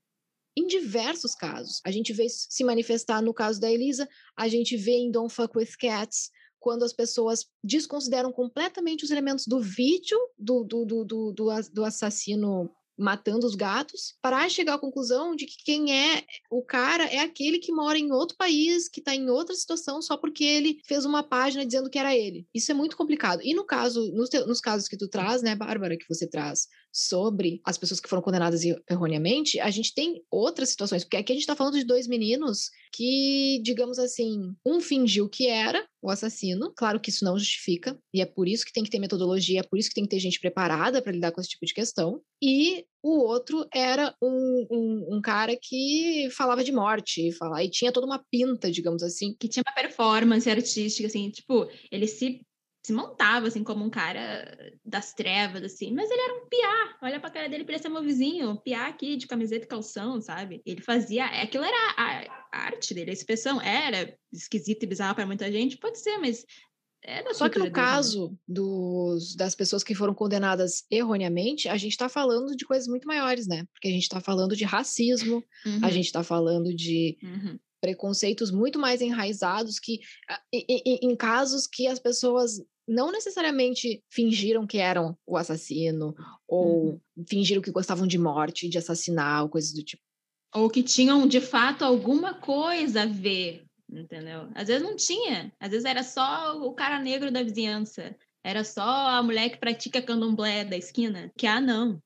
em 0.56 0.66
diversos 0.66 1.34
casos. 1.34 1.80
A 1.84 1.90
gente 1.90 2.12
vê 2.12 2.28
se 2.28 2.64
manifestar 2.64 3.22
no 3.22 3.34
caso 3.34 3.60
da 3.60 3.70
Elisa, 3.70 4.08
a 4.36 4.48
gente 4.48 4.76
vê 4.76 4.92
em 4.92 5.10
Don't 5.10 5.32
Fuck 5.32 5.58
With 5.58 5.76
Cats, 5.78 6.30
quando 6.64 6.82
as 6.82 6.94
pessoas 6.94 7.44
desconsideram 7.62 8.32
completamente 8.32 9.04
os 9.04 9.10
elementos 9.10 9.46
do 9.46 9.60
vídeo 9.60 10.18
do, 10.38 10.64
do, 10.64 11.04
do, 11.04 11.32
do, 11.70 11.84
assassino 11.84 12.70
matando 12.96 13.46
os 13.46 13.54
gatos, 13.54 14.14
para 14.22 14.48
chegar 14.48 14.74
à 14.74 14.78
conclusão 14.78 15.34
de 15.34 15.46
que 15.46 15.56
quem 15.64 15.92
é 15.92 16.24
o 16.50 16.62
cara 16.62 17.04
é 17.04 17.18
aquele 17.18 17.58
que 17.58 17.72
mora 17.72 17.98
em 17.98 18.12
outro 18.12 18.36
país, 18.36 18.88
que 18.88 19.00
está 19.00 19.14
em 19.14 19.28
outra 19.28 19.54
situação 19.54 20.00
só 20.00 20.16
porque 20.16 20.44
ele 20.44 20.78
fez 20.86 21.04
uma 21.04 21.22
página 21.22 21.66
dizendo 21.66 21.90
que 21.90 21.98
era 21.98 22.16
ele. 22.16 22.46
Isso 22.54 22.70
é 22.70 22.74
muito 22.74 22.96
complicado. 22.96 23.40
E 23.42 23.52
no 23.52 23.64
caso, 23.64 24.00
nos, 24.12 24.30
nos 24.46 24.60
casos 24.60 24.88
que 24.88 24.96
tu 24.96 25.08
traz, 25.08 25.42
né, 25.42 25.54
Bárbara, 25.54 25.98
que 25.98 26.08
você 26.08 26.26
traz 26.26 26.68
sobre 26.94 27.60
as 27.64 27.76
pessoas 27.76 27.98
que 27.98 28.08
foram 28.08 28.22
condenadas 28.22 28.62
erroneamente, 28.88 29.58
a 29.58 29.68
gente 29.68 29.92
tem 29.92 30.22
outras 30.30 30.68
situações, 30.68 31.02
porque 31.02 31.16
aqui 31.16 31.32
a 31.32 31.34
gente 31.34 31.42
está 31.42 31.56
falando 31.56 31.76
de 31.76 31.84
dois 31.84 32.06
meninos 32.06 32.70
que, 32.92 33.60
digamos 33.64 33.98
assim, 33.98 34.54
um 34.64 34.80
fingiu 34.80 35.28
que 35.28 35.48
era 35.48 35.84
o 36.00 36.08
assassino, 36.08 36.72
claro 36.76 37.00
que 37.00 37.10
isso 37.10 37.24
não 37.24 37.36
justifica, 37.36 37.98
e 38.12 38.20
é 38.20 38.26
por 38.26 38.46
isso 38.46 38.64
que 38.64 38.72
tem 38.72 38.84
que 38.84 38.90
ter 38.90 39.00
metodologia, 39.00 39.58
é 39.58 39.62
por 39.64 39.76
isso 39.76 39.88
que 39.88 39.94
tem 39.96 40.04
que 40.04 40.10
ter 40.10 40.20
gente 40.20 40.38
preparada 40.38 41.02
para 41.02 41.10
lidar 41.10 41.32
com 41.32 41.40
esse 41.40 41.50
tipo 41.50 41.66
de 41.66 41.74
questão, 41.74 42.20
e 42.40 42.84
o 43.02 43.18
outro 43.18 43.66
era 43.74 44.14
um, 44.22 44.66
um, 44.70 45.16
um, 45.16 45.20
cara 45.20 45.56
que 45.60 46.28
falava 46.30 46.62
de 46.62 46.72
morte, 46.72 47.32
fala, 47.32 47.64
e 47.64 47.68
tinha 47.68 47.90
toda 47.90 48.06
uma 48.06 48.22
pinta, 48.30 48.70
digamos 48.70 49.02
assim. 49.02 49.34
Que 49.38 49.48
tinha 49.48 49.62
uma 49.66 49.74
performance 49.74 50.48
artística, 50.48 51.06
assim, 51.06 51.30
tipo, 51.30 51.68
ele 51.90 52.06
se 52.06 52.40
se 52.84 52.92
montava 52.92 53.48
assim 53.48 53.64
como 53.64 53.82
um 53.82 53.88
cara 53.88 54.74
das 54.84 55.14
trevas, 55.14 55.62
assim, 55.62 55.94
mas 55.94 56.10
ele 56.10 56.20
era 56.20 56.34
um 56.34 56.46
piá. 56.46 56.98
Olha 57.02 57.18
pra 57.18 57.30
cara 57.30 57.48
dele, 57.48 57.64
parecia 57.64 57.88
meu 57.88 58.02
vizinho, 58.02 58.50
um 58.50 58.56
piá 58.56 58.88
aqui 58.88 59.16
de 59.16 59.26
camiseta 59.26 59.64
e 59.64 59.68
calção, 59.68 60.20
sabe? 60.20 60.60
Ele 60.66 60.82
fazia. 60.82 61.24
Aquilo 61.24 61.64
era 61.64 61.94
a, 61.96 62.46
a 62.52 62.66
arte 62.66 62.92
dele, 62.92 63.10
a 63.10 63.14
expressão. 63.14 63.58
Era 63.58 64.14
esquisito 64.30 64.82
e 64.82 64.86
bizarro 64.86 65.14
para 65.14 65.24
muita 65.24 65.50
gente, 65.50 65.78
pode 65.78 65.98
ser, 65.98 66.18
mas 66.18 66.44
Só 67.32 67.48
que 67.48 67.58
no 67.58 67.70
caso 67.70 68.38
dos, 68.46 69.34
das 69.34 69.54
pessoas 69.54 69.82
que 69.82 69.94
foram 69.94 70.12
condenadas 70.12 70.84
erroneamente, 70.90 71.70
a 71.70 71.78
gente 71.78 71.92
está 71.92 72.10
falando 72.10 72.54
de 72.54 72.66
coisas 72.66 72.86
muito 72.86 73.08
maiores, 73.08 73.46
né? 73.46 73.64
Porque 73.72 73.88
a 73.88 73.92
gente 73.92 74.02
está 74.02 74.20
falando 74.20 74.54
de 74.54 74.64
racismo, 74.64 75.42
uhum. 75.64 75.80
a 75.82 75.90
gente 75.90 76.06
está 76.06 76.22
falando 76.22 76.74
de 76.74 77.16
uhum. 77.22 77.58
preconceitos 77.80 78.50
muito 78.50 78.78
mais 78.78 79.00
enraizados 79.00 79.78
que 79.78 80.00
em, 80.52 80.98
em, 81.02 81.16
casos 81.16 81.66
que 81.66 81.86
as 81.86 81.98
pessoas 81.98 82.60
não 82.86 83.10
necessariamente 83.10 84.02
fingiram 84.10 84.66
que 84.66 84.78
eram 84.78 85.16
o 85.26 85.36
assassino, 85.36 86.14
ou 86.46 86.90
uhum. 86.90 87.00
fingiram 87.28 87.62
que 87.62 87.70
gostavam 87.70 88.06
de 88.06 88.18
morte, 88.18 88.68
de 88.68 88.78
assassinar, 88.78 89.42
ou 89.42 89.48
coisas 89.48 89.72
do 89.72 89.82
tipo. 89.82 90.02
Ou 90.54 90.70
que 90.70 90.82
tinham, 90.82 91.26
de 91.26 91.40
fato, 91.40 91.84
alguma 91.84 92.34
coisa 92.34 93.02
a 93.02 93.06
ver, 93.06 93.64
entendeu? 93.90 94.48
Às 94.54 94.68
vezes 94.68 94.82
não 94.82 94.94
tinha. 94.94 95.52
Às 95.58 95.70
vezes 95.70 95.84
era 95.84 96.02
só 96.02 96.60
o 96.62 96.72
cara 96.74 97.00
negro 97.00 97.30
da 97.32 97.42
vizinhança. 97.42 98.16
Era 98.44 98.62
só 98.62 98.82
a 98.82 99.22
mulher 99.22 99.48
que 99.50 99.58
pratica 99.58 100.02
candomblé 100.02 100.64
da 100.64 100.76
esquina. 100.76 101.32
Que, 101.36 101.46
ah, 101.46 101.60
não. 101.60 102.00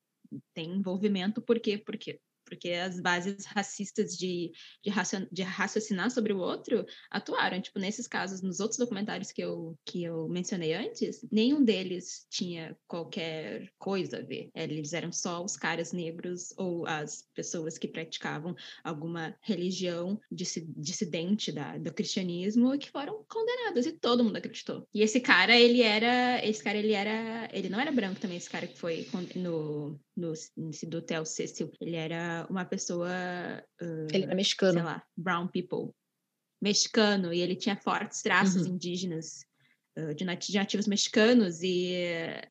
Tem 0.55 0.71
envolvimento, 0.71 1.43
por 1.43 1.59
quê? 1.59 1.77
Porque 1.77 2.21
porque 2.49 2.71
as 2.71 3.01
bases 3.01 3.45
racistas 3.47 4.17
de, 4.17 4.53
de, 4.83 4.91
de 5.31 5.43
raciocinar 5.43 6.11
sobre 6.11 6.33
o 6.33 6.39
outro 6.39 6.87
atuaram. 7.11 7.61
Tipo, 7.61 7.79
nesses 7.79 8.07
casos, 8.07 8.43
nos 8.43 8.61
outros 8.61 8.79
documentários 8.79 9.31
que 9.31 9.43
eu, 9.43 9.77
que 9.85 10.03
eu 10.03 10.29
mencionei 10.29 10.75
antes, 10.75 11.27
nenhum 11.31 11.63
deles 11.63 12.27
tinha 12.31 12.77
qualquer 12.87 13.71
coisa 13.79 14.19
a 14.19 14.23
ver. 14.23 14.51
Eles 14.55 14.93
eram 14.93 15.13
só 15.13 15.45
os 15.45 15.57
caras 15.57 15.93
negros 15.93 16.53
ou 16.57 16.87
as 16.87 17.29
pessoas 17.35 17.79
que 17.79 17.89
praticavam 17.89 18.55
alguma 18.83 19.35
religião 19.43 20.21
dissidente 20.31 21.53
da, 21.53 21.77
do 21.79 21.93
cristianismo 21.93 22.79
que 22.79 22.91
foram 22.91 23.25
condenadas 23.29 23.87
e 23.87 23.93
todo 23.93 24.25
mundo 24.25 24.37
acreditou. 24.37 24.87
E 24.95 25.03
esse 25.03 25.21
cara, 25.21 25.59
ele 25.59 25.83
era, 25.83 26.45
esse 26.45 26.63
cara, 26.63 26.79
ele 26.79 26.93
era, 26.93 27.49
ele 27.53 27.69
não 27.69 27.81
era 27.81 27.93
branco 27.93 28.21
também, 28.21 28.37
esse 28.37 28.51
cara 28.51 28.67
que 28.67 28.79
foi 28.79 29.07
no, 29.35 29.99
no, 30.17 30.33
nesse 30.57 30.87
do 30.87 30.99
Hotel 30.99 31.25
Cecil, 31.25 31.71
ele 31.81 31.97
era 31.97 32.38
uma 32.49 32.65
pessoa. 32.65 33.09
Uh, 33.81 34.07
ele 34.13 34.25
era 34.25 34.35
mexicano. 34.35 34.75
Sei 34.75 34.83
lá, 34.83 35.03
brown 35.17 35.49
people. 35.49 35.95
Mexicano, 36.61 37.33
e 37.33 37.41
ele 37.41 37.55
tinha 37.55 37.77
fortes 37.77 38.21
traços 38.21 38.67
uhum. 38.67 38.75
indígenas, 38.75 39.45
uh, 39.97 40.15
de, 40.15 40.25
nat 40.25 40.45
de 40.47 40.57
nativos 40.57 40.87
mexicanos, 40.87 41.63
e, 41.63 41.95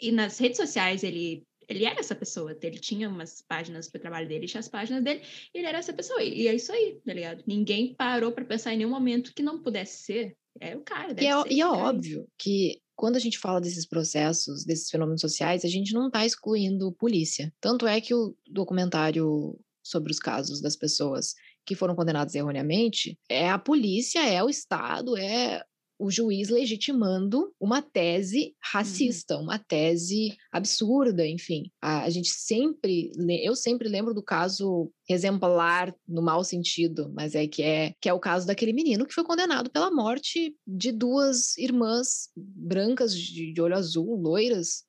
e 0.02 0.12
nas 0.12 0.38
redes 0.38 0.58
sociais 0.58 1.04
ele 1.04 1.46
ele 1.70 1.84
era 1.84 2.00
essa 2.00 2.16
pessoa, 2.16 2.58
ele 2.62 2.80
tinha 2.80 3.10
umas 3.10 3.42
páginas 3.42 3.90
para 3.90 4.00
o 4.00 4.02
trabalho 4.02 4.26
dele, 4.28 4.48
tinha 4.48 4.62
as 4.62 4.70
páginas 4.70 5.04
dele, 5.04 5.22
e 5.54 5.58
ele 5.58 5.68
era 5.68 5.78
essa 5.78 5.92
pessoa, 5.92 6.24
e 6.24 6.48
é 6.48 6.56
isso 6.56 6.72
aí, 6.72 6.98
tá 7.06 7.14
ligado? 7.14 7.44
Ninguém 7.46 7.94
parou 7.94 8.32
para 8.32 8.46
pensar 8.46 8.74
em 8.74 8.78
nenhum 8.78 8.90
momento 8.90 9.34
que 9.36 9.44
não 9.44 9.62
pudesse 9.62 10.04
ser, 10.04 10.38
é 10.62 10.78
o 10.78 10.82
cara, 10.82 11.14
e 11.22 11.26
é, 11.26 11.54
e 11.54 11.62
é 11.62 11.68
óbvio 11.68 12.26
que 12.38 12.82
quando 12.96 13.16
a 13.16 13.20
gente 13.20 13.38
fala 13.38 13.62
desses 13.62 13.86
processos, 13.86 14.66
desses 14.66 14.90
fenômenos 14.90 15.22
sociais, 15.22 15.64
a 15.64 15.68
gente 15.68 15.94
não 15.94 16.08
está 16.08 16.26
excluindo 16.26 16.92
polícia. 16.94 17.54
Tanto 17.62 17.86
é 17.86 18.02
que 18.02 18.14
o 18.14 18.36
documentário 18.50 19.56
sobre 19.90 20.12
os 20.12 20.20
casos 20.20 20.62
das 20.62 20.76
pessoas 20.76 21.34
que 21.66 21.76
foram 21.76 21.96
condenadas 21.96 22.34
erroneamente 22.34 23.20
é 23.30 23.50
a 23.50 23.60
polícia, 23.60 24.26
é 24.26 24.42
o 24.44 24.50
Estado, 24.50 25.18
é 25.18 25.64
o 26.00 26.12
juiz 26.12 26.50
legitimando 26.50 27.52
uma 27.60 27.82
tese 27.82 28.40
uhum. 28.40 28.54
racista, 28.62 29.36
uhum. 29.36 29.44
uma 29.44 29.58
tese 29.58 30.38
absurda, 30.52 31.26
enfim. 31.26 31.72
A, 31.82 32.04
a, 32.04 32.10
gente 32.10 32.30
sempre, 32.30 33.12
eu 33.44 33.56
sempre 33.56 33.90
lembro 33.90 34.14
do 34.14 34.22
caso 34.22 34.92
exemplar 35.10 35.94
no 36.08 36.22
mau 36.22 36.44
sentido, 36.44 37.12
mas 37.14 37.34
é 37.34 37.48
que 37.48 37.64
é 37.64 37.94
que 38.00 38.08
é 38.08 38.14
o 38.14 38.20
caso 38.20 38.46
daquele 38.46 38.74
menino 38.74 39.06
que 39.06 39.14
foi 39.14 39.24
condenado 39.24 39.70
pela 39.72 39.90
morte 39.90 40.56
de 40.66 40.92
duas 40.92 41.58
irmãs 41.58 42.30
brancas 42.36 43.18
de, 43.18 43.52
de 43.52 43.62
olho 43.62 43.76
azul, 43.76 44.16
loiras. 44.16 44.86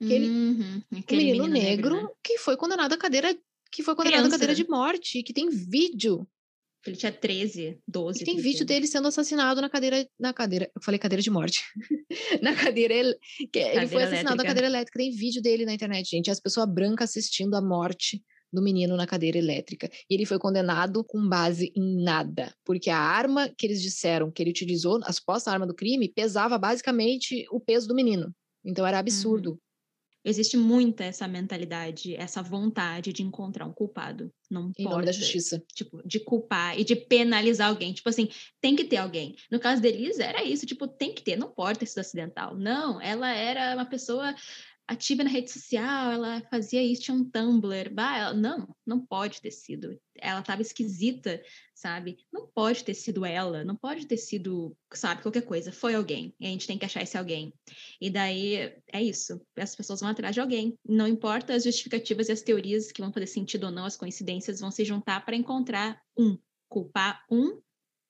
Aquele, 0.00 0.28
uhum, 0.28 0.82
aquele 0.98 1.24
menino, 1.24 1.44
menino, 1.46 1.66
negro, 1.66 1.94
negro 1.94 2.08
né? 2.08 2.14
que 2.22 2.36
foi 2.36 2.54
condenado 2.54 2.92
à 2.92 2.98
cadeira 2.98 3.34
que 3.76 3.82
foi 3.82 3.94
condenado 3.94 4.26
à 4.26 4.30
cadeira 4.30 4.54
de 4.54 4.66
morte, 4.66 5.22
que 5.22 5.34
tem 5.34 5.50
vídeo 5.50 6.26
ele 6.86 6.96
tinha 6.96 7.10
13, 7.10 7.80
12. 7.88 8.22
E 8.22 8.24
tem 8.24 8.36
vídeo 8.36 8.64
dele 8.64 8.86
sendo 8.86 9.08
assassinado 9.08 9.60
na 9.60 9.68
cadeira. 9.68 10.08
Na 10.18 10.32
cadeira. 10.32 10.70
Eu 10.72 10.80
falei 10.80 11.00
cadeira 11.00 11.20
de 11.20 11.30
morte. 11.30 11.64
na 12.40 12.54
cadeira. 12.54 12.94
Que 13.36 13.48
cadeira 13.48 13.82
ele 13.82 13.88
foi 13.88 14.02
assassinado 14.04 14.06
elétrica. 14.06 14.36
na 14.36 14.44
cadeira 14.44 14.66
elétrica. 14.68 14.98
Tem 15.00 15.10
vídeo 15.10 15.42
dele 15.42 15.66
na 15.66 15.74
internet, 15.74 16.08
gente. 16.08 16.30
As 16.30 16.38
pessoas 16.38 16.72
brancas 16.72 17.10
assistindo 17.10 17.56
a 17.56 17.60
morte 17.60 18.22
do 18.52 18.62
menino 18.62 18.96
na 18.96 19.04
cadeira 19.04 19.36
elétrica. 19.36 19.90
E 20.08 20.14
ele 20.14 20.24
foi 20.24 20.38
condenado 20.38 21.02
com 21.02 21.28
base 21.28 21.72
em 21.74 22.04
nada. 22.04 22.54
Porque 22.64 22.88
a 22.88 22.98
arma 22.98 23.48
que 23.58 23.66
eles 23.66 23.82
disseram 23.82 24.30
que 24.30 24.40
ele 24.40 24.50
utilizou, 24.50 25.00
a 25.02 25.12
suposta 25.12 25.50
arma 25.50 25.66
do 25.66 25.74
crime, 25.74 26.08
pesava 26.08 26.56
basicamente 26.56 27.46
o 27.50 27.58
peso 27.58 27.88
do 27.88 27.96
menino. 27.96 28.32
Então 28.64 28.86
era 28.86 29.00
absurdo. 29.00 29.50
Uhum 29.50 29.58
existe 30.26 30.56
muita 30.56 31.04
essa 31.04 31.28
mentalidade, 31.28 32.16
essa 32.16 32.42
vontade 32.42 33.12
de 33.12 33.22
encontrar 33.22 33.64
um 33.64 33.72
culpado. 33.72 34.32
Não 34.50 34.72
em 34.76 34.84
da 34.84 35.12
justiça. 35.12 35.62
Tipo, 35.72 36.02
de 36.04 36.18
culpar 36.18 36.78
e 36.78 36.84
de 36.84 36.96
penalizar 36.96 37.68
alguém. 37.68 37.92
Tipo 37.92 38.08
assim, 38.08 38.28
tem 38.60 38.74
que 38.74 38.84
ter 38.84 38.96
alguém. 38.96 39.36
No 39.50 39.60
caso 39.60 39.80
da 39.80 39.88
Elisa, 39.88 40.24
era 40.24 40.42
isso. 40.42 40.66
Tipo, 40.66 40.88
tem 40.88 41.14
que 41.14 41.22
ter. 41.22 41.36
Não 41.36 41.48
pode 41.48 41.78
ter 41.78 41.86
sido 41.86 42.00
acidental. 42.00 42.56
Não, 42.56 43.00
ela 43.00 43.32
era 43.32 43.74
uma 43.74 43.86
pessoa 43.86 44.34
ativa 44.86 45.24
na 45.24 45.30
rede 45.30 45.50
social, 45.50 46.12
ela 46.12 46.40
fazia 46.48 46.82
isso, 46.82 47.02
tinha 47.02 47.16
um 47.16 47.24
Tumblr. 47.24 47.92
Bah, 47.92 48.18
ela, 48.18 48.34
não, 48.34 48.68
não 48.86 49.04
pode 49.04 49.40
ter 49.40 49.50
sido. 49.50 49.98
Ela 50.16 50.40
estava 50.40 50.62
esquisita, 50.62 51.42
sabe? 51.74 52.18
Não 52.32 52.46
pode 52.46 52.84
ter 52.84 52.94
sido 52.94 53.24
ela, 53.24 53.64
não 53.64 53.76
pode 53.76 54.06
ter 54.06 54.16
sido, 54.16 54.76
sabe, 54.94 55.22
qualquer 55.22 55.42
coisa. 55.42 55.72
Foi 55.72 55.94
alguém. 55.94 56.32
E 56.38 56.46
a 56.46 56.50
gente 56.50 56.66
tem 56.66 56.78
que 56.78 56.84
achar 56.84 57.02
esse 57.02 57.18
alguém. 57.18 57.52
E 58.00 58.08
daí 58.08 58.72
é 58.92 59.02
isso. 59.02 59.40
As 59.56 59.74
pessoas 59.74 60.00
vão 60.00 60.10
atrás 60.10 60.34
de 60.34 60.40
alguém. 60.40 60.78
Não 60.88 61.08
importa 61.08 61.54
as 61.54 61.64
justificativas 61.64 62.28
e 62.28 62.32
as 62.32 62.42
teorias 62.42 62.92
que 62.92 63.02
vão 63.02 63.12
fazer 63.12 63.26
sentido 63.26 63.64
ou 63.64 63.72
não, 63.72 63.84
as 63.84 63.96
coincidências 63.96 64.60
vão 64.60 64.70
se 64.70 64.84
juntar 64.84 65.24
para 65.24 65.36
encontrar 65.36 66.00
um, 66.16 66.38
culpar 66.68 67.24
um 67.30 67.60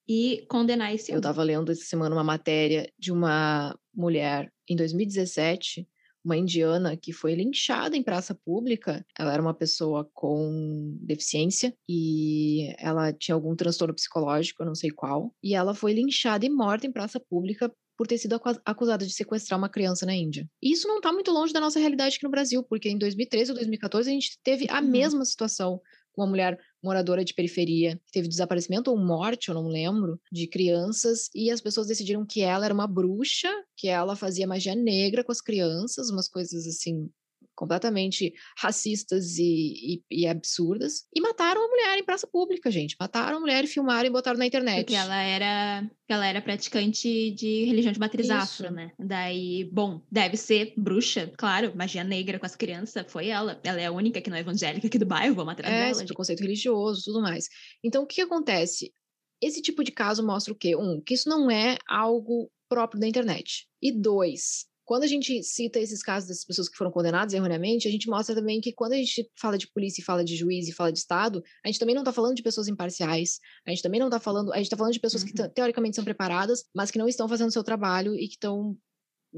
e 0.09 0.44
condenar 0.48 0.94
esse 0.94 1.11
Eu 1.11 1.16
estava 1.16 1.42
lendo 1.42 1.72
essa 1.72 1.84
semana 1.84 2.14
uma 2.14 2.22
matéria 2.22 2.92
de 2.98 3.11
uma 3.11 3.76
mulher 3.92 4.53
em 4.68 4.76
2017 4.76 5.88
uma 6.27 6.37
indiana 6.37 6.97
que 6.97 7.12
foi 7.12 7.35
linchada 7.35 7.97
em 7.97 8.03
praça 8.03 8.35
pública. 8.35 9.07
Ela 9.16 9.33
era 9.33 9.41
uma 9.41 9.55
pessoa 9.55 10.09
com 10.12 10.99
deficiência 11.01 11.72
e 11.89 12.74
ela 12.79 13.12
tinha 13.12 13.35
algum 13.35 13.55
transtorno 13.55 13.95
psicológico, 13.95 14.62
eu 14.62 14.66
não 14.66 14.74
sei 14.74 14.91
qual, 14.91 15.33
e 15.43 15.55
ela 15.55 15.72
foi 15.72 15.93
linchada 15.93 16.45
e 16.45 16.51
morta 16.51 16.87
em 16.87 16.93
praça 16.93 17.20
pública 17.20 17.72
por 17.97 18.07
ter 18.07 18.18
sido 18.18 18.39
acusada 18.64 19.07
de 19.07 19.12
sequestrar 19.12 19.59
uma 19.59 19.70
criança 19.70 20.05
na 20.05 20.14
Índia. 20.14 20.47
E 20.62 20.72
isso 20.72 20.87
não 20.87 20.97
está 20.97 21.11
muito 21.11 21.31
longe 21.31 21.53
da 21.53 21.61
nossa 21.61 21.79
realidade 21.79 22.16
aqui 22.16 22.24
no 22.24 22.31
Brasil, 22.31 22.62
porque 22.62 22.91
em 22.91 22.99
2013 22.99 23.53
ou 23.53 23.55
2014 23.57 24.11
a 24.11 24.12
gente 24.12 24.39
teve 24.45 24.66
a 24.68 24.81
uhum. 24.81 24.91
mesma 24.91 25.24
situação 25.24 25.81
com 26.12 26.22
uma 26.22 26.29
mulher 26.29 26.59
moradora 26.87 27.24
de 27.24 27.34
periferia, 27.34 28.01
teve 28.12 28.28
desaparecimento 28.28 28.91
ou 28.91 28.97
morte, 28.97 29.49
eu 29.49 29.55
não 29.55 29.66
lembro, 29.66 30.20
de 30.30 30.47
crianças, 30.47 31.28
e 31.34 31.51
as 31.51 31.61
pessoas 31.61 31.89
decidiram 31.89 32.24
que 32.24 32.43
ela 32.43 32.64
era 32.64 32.72
uma 32.72 32.87
bruxa, 32.87 33.51
que 33.76 33.89
ela 33.89 34.14
fazia 34.14 34.47
magia 34.47 34.74
negra 34.74 35.24
com 35.24 35.32
as 35.32 35.41
crianças, 35.41 36.11
umas 36.11 36.28
coisas 36.28 36.66
assim 36.66 37.11
completamente 37.57 38.32
racistas 38.57 39.38
e, 39.38 40.02
e, 40.11 40.22
e, 40.22 40.26
absurdas, 40.26 41.07
e 41.14 41.20
mataram 41.20 41.64
a 41.64 41.68
mulher 41.68 41.98
em 41.98 42.04
praça 42.04 42.26
pública, 42.26 42.70
gente. 42.70 42.94
Mataram 43.00 43.38
a 43.38 43.40
mulher 43.40 43.64
e 43.64 43.66
filmaram 43.66 44.07
e 44.07 44.12
botaram 44.12 44.38
na 44.38 44.46
internet. 44.46 44.84
Porque 44.84 44.94
ela 44.94 45.20
era, 45.20 45.90
ela 46.09 46.26
era 46.26 46.42
praticante 46.42 47.30
de 47.32 47.64
religião 47.64 47.92
de 47.92 47.98
matriz 47.98 48.30
afro, 48.30 48.70
né? 48.70 48.92
Daí, 48.98 49.68
bom, 49.72 50.02
deve 50.12 50.36
ser 50.36 50.74
bruxa, 50.76 51.32
claro, 51.36 51.72
magia 51.74 52.04
negra 52.04 52.38
com 52.38 52.46
as 52.46 52.54
crianças, 52.54 53.04
foi 53.09 53.28
ela. 53.28 53.59
Ela 53.64 53.80
é 53.80 53.86
a 53.86 53.92
única 53.92 54.20
que 54.20 54.30
não 54.30 54.36
é 54.36 54.40
evangélica 54.40 54.86
aqui 54.86 54.98
do 54.98 55.07
bairro, 55.07 55.34
vamos 55.34 55.54
atrás 55.54 55.74
é, 55.74 55.92
dela. 55.92 56.02
É, 56.02 56.14
conceito 56.14 56.40
religioso, 56.40 57.04
tudo 57.04 57.22
mais. 57.22 57.48
Então, 57.82 58.02
o 58.02 58.07
que 58.07 58.20
acontece? 58.20 58.92
Esse 59.40 59.61
tipo 59.62 59.82
de 59.82 59.92
caso 59.92 60.24
mostra 60.24 60.52
o 60.52 60.57
quê? 60.57 60.76
Um, 60.76 61.00
que 61.00 61.14
isso 61.14 61.28
não 61.28 61.50
é 61.50 61.76
algo 61.88 62.50
próprio 62.68 63.00
da 63.00 63.07
internet. 63.07 63.66
E 63.80 63.92
dois, 63.92 64.66
quando 64.87 65.03
a 65.03 65.07
gente 65.09 65.43
cita 65.43 65.80
esses 65.80 66.01
casos 66.01 66.28
dessas 66.28 66.45
pessoas 66.45 66.68
que 66.68 66.76
foram 66.76 66.93
condenadas 66.93 67.34
erroneamente, 67.34 67.89
a 67.89 67.91
gente 67.91 68.09
mostra 68.09 68.37
também 68.37 68.61
que 68.61 68.72
quando 68.72 68.93
a 68.93 68.97
gente 68.97 69.28
fala 69.34 69.59
de 69.59 69.66
polícia, 69.66 70.03
fala 70.05 70.24
de 70.24 70.37
juiz 70.37 70.68
e 70.68 70.72
fala 70.72 70.93
de 70.93 71.01
Estado, 71.01 71.43
a 71.64 71.68
gente 71.68 71.80
também 71.80 71.95
não 71.95 72.03
está 72.03 72.12
falando 72.12 72.37
de 72.37 72.43
pessoas 72.43 72.68
imparciais, 72.68 73.41
a 73.66 73.70
gente 73.70 73.82
também 73.82 73.99
não 73.99 74.07
está 74.07 74.20
falando, 74.20 74.53
a 74.53 74.57
gente 74.59 74.66
está 74.66 74.76
falando 74.76 74.93
de 74.93 75.01
pessoas 75.01 75.24
uhum. 75.24 75.28
que 75.30 75.49
teoricamente 75.49 75.97
são 75.97 76.05
preparadas, 76.05 76.64
mas 76.72 76.93
que 76.93 76.99
não 76.99 77.09
estão 77.09 77.28
fazendo 77.28 77.49
o 77.49 77.53
seu 77.53 77.64
trabalho 77.64 78.14
e 78.14 78.28
que 78.28 78.34
estão 78.34 78.78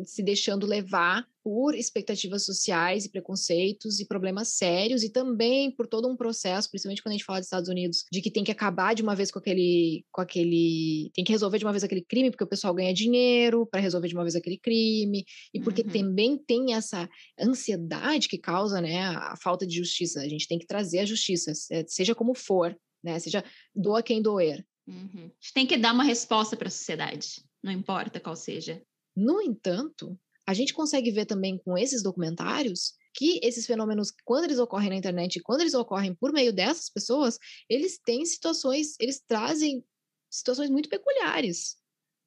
se 0.05 0.22
deixando 0.22 0.66
levar 0.66 1.26
por 1.42 1.74
expectativas 1.74 2.44
sociais 2.44 3.05
e 3.05 3.11
preconceitos 3.11 4.01
e 4.01 4.07
problemas 4.07 4.49
sérios 4.49 5.03
e 5.03 5.11
também 5.11 5.70
por 5.70 5.86
todo 5.86 6.09
um 6.09 6.16
processo, 6.16 6.68
principalmente 6.68 7.03
quando 7.03 7.12
a 7.12 7.16
gente 7.16 7.24
fala 7.24 7.38
dos 7.38 7.46
Estados 7.46 7.68
Unidos, 7.68 8.05
de 8.12 8.20
que 8.20 8.30
tem 8.30 8.44
que 8.44 8.53
acabar 8.53 8.94
de 8.94 9.03
uma 9.03 9.14
vez 9.14 9.30
com 9.30 9.38
aquele 9.38 10.05
com 10.12 10.20
aquele 10.20 11.11
tem 11.14 11.24
que 11.24 11.32
resolver 11.32 11.59
de 11.59 11.64
uma 11.64 11.72
vez 11.72 11.82
aquele 11.82 12.03
crime 12.03 12.30
porque 12.30 12.44
o 12.44 12.49
pessoal 12.49 12.74
ganha 12.74 12.92
dinheiro 12.92 13.66
para 13.66 13.80
resolver 13.80 14.09
de 14.09 14.14
uma 14.14 14.24
vez 14.24 14.36
aquele 14.36 14.59
crime 14.59 15.24
e 15.55 15.61
porque 15.61 15.82
uhum. 15.82 15.88
também 15.88 16.38
tem 16.38 16.74
essa 16.74 17.09
ansiedade 17.40 18.28
que 18.28 18.38
causa, 18.38 18.80
né, 18.80 19.01
a 19.01 19.34
falta 19.42 19.66
de 19.66 19.76
justiça. 19.76 20.20
A 20.20 20.28
gente 20.28 20.46
tem 20.46 20.59
que 20.59 20.66
trazer 20.66 21.01
a 21.01 21.07
justiça, 21.07 21.53
seja 21.86 22.14
como 22.14 22.34
for, 22.34 22.76
né? 23.03 23.18
Seja 23.18 23.44
doa 23.74 24.03
quem 24.03 24.20
doer. 24.20 24.64
Uhum. 24.86 25.11
A 25.14 25.40
gente 25.40 25.53
tem 25.55 25.66
que 25.66 25.76
dar 25.76 25.92
uma 25.92 26.05
resposta 26.05 26.57
para 26.57 26.68
a 26.68 26.70
sociedade, 26.70 27.42
não 27.62 27.72
importa 27.72 28.20
qual 28.20 28.36
seja. 28.36 28.82
No 29.18 29.42
entanto, 29.42 30.16
a 30.46 30.54
gente 30.54 30.72
consegue 30.72 31.10
ver 31.10 31.26
também 31.26 31.58
com 31.58 31.76
esses 31.76 32.04
documentários 32.04 32.94
que 33.12 33.40
esses 33.42 33.66
fenômenos, 33.66 34.12
quando 34.24 34.44
eles 34.44 34.60
ocorrem 34.60 34.90
na 34.90 34.94
internet, 34.94 35.40
quando 35.40 35.62
eles 35.62 35.74
ocorrem 35.74 36.14
por 36.14 36.32
meio 36.32 36.52
dessas 36.52 36.88
pessoas, 36.88 37.36
eles 37.68 37.98
têm 37.98 38.24
situações, 38.24 38.94
eles 39.00 39.20
trazem 39.26 39.84
situações 40.30 40.70
muito 40.70 40.88
peculiares, 40.88 41.78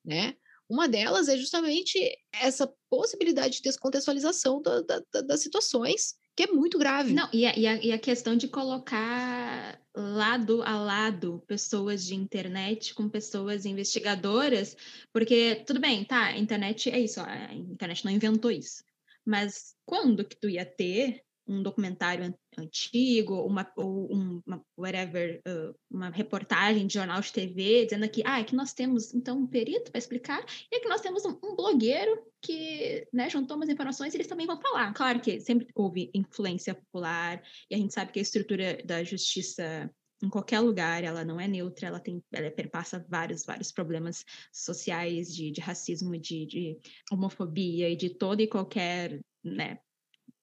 né? 0.04 0.36
Uma 0.68 0.86
delas 0.86 1.30
é 1.30 1.38
justamente 1.38 1.98
essa 2.34 2.68
possibilidade 2.90 3.58
de 3.58 3.62
descontextualização 3.62 4.62
da, 4.62 4.82
da, 4.82 5.22
das 5.22 5.40
situações 5.40 6.16
que 6.36 6.44
é 6.44 6.48
muito 6.48 6.78
grave. 6.78 7.14
Não, 7.14 7.30
e 7.34 7.46
a, 7.46 7.58
e, 7.58 7.68
a, 7.68 7.84
e 7.84 7.92
a, 7.92 7.98
questão 7.98 8.36
de 8.36 8.48
colocar 8.48 9.80
lado 9.96 10.64
a 10.64 10.78
lado 10.78 11.44
pessoas 11.48 12.06
de 12.06 12.16
internet 12.16 12.94
com 12.94 13.10
pessoas 13.10 13.66
investigadoras, 13.66 14.76
porque 15.12 15.64
tudo 15.68 15.80
bem, 15.80 16.04
tá, 16.06 16.28
a 16.28 16.38
internet 16.38 16.90
é 16.90 17.00
isso, 17.00 17.20
a 17.20 17.54
internet 17.54 18.06
não 18.06 18.12
inventou 18.12 18.52
isso. 18.52 18.84
Mas 19.26 19.76
quando 19.86 20.26
que 20.26 20.36
tu 20.36 20.50
ia 20.50 20.66
ter 20.66 21.24
um 21.52 21.62
documentário 21.62 22.34
antigo, 22.58 23.46
uma, 23.46 23.70
ou 23.76 24.08
uma, 24.08 24.64
whatever, 24.78 25.42
uma 25.90 26.10
reportagem 26.10 26.88
de 26.88 26.94
jornal 26.94 27.20
de 27.20 27.32
TV, 27.32 27.86
dizendo 27.86 28.10
que, 28.10 28.24
ah, 28.26 28.38
aqui 28.38 28.56
nós 28.56 28.74
temos, 28.74 29.14
então, 29.14 29.40
um 29.40 29.48
perito 29.48 29.92
para 29.92 30.00
explicar, 30.00 30.44
e 30.72 30.78
aqui 30.78 30.88
nós 30.88 31.02
temos 31.02 31.26
um, 31.26 31.38
um 31.44 31.56
blogueiro 31.56 32.24
que, 32.42 33.06
né, 33.14 33.30
juntou 33.30 33.58
umas 33.58 33.70
informações 33.70 34.14
e 34.14 34.18
eles 34.18 34.28
também 34.28 34.48
vão 34.48 34.60
falar. 34.62 34.94
Claro 34.94 35.20
que 35.20 35.40
sempre 35.42 35.68
houve 35.76 36.10
influência 36.14 36.74
popular, 36.74 37.44
e 37.70 37.76
a 37.76 37.78
gente 37.78 37.94
sabe 37.94 38.12
que 38.12 38.20
a 38.20 38.24
estrutura 38.24 38.82
da 38.86 39.04
justiça 39.04 39.90
em 40.24 40.30
qualquer 40.30 40.60
lugar, 40.60 41.04
ela 41.04 41.26
não 41.26 41.40
é 41.40 41.48
neutra, 41.48 41.88
ela 41.88 42.00
tem, 42.00 42.24
ela 42.32 42.52
perpassa 42.52 43.04
vários, 43.10 43.44
vários 43.44 43.72
problemas 43.72 44.24
sociais 44.54 45.36
de, 45.36 45.50
de 45.50 45.60
racismo, 45.60 46.16
de, 46.16 46.46
de 46.46 46.80
homofobia 47.12 47.90
e 47.90 47.96
de 47.96 48.12
toda 48.12 48.44
e 48.44 48.48
qualquer 48.48 49.20
né, 49.44 49.80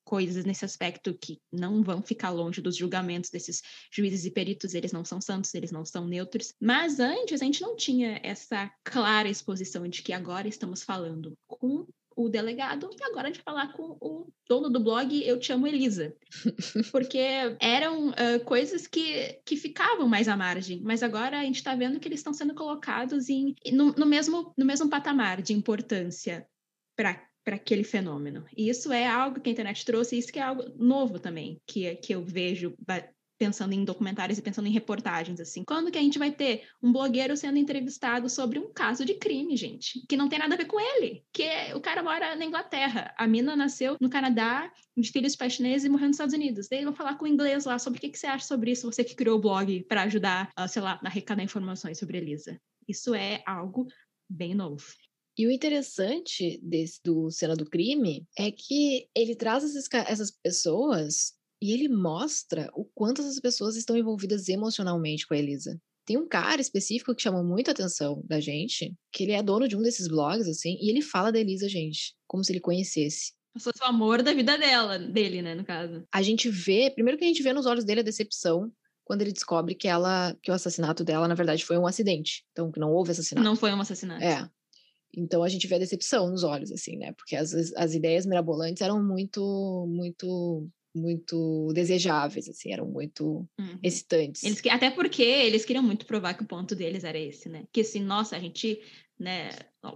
coisas 0.08 0.46
nesse 0.46 0.64
aspecto 0.64 1.12
que 1.12 1.38
não 1.52 1.82
vão 1.82 2.02
ficar 2.02 2.30
longe 2.30 2.62
dos 2.62 2.74
julgamentos 2.74 3.28
desses 3.28 3.60
juízes 3.92 4.24
e 4.24 4.30
peritos, 4.30 4.72
eles 4.72 4.90
não 4.90 5.04
são 5.04 5.20
santos, 5.20 5.52
eles 5.52 5.70
não 5.70 5.84
são 5.84 6.06
neutros. 6.06 6.54
Mas 6.58 6.98
antes 6.98 7.42
a 7.42 7.44
gente 7.44 7.60
não 7.60 7.76
tinha 7.76 8.18
essa 8.22 8.72
clara 8.82 9.28
exposição 9.28 9.86
de 9.86 10.02
que 10.02 10.14
agora 10.14 10.48
estamos 10.48 10.82
falando 10.82 11.34
com 11.46 11.86
o 12.16 12.26
delegado 12.26 12.88
e 12.98 13.04
agora 13.04 13.30
vai 13.30 13.34
falar 13.34 13.72
com 13.74 13.98
o 14.00 14.32
dono 14.48 14.70
do 14.70 14.80
blog 14.80 15.22
Eu 15.22 15.38
Te 15.38 15.52
Amo 15.52 15.66
Elisa. 15.66 16.16
Porque 16.90 17.20
eram 17.60 18.08
uh, 18.08 18.42
coisas 18.46 18.86
que, 18.86 19.38
que 19.44 19.58
ficavam 19.58 20.08
mais 20.08 20.26
à 20.26 20.34
margem, 20.38 20.80
mas 20.82 21.02
agora 21.02 21.38
a 21.38 21.44
gente 21.44 21.56
está 21.56 21.74
vendo 21.74 22.00
que 22.00 22.08
eles 22.08 22.20
estão 22.20 22.32
sendo 22.32 22.54
colocados 22.54 23.28
em, 23.28 23.54
no, 23.70 23.92
no, 23.92 24.06
mesmo, 24.06 24.54
no 24.56 24.64
mesmo 24.64 24.88
patamar 24.88 25.42
de 25.42 25.52
importância 25.52 26.48
para 26.96 27.27
para 27.48 27.56
aquele 27.56 27.82
fenômeno. 27.82 28.44
E 28.54 28.68
isso 28.68 28.92
é 28.92 29.06
algo 29.06 29.40
que 29.40 29.48
a 29.48 29.52
internet 29.52 29.82
trouxe, 29.82 30.14
e 30.14 30.18
isso 30.18 30.30
que 30.30 30.38
é 30.38 30.42
algo 30.42 30.64
novo 30.76 31.18
também, 31.18 31.58
que, 31.66 31.94
que 31.96 32.14
eu 32.14 32.22
vejo 32.22 32.74
pensando 33.38 33.72
em 33.72 33.86
documentários 33.86 34.38
e 34.38 34.42
pensando 34.42 34.68
em 34.68 34.70
reportagens, 34.70 35.40
assim. 35.40 35.62
Quando 35.66 35.90
que 35.90 35.96
a 35.96 36.02
gente 36.02 36.18
vai 36.18 36.30
ter 36.30 36.64
um 36.82 36.92
blogueiro 36.92 37.34
sendo 37.38 37.56
entrevistado 37.56 38.28
sobre 38.28 38.58
um 38.58 38.70
caso 38.70 39.02
de 39.02 39.14
crime, 39.14 39.56
gente? 39.56 40.04
Que 40.06 40.14
não 40.14 40.28
tem 40.28 40.38
nada 40.38 40.56
a 40.56 40.58
ver 40.58 40.66
com 40.66 40.78
ele. 40.78 41.24
Que 41.32 41.48
o 41.74 41.80
cara 41.80 42.02
mora 42.02 42.36
na 42.36 42.44
Inglaterra. 42.44 43.14
A 43.16 43.26
mina 43.26 43.56
nasceu 43.56 43.96
no 43.98 44.10
Canadá, 44.10 44.70
de 44.94 45.10
filhos 45.10 45.34
pachineses 45.34 45.86
e 45.86 45.88
morreu 45.88 46.08
nos 46.08 46.16
Estados 46.16 46.34
Unidos. 46.34 46.68
Daí 46.68 46.84
vão 46.84 46.92
falar 46.92 47.16
com 47.16 47.24
o 47.24 47.28
inglês 47.28 47.64
lá 47.64 47.78
sobre 47.78 47.96
o 47.96 48.00
que, 48.02 48.10
que 48.10 48.18
você 48.18 48.26
acha 48.26 48.44
sobre 48.44 48.72
isso, 48.72 48.92
você 48.92 49.02
que 49.02 49.14
criou 49.14 49.38
o 49.38 49.40
blog 49.40 49.84
para 49.84 50.02
ajudar, 50.02 50.50
sei 50.68 50.82
lá, 50.82 51.00
a 51.02 51.06
arrecadar 51.06 51.42
informações 51.42 51.98
sobre 51.98 52.18
Elisa. 52.18 52.60
Isso 52.86 53.14
é 53.14 53.42
algo 53.46 53.86
bem 54.28 54.54
novo. 54.54 54.84
E 55.38 55.46
o 55.46 55.52
interessante 55.52 56.58
desse, 56.60 57.00
do 57.04 57.30
Cena 57.30 57.54
do 57.54 57.64
Crime 57.64 58.26
é 58.36 58.50
que 58.50 59.08
ele 59.14 59.36
traz 59.36 59.62
essas, 59.62 59.86
essas 60.08 60.32
pessoas 60.32 61.32
e 61.62 61.72
ele 61.72 61.88
mostra 61.88 62.68
o 62.74 62.84
quanto 62.84 63.22
essas 63.22 63.38
pessoas 63.38 63.76
estão 63.76 63.96
envolvidas 63.96 64.48
emocionalmente 64.48 65.26
com 65.28 65.34
a 65.34 65.38
Elisa. 65.38 65.80
Tem 66.04 66.16
um 66.16 66.26
cara 66.26 66.60
específico 66.60 67.14
que 67.14 67.22
chamou 67.22 67.44
muito 67.44 67.68
a 67.68 67.72
atenção 67.72 68.20
da 68.24 68.40
gente, 68.40 68.96
que 69.12 69.22
ele 69.22 69.32
é 69.32 69.42
dono 69.42 69.68
de 69.68 69.76
um 69.76 69.82
desses 69.82 70.08
blogs, 70.08 70.48
assim, 70.48 70.76
e 70.80 70.90
ele 70.90 71.02
fala 71.02 71.30
da 71.30 71.38
Elisa, 71.38 71.68
gente, 71.68 72.16
como 72.26 72.42
se 72.42 72.50
ele 72.50 72.60
conhecesse. 72.60 73.32
Como 73.52 73.60
se 73.60 73.64
fosse 73.64 73.82
o 73.82 73.86
amor 73.86 74.22
da 74.22 74.32
vida 74.32 74.58
dela, 74.58 74.98
dele, 74.98 75.42
né, 75.42 75.54
no 75.54 75.64
caso. 75.64 76.02
A 76.12 76.22
gente 76.22 76.48
vê, 76.48 76.90
primeiro 76.90 77.18
que 77.18 77.24
a 77.24 77.28
gente 77.28 77.42
vê 77.42 77.52
nos 77.52 77.66
olhos 77.66 77.84
dele 77.84 78.00
a 78.00 78.04
decepção 78.04 78.72
quando 79.04 79.22
ele 79.22 79.32
descobre 79.32 79.74
que 79.74 79.86
ela, 79.86 80.36
que 80.42 80.50
o 80.50 80.54
assassinato 80.54 81.04
dela, 81.04 81.28
na 81.28 81.34
verdade, 81.34 81.64
foi 81.64 81.78
um 81.78 81.86
acidente. 81.86 82.44
Então, 82.52 82.70
que 82.72 82.80
não 82.80 82.90
houve 82.90 83.10
assassinato. 83.12 83.44
Não 83.44 83.56
foi 83.56 83.72
um 83.72 83.80
assassinato. 83.80 84.22
É. 84.22 84.48
Então 85.16 85.42
a 85.42 85.48
gente 85.48 85.66
vê 85.66 85.76
a 85.76 85.78
decepção 85.78 86.30
nos 86.30 86.44
olhos, 86.44 86.70
assim, 86.70 86.96
né? 86.96 87.12
Porque 87.12 87.36
as, 87.36 87.52
as 87.74 87.94
ideias 87.94 88.26
mirabolantes 88.26 88.82
eram 88.82 89.02
muito, 89.02 89.86
muito, 89.88 90.68
muito 90.94 91.72
desejáveis, 91.72 92.48
assim, 92.48 92.72
eram 92.72 92.86
muito 92.86 93.48
uhum. 93.58 93.78
excitantes. 93.82 94.42
Eles, 94.44 94.60
até 94.70 94.90
porque 94.90 95.22
eles 95.22 95.64
queriam 95.64 95.82
muito 95.82 96.06
provar 96.06 96.34
que 96.34 96.42
o 96.42 96.48
ponto 96.48 96.74
deles 96.74 97.04
era 97.04 97.18
esse, 97.18 97.48
né? 97.48 97.64
Que 97.72 97.80
assim, 97.80 98.00
nossa, 98.00 98.36
a 98.36 98.40
gente, 98.40 98.80
né? 99.18 99.50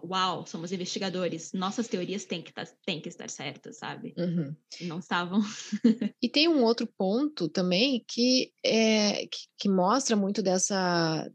Uau, 0.05 0.47
somos 0.47 0.73
investigadores, 0.73 1.53
nossas 1.53 1.89
teorias 1.89 2.25
têm 2.25 2.41
que, 2.41 2.53
tá, 2.53 2.65
têm 2.87 3.01
que 3.01 3.09
estar 3.09 3.29
certas, 3.29 3.79
sabe? 3.79 4.15
Uhum. 4.17 4.55
Não 4.83 5.01
estavam. 5.01 5.41
e 6.23 6.29
tem 6.29 6.49
um 6.49 6.63
outro 6.63 6.87
ponto 6.87 7.49
também 7.49 8.03
que, 8.09 8.53
é, 8.65 9.27
que, 9.27 9.49
que 9.59 9.69
mostra 9.69 10.17
muito 10.17 10.41
dessa, 10.43 11.29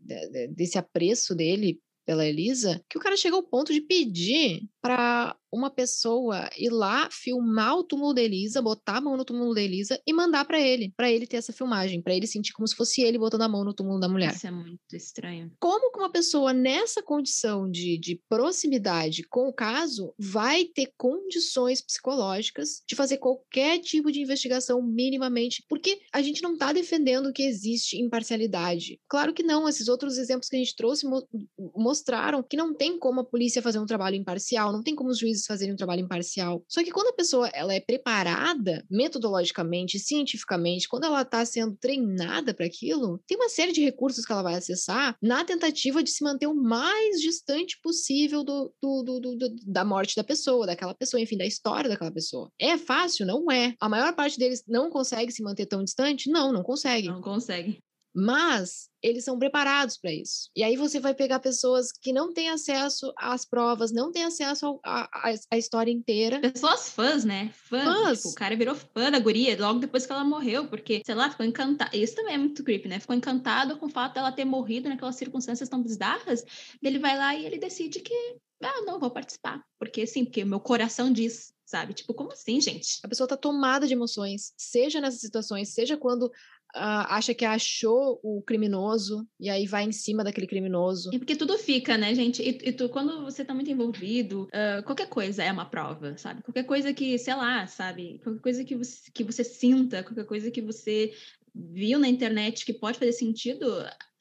desse 0.55 0.78
apreço 0.78 1.36
dele 1.36 1.80
pela 2.08 2.26
Elisa, 2.26 2.82
que 2.89 2.97
o 2.97 3.01
cara 3.01 3.18
chega 3.18 3.36
ao 3.36 3.43
ponto 3.43 3.74
de 3.74 3.82
pedir 3.82 4.64
para 4.82 5.36
uma 5.52 5.70
pessoa 5.70 6.50
ir 6.58 6.70
lá 6.70 7.10
filmar 7.12 7.78
o 7.78 7.84
túmulo 7.84 8.14
da 8.14 8.22
Elisa, 8.22 8.62
botar 8.62 8.98
a 8.98 9.02
mão 9.02 9.18
no 9.18 9.26
túmulo 9.26 9.54
da 9.54 9.62
Elisa 9.62 10.00
e 10.06 10.14
mandar 10.14 10.45
para 10.45 10.60
ele, 10.60 10.93
para 10.95 11.12
ele 11.12 11.26
ter 11.26 11.38
essa 11.38 11.54
filmagem, 11.54 12.02
para 12.02 12.14
ele 12.14 12.28
sentir 12.28 12.54
como 12.54 12.68
se 12.68 12.76
fosse 12.76 13.02
ele 13.02 13.18
botando 13.18 13.41
a 13.41 13.48
mão 13.48 13.64
no 13.64 13.74
túmulo 13.74 14.00
da 14.00 14.10
mulher. 14.10 14.34
Isso 14.34 14.48
é 14.48 14.52
muito 14.52 14.80
estranho. 14.93 15.52
Como 15.60 15.91
que 15.91 16.00
uma 16.00 16.12
pessoa 16.12 16.54
nessa 16.54 17.02
condição 17.02 17.70
de, 17.70 17.98
de 17.98 18.22
proximidade 18.30 19.24
com 19.24 19.48
o 19.48 19.54
caso 19.54 20.14
vai 20.18 20.66
ter 20.66 20.91
condições 20.98 21.82
psicológicas 21.82 22.82
de 22.88 22.95
fazer 22.95 23.18
qualquer 23.18 23.80
tipo 23.80 24.12
de 24.12 24.22
investigação 24.22 24.82
minimamente? 24.82 25.64
Porque 25.70 26.00
a 26.12 26.22
gente 26.22 26.41
não 26.41 26.54
está 26.54 26.74
defendendo 26.74 27.34
que 27.34 27.43
existe 27.43 27.98
imparcialidade. 27.98 29.00
Claro 29.08 29.34
que 29.34 29.43
não, 29.43 29.68
esses 29.68 29.88
outros 29.88 30.18
exemplos 30.18 30.50
que 30.50 30.56
a 30.56 30.60
gente 30.60 30.76
trouxe 30.76 31.06
mo 31.06 31.28
mostraram 31.76 32.43
que 32.43 32.58
não 32.58 32.74
tem 32.74 32.98
como 32.98 33.22
a 33.22 33.26
polícia 33.26 33.62
fazer 33.62 33.80
um 33.80 33.86
trabalho 33.86 34.16
imparcial, 34.16 34.72
não 34.72 34.84
tem 34.84 34.95
como 34.95 35.10
os 35.10 35.20
juízes 35.20 35.37
fazerem 35.46 35.74
um 35.74 35.78
trabalho 35.78 36.02
imparcial. 36.02 36.64
Só 36.68 36.84
que 36.84 36.92
quando 36.92 37.08
a 37.08 37.14
pessoa 37.14 37.48
ela 37.54 37.74
é 37.74 37.80
preparada 37.80 38.86
metodologicamente, 38.90 40.00
cientificamente, 40.00 40.88
quando 40.88 41.06
ela 41.06 41.22
está 41.22 41.46
sendo 41.46 41.76
treinada 41.76 42.54
para 42.54 42.66
aquilo, 42.66 43.22
tem 43.28 43.38
uma 43.38 43.50
série 43.50 43.72
de 43.72 43.84
recursos 43.84 44.26
que 44.26 44.32
ela 44.32 44.44
vai 44.44 44.56
acessar 44.56 45.16
na 45.22 45.44
tentativa 45.44 46.04
de 46.04 46.10
se 46.10 46.24
manter 46.24 46.48
o 46.48 46.56
mais 46.56 47.20
distante 47.22 47.80
possível 47.82 48.44
do, 48.44 48.74
do, 48.82 49.04
do, 49.04 49.20
do 49.20 49.56
da 49.66 49.84
morte 49.84 50.16
da 50.16 50.24
pessoa, 50.24 50.66
daquela 50.66 50.94
pessoa, 50.94 51.22
enfim, 51.22 51.38
da 51.38 51.46
história 51.46 51.90
daquela 51.90 52.12
pessoa. 52.12 52.52
É 52.60 52.78
fácil? 52.78 53.26
Não 53.26 53.52
é. 53.52 53.76
A 53.80 53.90
maior 53.90 54.14
parte 54.16 54.38
deles 54.38 54.64
não 54.68 54.90
consegue 54.90 55.32
se 55.32 55.44
manter 55.44 55.66
tão 55.66 55.84
distante? 55.84 56.30
Não, 56.30 56.52
não 56.52 56.64
consegue. 56.64 57.08
Não 57.08 57.22
consegue. 57.22 57.80
Mas 58.20 58.89
eles 58.99 59.24
são 59.24 59.38
preparados 59.38 59.95
para 59.95 60.11
isso. 60.11 60.49
E 60.55 60.63
aí 60.63 60.76
você 60.76 60.99
vai 60.99 61.13
pegar 61.13 61.39
pessoas 61.39 61.91
que 61.91 62.11
não 62.11 62.34
têm 62.34 62.49
acesso 62.49 63.13
às 63.15 63.45
provas, 63.45 63.91
não 63.91 64.11
têm 64.11 64.24
acesso 64.24 64.80
à 64.84 65.55
história 65.55 65.91
inteira. 65.91 66.39
Pessoas 66.39 66.89
fãs, 66.89 67.24
né? 67.24 67.51
Fãs. 67.53 67.84
fãs. 67.84 68.18
Tipo, 68.18 68.30
o 68.30 68.34
cara 68.34 68.55
virou 68.55 68.74
fã 68.74 69.11
da 69.11 69.20
guria 69.20 69.55
logo 69.61 69.78
depois 69.78 70.07
que 70.07 70.11
ela 70.11 70.24
morreu, 70.24 70.68
porque, 70.68 71.03
sei 71.05 71.13
lá, 71.13 71.30
ficou 71.30 71.45
encantado. 71.45 71.95
Isso 71.95 72.15
também 72.15 72.34
é 72.34 72.38
muito 72.39 72.63
creepy, 72.63 72.88
né? 72.88 72.99
Ficou 72.99 73.15
encantado 73.15 73.78
com 73.78 73.86
o 73.86 73.91
fato 73.91 74.15
dela 74.15 74.32
ter 74.32 74.45
morrido 74.45 74.89
naquelas 74.89 75.15
circunstâncias 75.15 75.70
tão 75.70 75.84
bizarras. 75.84 76.43
Ele 76.82 76.97
vai 76.97 77.15
lá 77.15 77.36
e 77.36 77.45
ele 77.45 77.59
decide 77.59 77.99
que, 77.99 78.15
ah, 78.63 78.82
não, 78.82 78.99
vou 78.99 79.11
participar. 79.11 79.63
Porque 79.78 80.07
sim, 80.07 80.26
porque 80.26 80.41
o 80.41 80.47
meu 80.47 80.59
coração 80.59 81.13
diz 81.13 81.53
sabe? 81.68 81.93
Tipo, 81.93 82.13
como 82.13 82.32
assim, 82.32 82.61
gente? 82.61 82.99
A 83.03 83.07
pessoa 83.09 83.28
tá 83.28 83.36
tomada 83.36 83.86
de 83.86 83.93
emoções, 83.93 84.53
seja 84.57 85.01
nessas 85.01 85.20
situações, 85.20 85.74
seja 85.74 85.97
quando 85.97 86.32
uh, 86.78 87.07
acha 87.09 87.34
que 87.34 87.43
achou 87.43 88.19
o 88.23 88.41
criminoso 88.41 89.28
e 89.39 89.49
aí 89.49 89.65
vai 89.65 89.84
em 89.84 89.91
cima 89.91 90.23
daquele 90.23 90.47
criminoso. 90.47 91.09
Porque 91.11 91.36
tudo 91.36 91.57
fica, 91.57 91.97
né, 91.97 92.13
gente? 92.13 92.41
E, 92.41 92.69
e 92.69 92.71
tu, 92.71 92.89
quando 92.89 93.23
você 93.23 93.43
tá 93.43 93.53
muito 93.53 93.71
envolvido, 93.71 94.43
uh, 94.43 94.84
qualquer 94.84 95.09
coisa 95.09 95.43
é 95.43 95.51
uma 95.51 95.65
prova, 95.65 96.17
sabe? 96.17 96.41
Qualquer 96.43 96.63
coisa 96.63 96.93
que, 96.93 97.17
sei 97.17 97.36
lá, 97.36 97.67
sabe? 97.67 98.19
Qualquer 98.23 98.41
coisa 98.41 98.63
que 98.63 98.75
você, 98.75 99.11
que 99.11 99.23
você 99.23 99.43
sinta, 99.43 100.03
qualquer 100.03 100.25
coisa 100.25 100.51
que 100.51 100.61
você 100.61 101.11
viu 101.53 101.99
na 101.99 102.07
internet 102.07 102.65
que 102.65 102.73
pode 102.73 102.99
fazer 102.99 103.13
sentido, 103.13 103.65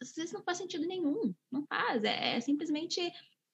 às 0.01 0.15
vezes 0.15 0.33
não 0.33 0.43
faz 0.43 0.59
sentido 0.59 0.87
nenhum. 0.87 1.35
Não 1.53 1.65
faz. 1.67 2.03
É, 2.05 2.37
é 2.37 2.41
simplesmente 2.41 3.01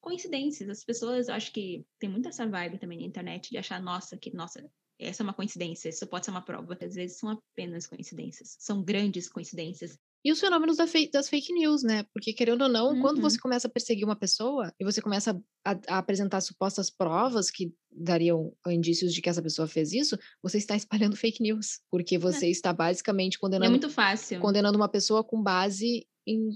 coincidências. 0.00 0.68
As 0.68 0.84
pessoas, 0.84 1.28
eu 1.28 1.34
acho 1.34 1.52
que 1.52 1.84
tem 1.98 2.08
muita 2.10 2.28
essa 2.28 2.46
vibe 2.46 2.78
também 2.78 2.98
na 2.98 3.06
internet 3.06 3.50
de 3.50 3.58
achar, 3.58 3.80
nossa, 3.82 4.16
que, 4.16 4.34
nossa, 4.34 4.68
essa 5.04 5.22
é 5.22 5.24
uma 5.24 5.34
coincidência, 5.34 5.88
isso 5.88 6.06
pode 6.06 6.24
ser 6.24 6.30
uma 6.30 6.42
prova. 6.42 6.76
Às 6.80 6.94
vezes 6.94 7.18
são 7.18 7.30
apenas 7.30 7.86
coincidências, 7.86 8.56
são 8.58 8.82
grandes 8.82 9.28
coincidências. 9.28 9.98
E 10.24 10.30
os 10.30 10.38
fenômenos 10.38 10.76
da 10.76 10.84
das 11.12 11.28
fake 11.28 11.52
news, 11.52 11.82
né? 11.82 12.04
Porque, 12.14 12.32
querendo 12.32 12.62
ou 12.62 12.68
não, 12.68 12.92
uhum. 12.92 13.00
quando 13.00 13.20
você 13.20 13.36
começa 13.38 13.66
a 13.66 13.70
perseguir 13.70 14.04
uma 14.04 14.14
pessoa 14.14 14.72
e 14.78 14.84
você 14.84 15.02
começa 15.02 15.32
a, 15.64 15.78
a, 15.88 15.98
apresentar 15.98 16.40
supostas 16.40 16.88
provas 16.88 17.50
que 17.50 17.74
dariam 17.90 18.54
indícios 18.68 19.12
de 19.12 19.20
que 19.20 19.28
essa 19.28 19.42
pessoa 19.42 19.66
fez 19.66 19.92
isso, 19.92 20.16
você 20.40 20.58
está 20.58 20.76
espalhando 20.76 21.16
fake 21.16 21.42
news. 21.42 21.80
Porque 21.90 22.14
é. 22.14 22.18
você 22.18 22.46
é. 22.46 22.50
está 22.50 22.72
basicamente 22.72 23.36
condenando. 23.36 23.66
É 23.66 23.70
muito 23.70 23.90
fácil. 23.90 24.38
Condenando 24.38 24.76
uma 24.76 24.88
pessoa 24.88 25.24
com 25.24 25.42
base 25.42 26.06
em 26.24 26.50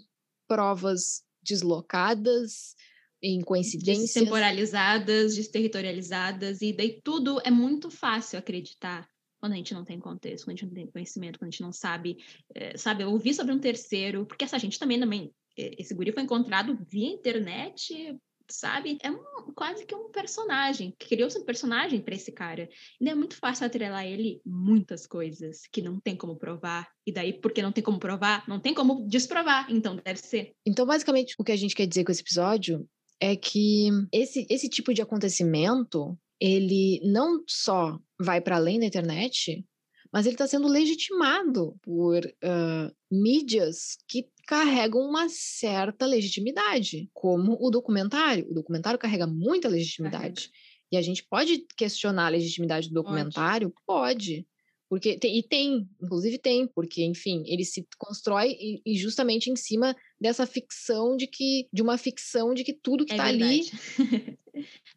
provas 0.47 1.25
deslocadas, 1.43 2.77
em 3.23 3.41
coincidências. 3.41 4.13
Destemporalizadas, 4.13 5.35
desterritorializadas, 5.35 6.63
e 6.63 6.73
daí 6.73 7.01
tudo 7.03 7.41
é 7.45 7.51
muito 7.51 7.91
fácil 7.91 8.39
acreditar 8.39 9.09
quando 9.39 9.53
a 9.53 9.57
gente 9.57 9.75
não 9.75 9.85
tem 9.85 10.01
contexto, 10.01 10.45
quando 10.45 10.57
a 10.57 10.57
gente 10.57 10.67
não 10.67 10.75
tem 10.75 10.87
conhecimento, 10.91 11.39
quando 11.39 11.49
a 11.49 11.51
gente 11.51 11.63
não 11.63 11.73
sabe, 11.73 12.17
é, 12.55 12.77
sabe, 12.77 13.05
ouvir 13.05 13.35
sobre 13.35 13.53
um 13.53 13.59
terceiro, 13.59 14.27
porque 14.27 14.45
essa 14.45 14.59
gente 14.59 14.79
também, 14.79 14.99
também 14.99 15.33
esse 15.57 15.95
guri 15.95 16.13
foi 16.13 16.23
encontrado 16.23 16.77
via 16.89 17.09
internet, 17.09 18.19
sabe? 18.51 18.99
É 19.03 19.11
um, 19.11 19.53
quase 19.55 19.85
que 19.87 19.95
um 19.95 20.11
personagem, 20.11 20.95
criou-se 20.99 21.39
um 21.39 21.45
personagem 21.45 22.01
para 22.01 22.15
esse 22.15 22.31
cara. 22.33 22.69
E 23.01 23.09
é 23.09 23.15
muito 23.15 23.37
fácil 23.37 23.67
atrelar 23.67 24.07
ele 24.07 24.41
muitas 24.45 25.07
coisas 25.07 25.63
que 25.73 25.83
não 25.83 25.99
tem 25.99 26.17
como 26.17 26.37
provar. 26.37 26.89
E 27.07 27.13
daí, 27.13 27.33
porque 27.33 27.63
não 27.63 27.73
tem 27.73 27.83
como 27.83 27.99
provar, 27.99 28.47
não 28.49 28.61
tem 28.61 28.75
como 28.75 29.07
desprovar, 29.09 29.67
então 29.71 29.97
deve 29.97 30.21
ser. 30.21 30.53
Então, 30.65 30.87
basicamente, 30.87 31.35
o 31.39 31.45
que 31.45 31.53
a 31.53 31.57
gente 31.57 31.75
quer 31.75 31.87
dizer 31.87 32.05
com 32.05 32.13
esse 32.13 32.23
episódio 32.23 32.87
é 33.21 33.35
que 33.37 33.89
esse, 34.13 34.47
esse 34.51 34.69
tipo 34.69 34.93
de 34.93 35.03
acontecimento 35.03 36.19
ele 36.41 37.01
não 37.03 37.43
só 37.47 37.99
vai 38.21 38.41
para 38.41 38.57
além 38.57 38.79
da 38.79 38.87
internet, 38.87 39.65
mas 40.13 40.27
ele 40.27 40.35
está 40.35 40.47
sendo 40.47 40.69
legitimado 40.69 41.77
por 41.83 42.25
uh, 42.25 42.95
mídias 43.11 43.97
que 44.09 44.29
carregam 44.47 45.01
uma 45.01 45.29
certa 45.29 46.07
legitimidade, 46.07 47.11
como 47.13 47.57
o 47.61 47.71
documentário. 47.71 48.47
O 48.51 48.55
documentário 48.55 48.99
carrega 48.99 49.27
muita 49.27 49.69
legitimidade. 49.69 50.49
Carrega. 50.49 50.67
E 50.93 50.97
a 50.97 51.03
gente 51.03 51.25
pode 51.25 51.67
questionar 51.77 52.27
a 52.27 52.31
legitimidade 52.31 52.89
do 52.89 52.95
documentário? 52.95 53.73
Pode. 53.87 54.37
pode. 54.43 54.47
Porque 54.89 55.19
tem, 55.19 55.37
e 55.37 55.43
tem, 55.43 55.89
inclusive 56.01 56.39
tem, 56.39 56.67
porque, 56.69 57.05
enfim, 57.05 57.43
ele 57.47 57.65
se 57.65 57.85
constrói 57.99 58.57
e, 58.59 58.81
e, 58.87 58.97
justamente 58.97 59.51
em 59.51 59.57
cima 59.57 59.97
dessa 60.21 60.47
ficção 60.47 61.17
de 61.17 61.27
que, 61.27 61.69
de 61.73 61.83
uma 61.83 61.99
ficção 61.99 62.55
de 62.55 62.65
que 62.65 62.73
tudo 62.73 63.05
que 63.05 63.13
é 63.13 63.17
tá 63.17 63.27
ali. 63.27 63.63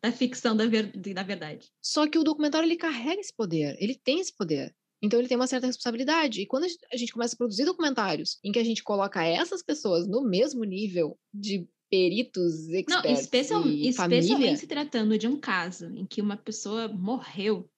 da 0.01 0.11
ficção 0.11 0.55
da, 0.55 0.65
ver, 0.65 0.91
da 0.91 1.23
verdade. 1.23 1.69
Só 1.81 2.07
que 2.07 2.17
o 2.17 2.23
documentário 2.23 2.65
ele 2.65 2.77
carrega 2.77 3.19
esse 3.19 3.35
poder, 3.35 3.75
ele 3.79 3.95
tem 3.95 4.19
esse 4.19 4.35
poder. 4.35 4.73
Então 5.01 5.19
ele 5.19 5.27
tem 5.29 5.37
uma 5.37 5.47
certa 5.47 5.67
responsabilidade. 5.67 6.41
E 6.41 6.45
quando 6.45 6.65
a 6.65 6.97
gente 6.97 7.13
começa 7.13 7.35
a 7.35 7.37
produzir 7.37 7.65
documentários 7.65 8.37
em 8.43 8.51
que 8.51 8.59
a 8.59 8.63
gente 8.63 8.83
coloca 8.83 9.23
essas 9.23 9.63
pessoas 9.63 10.07
no 10.07 10.21
mesmo 10.21 10.63
nível 10.63 11.17
de 11.33 11.67
peritos, 11.89 12.69
experts 12.69 13.03
Não, 13.03 13.13
especial, 13.13 13.67
e 13.67 13.87
especialmente 13.87 14.27
família... 14.27 14.57
se 14.57 14.67
tratando 14.67 15.17
de 15.17 15.27
um 15.27 15.39
caso 15.39 15.85
em 15.95 16.05
que 16.05 16.21
uma 16.21 16.37
pessoa 16.37 16.87
morreu 16.87 17.69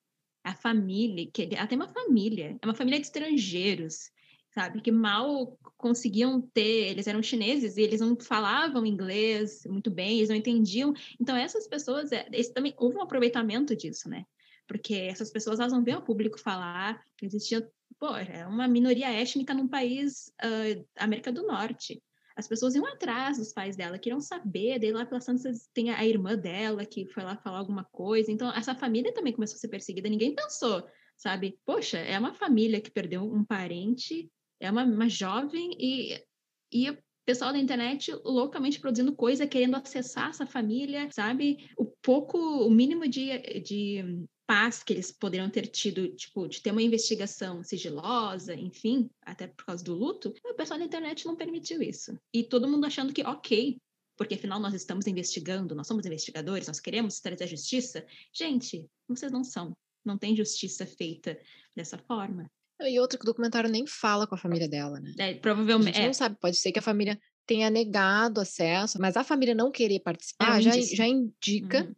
a 0.44 0.54
família, 0.56 1.30
que 1.32 1.50
ela 1.54 1.68
tem 1.68 1.78
uma 1.78 1.94
família, 1.94 2.58
é 2.62 2.66
uma 2.66 2.74
família 2.74 3.00
de 3.00 3.06
estrangeiros, 3.06 4.10
sabe, 4.54 4.82
que 4.82 4.92
mal 4.92 5.58
conseguiam 5.78 6.42
ter, 6.42 6.90
eles 6.90 7.08
eram 7.08 7.24
chineses 7.24 7.78
e 7.78 7.82
eles 7.82 8.02
não 8.02 8.16
falavam 8.20 8.86
inglês 8.86 9.64
muito 9.66 9.90
bem, 9.90 10.18
eles 10.18 10.30
não 10.30 10.36
entendiam. 10.36 10.94
Então 11.20 11.36
essas 11.36 11.68
pessoas, 11.68 12.12
é, 12.12 12.26
também 12.54 12.74
houve 12.78 12.98
um 12.98 13.02
aproveitamento 13.02 13.76
disso, 13.76 14.10
né? 14.10 14.26
Porque 14.68 14.94
essas 14.94 15.32
pessoas 15.32 15.60
elas 15.60 15.74
não 15.74 15.84
vêem 15.84 15.98
o 15.98 16.02
público 16.02 16.40
falar, 16.40 17.04
existia, 17.22 17.68
pô, 18.00 18.16
é 18.16 18.46
uma 18.48 18.68
minoria 18.68 19.10
étnica 19.10 19.54
num 19.54 19.68
país 19.68 20.32
uh, 20.44 20.86
América 20.98 21.32
do 21.32 21.46
Norte 21.46 22.02
as 22.36 22.48
pessoas 22.48 22.76
iam 22.76 22.86
atrás 22.86 23.38
dos 23.38 23.54
pais 23.54 23.76
dela, 23.76 24.00
queriam 24.00 24.20
saber, 24.22 24.80
daí 24.80 24.92
lá 24.92 25.06
pelas 25.06 25.26
tantas 25.26 25.70
tem 25.74 25.92
a 25.92 26.06
irmã 26.06 26.36
dela 26.36 26.86
que 26.86 27.06
foi 27.08 27.24
lá 27.24 27.36
falar 27.38 27.60
alguma 27.60 27.84
coisa. 27.84 28.32
Então, 28.32 28.52
essa 28.54 28.74
família 28.74 29.14
também 29.14 29.34
começou 29.34 29.58
a 29.58 29.60
ser 29.60 29.68
perseguida, 29.68 30.10
ninguém 30.10 30.34
pensou, 30.34 30.84
sabe? 31.18 31.60
Poxa, 31.66 31.98
é 31.98 32.18
uma 32.18 32.34
família 32.34 32.82
que 32.82 32.90
perdeu 32.90 33.24
um 33.24 33.44
parente, 33.44 34.32
é 34.62 34.72
uma, 34.72 34.84
uma 34.84 35.10
jovem 35.10 35.76
e, 35.80 36.24
e 36.72 36.98
pessoal 37.26 37.52
da 37.52 37.60
internet 37.60 38.12
loucamente 38.24 38.80
produzindo 38.80 39.16
coisa, 39.16 39.48
querendo 39.48 39.76
acessar 39.76 40.30
essa 40.30 40.46
família, 40.46 41.10
sabe? 41.12 41.70
O 41.78 41.86
pouco, 41.86 42.38
o 42.38 42.70
mínimo 42.70 43.08
de, 43.08 43.38
de 43.62 44.26
paz 44.46 44.84
que 44.84 44.94
eles 44.94 45.12
poderiam 45.12 45.50
ter 45.50 45.68
tido, 45.68 46.10
tipo, 46.10 46.48
de 46.48 46.62
ter 46.62 46.72
uma 46.72 46.82
investigação 46.82 47.64
sigilosa, 47.64 48.54
enfim, 48.54 49.10
até 49.22 49.48
por 49.48 49.66
causa 49.66 49.84
do 49.84 49.94
luto, 49.94 50.34
o 50.44 50.54
pessoal 50.54 50.80
da 50.80 50.86
internet 50.86 51.26
não 51.26 51.36
permitiu 51.36 51.82
isso. 51.82 52.18
E 52.34 52.44
todo 52.44 52.68
mundo 52.68 52.86
achando 52.86 53.14
que, 53.14 53.24
ok, 53.24 53.78
porque 54.18 54.36
afinal 54.36 54.60
nós 54.60 54.74
estamos 54.74 55.08
investigando, 55.08 55.74
nós 55.74 55.88
somos 55.88 56.06
investigadores, 56.06 56.68
nós 56.68 56.80
queremos 56.80 57.20
trazer 57.20 57.48
justiça. 57.48 58.06
Gente, 58.34 58.86
vocês 59.08 59.32
não 59.32 59.44
são. 59.44 59.74
Não 60.04 60.18
tem 60.18 60.36
justiça 60.36 60.86
feita 60.86 61.40
dessa 61.76 61.98
forma. 61.98 62.50
E 62.88 63.00
outro 63.00 63.18
que 63.18 63.26
o 63.26 63.28
documentário 63.28 63.70
nem 63.70 63.86
fala 63.86 64.26
com 64.26 64.36
a 64.36 64.38
família 64.38 64.68
dela, 64.68 65.00
né? 65.00 65.14
É, 65.18 65.34
provavelmente. 65.36 65.96
A 65.96 65.98
gente 65.98 66.04
é. 66.04 66.08
não 66.08 66.14
sabe, 66.14 66.38
pode 66.40 66.58
ser 66.58 66.72
que 66.72 66.80
a 66.80 66.84
família 66.84 67.20
tenha 67.46 67.70
negado 67.70 68.40
acesso, 68.40 69.00
mas 69.00 69.18
a 69.18 69.24
família 69.24 69.54
não 69.54 69.72
querer 69.72 70.00
participar 70.00 70.60
é 70.60 70.62
já, 70.62 70.72
já 70.72 71.06
indica 71.06 71.84
uhum 71.84 71.96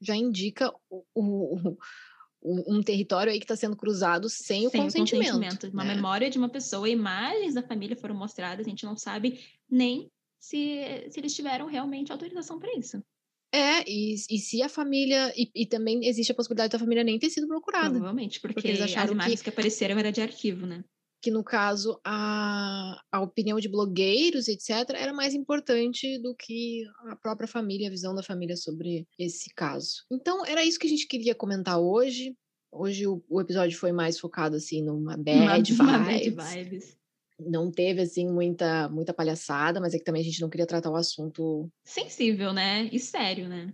já 0.00 0.14
indica 0.14 0.72
o, 0.90 1.04
o, 1.14 1.76
o, 2.40 2.76
um 2.76 2.82
território 2.82 3.32
aí 3.32 3.38
que 3.38 3.44
está 3.44 3.56
sendo 3.56 3.76
cruzado 3.76 4.28
sem, 4.28 4.68
sem 4.68 4.80
o 4.80 4.84
consentimento. 4.84 5.36
O 5.36 5.40
consentimento. 5.40 5.72
Uma 5.72 5.84
né? 5.84 5.94
memória 5.94 6.30
de 6.30 6.38
uma 6.38 6.48
pessoa, 6.48 6.88
imagens 6.88 7.54
da 7.54 7.62
família 7.62 7.96
foram 7.96 8.14
mostradas, 8.14 8.66
a 8.66 8.68
gente 8.68 8.84
não 8.84 8.96
sabe 8.96 9.40
nem 9.68 10.10
se, 10.38 11.06
se 11.10 11.20
eles 11.20 11.34
tiveram 11.34 11.66
realmente 11.66 12.12
autorização 12.12 12.58
para 12.58 12.76
isso. 12.78 13.02
É, 13.52 13.88
e, 13.88 14.14
e 14.14 14.38
se 14.38 14.62
a 14.62 14.68
família. 14.68 15.32
E, 15.36 15.50
e, 15.54 15.66
também 15.66 16.06
existe 16.06 16.32
a 16.32 16.34
possibilidade 16.34 16.72
da 16.72 16.78
família 16.78 17.04
nem 17.04 17.18
ter 17.18 17.30
sido 17.30 17.46
procurada. 17.46 17.90
Provavelmente, 17.90 18.40
porque, 18.40 18.54
porque 18.54 18.68
eles 18.68 18.80
acharam 18.80 19.04
as 19.04 19.12
imagens 19.12 19.40
que, 19.40 19.44
que 19.44 19.50
apareceram 19.50 19.98
era 19.98 20.12
de 20.12 20.20
arquivo, 20.20 20.66
né? 20.66 20.84
Que 21.22 21.30
no 21.30 21.42
caso 21.42 21.98
a, 22.04 23.00
a 23.10 23.20
opinião 23.20 23.58
de 23.58 23.68
blogueiros, 23.68 24.48
etc., 24.48 24.90
era 24.94 25.12
mais 25.12 25.34
importante 25.34 26.18
do 26.18 26.34
que 26.34 26.84
a 27.08 27.16
própria 27.16 27.48
família, 27.48 27.88
a 27.88 27.90
visão 27.90 28.14
da 28.14 28.22
família 28.22 28.56
sobre 28.56 29.06
esse 29.18 29.52
caso. 29.54 30.04
Então, 30.12 30.44
era 30.44 30.64
isso 30.64 30.78
que 30.78 30.86
a 30.86 30.90
gente 30.90 31.06
queria 31.06 31.34
comentar 31.34 31.78
hoje. 31.78 32.36
Hoje 32.70 33.06
o, 33.06 33.24
o 33.28 33.40
episódio 33.40 33.78
foi 33.78 33.92
mais 33.92 34.18
focado 34.18 34.56
assim 34.56 34.82
numa 34.82 35.16
bad, 35.16 35.38
uma, 35.38 35.56
vibes. 35.56 35.80
Uma 35.80 35.98
bad 35.98 36.30
vibes 36.30 36.96
não 37.38 37.70
teve 37.70 38.02
assim 38.02 38.30
muita 38.30 38.88
muita 38.88 39.12
palhaçada, 39.12 39.80
mas 39.80 39.94
é 39.94 39.98
que 39.98 40.04
também 40.04 40.22
a 40.22 40.24
gente 40.24 40.40
não 40.40 40.48
queria 40.48 40.66
tratar 40.66 40.90
o 40.90 40.96
assunto 40.96 41.70
sensível, 41.84 42.52
né? 42.52 42.88
E 42.92 42.98
sério, 42.98 43.48
né? 43.48 43.72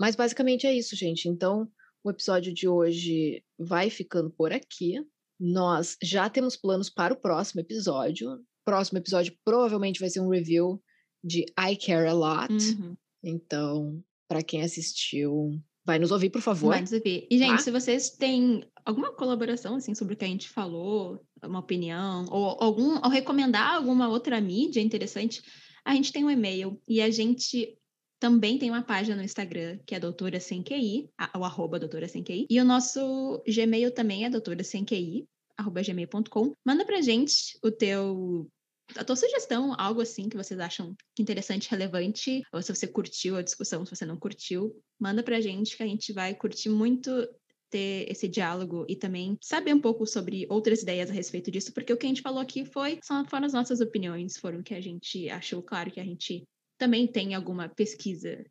Mas 0.00 0.16
basicamente 0.16 0.66
é 0.66 0.74
isso, 0.74 0.96
gente. 0.96 1.28
Então, 1.28 1.68
o 2.02 2.10
episódio 2.10 2.52
de 2.52 2.68
hoje 2.68 3.42
vai 3.58 3.90
ficando 3.90 4.30
por 4.30 4.52
aqui. 4.52 4.94
Nós 5.38 5.96
já 6.02 6.28
temos 6.28 6.56
planos 6.56 6.90
para 6.90 7.14
o 7.14 7.20
próximo 7.20 7.60
episódio. 7.60 8.40
Próximo 8.64 8.98
episódio 8.98 9.36
provavelmente 9.44 10.00
vai 10.00 10.10
ser 10.10 10.20
um 10.20 10.28
review 10.28 10.82
de 11.22 11.46
I 11.58 11.76
Care 11.76 12.08
a 12.08 12.12
Lot. 12.12 12.52
Uhum. 12.52 12.96
Então, 13.22 14.02
para 14.28 14.42
quem 14.42 14.62
assistiu, 14.62 15.58
vai 15.84 15.98
nos 15.98 16.10
ouvir, 16.10 16.30
por 16.30 16.42
favor. 16.42 16.70
Vai 16.70 16.80
nos 16.80 16.92
ouvir. 16.92 17.26
E, 17.30 17.38
gente, 17.38 17.56
tá? 17.56 17.58
se 17.58 17.70
vocês 17.70 18.10
têm 18.10 18.62
alguma 18.84 19.12
colaboração, 19.12 19.76
assim, 19.76 19.94
sobre 19.94 20.14
o 20.14 20.16
que 20.16 20.24
a 20.24 20.28
gente 20.28 20.48
falou, 20.48 21.24
uma 21.42 21.60
opinião, 21.60 22.26
ou, 22.30 22.56
algum, 22.60 22.96
ou 22.96 23.08
recomendar 23.08 23.74
alguma 23.74 24.08
outra 24.08 24.40
mídia 24.40 24.80
interessante, 24.80 25.42
a 25.84 25.94
gente 25.94 26.12
tem 26.12 26.24
um 26.24 26.30
e-mail 26.30 26.80
e 26.86 27.00
a 27.00 27.10
gente 27.10 27.78
também 28.18 28.58
tem 28.58 28.70
uma 28.70 28.82
página 28.82 29.16
no 29.16 29.22
Instagram, 29.22 29.78
que 29.86 29.94
é 29.94 30.00
doutora 30.00 30.40
sem 30.40 30.62
QI, 30.62 31.10
o 31.36 31.44
arroba 31.44 31.78
doutora 31.78 32.08
sem 32.08 32.22
QI, 32.22 32.46
e 32.48 32.60
o 32.60 32.64
nosso 32.64 33.42
Gmail 33.46 33.92
também 33.92 34.24
é 34.24 34.30
doutora 34.30 34.64
sem 34.64 34.84
QI, 34.84 35.26
arroba 35.56 35.82
gmail.com. 35.82 36.54
Manda 36.64 36.84
pra 36.84 37.00
gente 37.00 37.58
o 37.62 37.70
teu 37.70 38.50
a 38.96 39.04
tua 39.04 39.16
sugestão, 39.16 39.74
algo 39.78 40.02
assim 40.02 40.28
que 40.28 40.36
vocês 40.36 40.60
acham 40.60 40.94
interessante, 41.18 41.70
relevante, 41.70 42.42
ou 42.52 42.62
se 42.62 42.74
você 42.74 42.86
curtiu 42.86 43.36
a 43.36 43.42
discussão, 43.42 43.84
se 43.84 43.94
você 43.94 44.04
não 44.04 44.16
curtiu, 44.18 44.78
manda 45.00 45.22
pra 45.22 45.40
gente 45.40 45.76
que 45.76 45.82
a 45.82 45.86
gente 45.86 46.12
vai 46.12 46.34
curtir 46.34 46.68
muito 46.68 47.10
ter 47.74 48.08
esse 48.08 48.28
diálogo 48.28 48.86
e 48.88 48.94
também 48.94 49.36
saber 49.40 49.74
um 49.74 49.80
pouco 49.80 50.06
sobre 50.06 50.46
outras 50.48 50.82
ideias 50.82 51.10
a 51.10 51.12
respeito 51.12 51.50
disso, 51.50 51.72
porque 51.72 51.92
o 51.92 51.96
que 51.96 52.06
a 52.06 52.08
gente 52.08 52.22
falou 52.22 52.38
aqui 52.40 52.64
foi 52.64 53.00
são, 53.02 53.24
foram 53.26 53.46
as 53.46 53.52
nossas 53.52 53.80
opiniões, 53.80 54.36
foram 54.36 54.60
o 54.60 54.62
que 54.62 54.74
a 54.74 54.80
gente 54.80 55.28
achou, 55.28 55.60
claro 55.60 55.90
que 55.90 55.98
a 55.98 56.04
gente 56.04 56.44
também 56.78 57.04
tem 57.04 57.34
alguma 57.34 57.68
pesquisa 57.68 58.44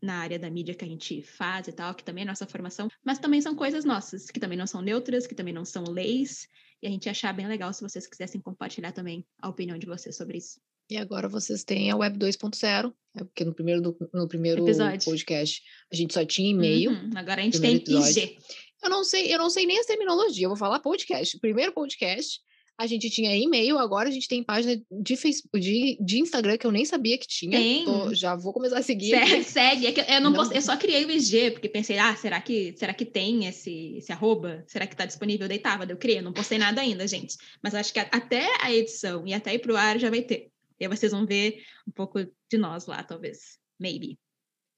na 0.00 0.18
área 0.18 0.38
da 0.38 0.48
mídia 0.48 0.76
que 0.76 0.84
a 0.84 0.88
gente 0.88 1.22
faz 1.22 1.66
e 1.66 1.72
tal, 1.72 1.92
que 1.92 2.04
também 2.04 2.22
é 2.22 2.26
nossa 2.28 2.46
formação, 2.46 2.86
mas 3.04 3.18
também 3.18 3.40
são 3.40 3.56
coisas 3.56 3.84
nossas, 3.84 4.30
que 4.30 4.38
também 4.38 4.56
não 4.56 4.66
são 4.66 4.80
neutras, 4.80 5.26
que 5.26 5.34
também 5.34 5.52
não 5.52 5.64
são 5.64 5.82
leis, 5.82 6.46
e 6.80 6.86
a 6.86 6.90
gente 6.90 7.08
achar 7.08 7.34
bem 7.34 7.48
legal 7.48 7.72
se 7.72 7.82
vocês 7.82 8.06
quisessem 8.06 8.40
compartilhar 8.40 8.92
também 8.92 9.26
a 9.42 9.48
opinião 9.48 9.76
de 9.76 9.88
vocês 9.88 10.16
sobre 10.16 10.38
isso. 10.38 10.60
E 10.90 10.96
agora 10.96 11.28
vocês 11.28 11.64
têm 11.64 11.90
a 11.90 11.96
Web 11.96 12.18
2.0, 12.18 12.94
é 13.16 13.24
porque 13.24 13.44
no 13.44 13.52
primeiro, 13.52 13.96
no 14.14 14.26
primeiro 14.26 14.64
podcast 15.04 15.62
a 15.92 15.96
gente 15.96 16.14
só 16.14 16.24
tinha 16.24 16.50
e-mail. 16.50 16.92
Uhum, 16.92 17.10
agora 17.14 17.42
a 17.42 17.44
gente 17.44 17.60
tem 17.60 17.76
episódio. 17.76 18.22
IG. 18.22 18.38
Eu 18.82 18.90
não 18.90 19.04
sei, 19.04 19.32
eu 19.32 19.38
não 19.38 19.50
sei 19.50 19.66
nem 19.66 19.78
a 19.78 19.84
terminologia, 19.84 20.44
eu 20.44 20.50
vou 20.50 20.56
falar 20.56 20.78
podcast. 20.80 21.38
Primeiro 21.38 21.72
podcast, 21.72 22.40
a 22.78 22.86
gente 22.86 23.10
tinha 23.10 23.36
e-mail, 23.36 23.76
agora 23.76 24.08
a 24.08 24.12
gente 24.12 24.28
tem 24.28 24.40
página 24.40 24.80
de 24.88 25.16
Facebook, 25.16 25.58
de, 25.58 25.98
de 26.00 26.20
Instagram 26.20 26.56
que 26.56 26.64
eu 26.64 26.70
nem 26.70 26.84
sabia 26.84 27.18
que 27.18 27.26
tinha. 27.26 27.58
Tem. 27.58 27.84
Tô, 27.84 28.14
já 28.14 28.36
vou 28.36 28.52
começar 28.52 28.78
a 28.78 28.82
seguir. 28.82 29.10
Segue, 29.10 29.42
segue. 29.44 29.86
É 29.88 29.92
que 29.92 30.00
eu 30.00 30.20
não, 30.20 30.30
não. 30.30 30.34
Posso, 30.34 30.54
eu 30.54 30.62
só 30.62 30.76
criei 30.76 31.04
o 31.04 31.10
IG, 31.10 31.50
porque 31.50 31.68
pensei, 31.68 31.98
ah, 31.98 32.14
será 32.14 32.40
que, 32.40 32.72
será 32.76 32.94
que 32.94 33.04
tem 33.04 33.46
esse, 33.46 33.96
esse 33.96 34.12
arroba? 34.12 34.62
Será 34.68 34.86
que 34.86 34.94
tá 34.94 35.04
disponível? 35.04 35.48
Daí 35.48 35.58
tava, 35.58 35.84
eu 35.84 35.96
criei, 35.96 36.18
eu 36.18 36.22
não 36.22 36.32
postei 36.32 36.56
nada 36.56 36.80
ainda, 36.80 37.04
gente. 37.08 37.36
Mas 37.60 37.74
acho 37.74 37.92
que 37.92 37.98
até 37.98 38.46
a 38.60 38.72
edição 38.72 39.26
e 39.26 39.34
até 39.34 39.52
ir 39.52 39.58
pro 39.58 39.76
ar 39.76 39.98
já 39.98 40.08
vai 40.08 40.22
ter. 40.22 40.52
E 40.78 40.84
aí 40.84 40.88
vocês 40.88 41.10
vão 41.10 41.26
ver 41.26 41.60
um 41.84 41.90
pouco 41.90 42.24
de 42.48 42.56
nós 42.56 42.86
lá, 42.86 43.02
talvez. 43.02 43.58
Maybe. 43.80 44.20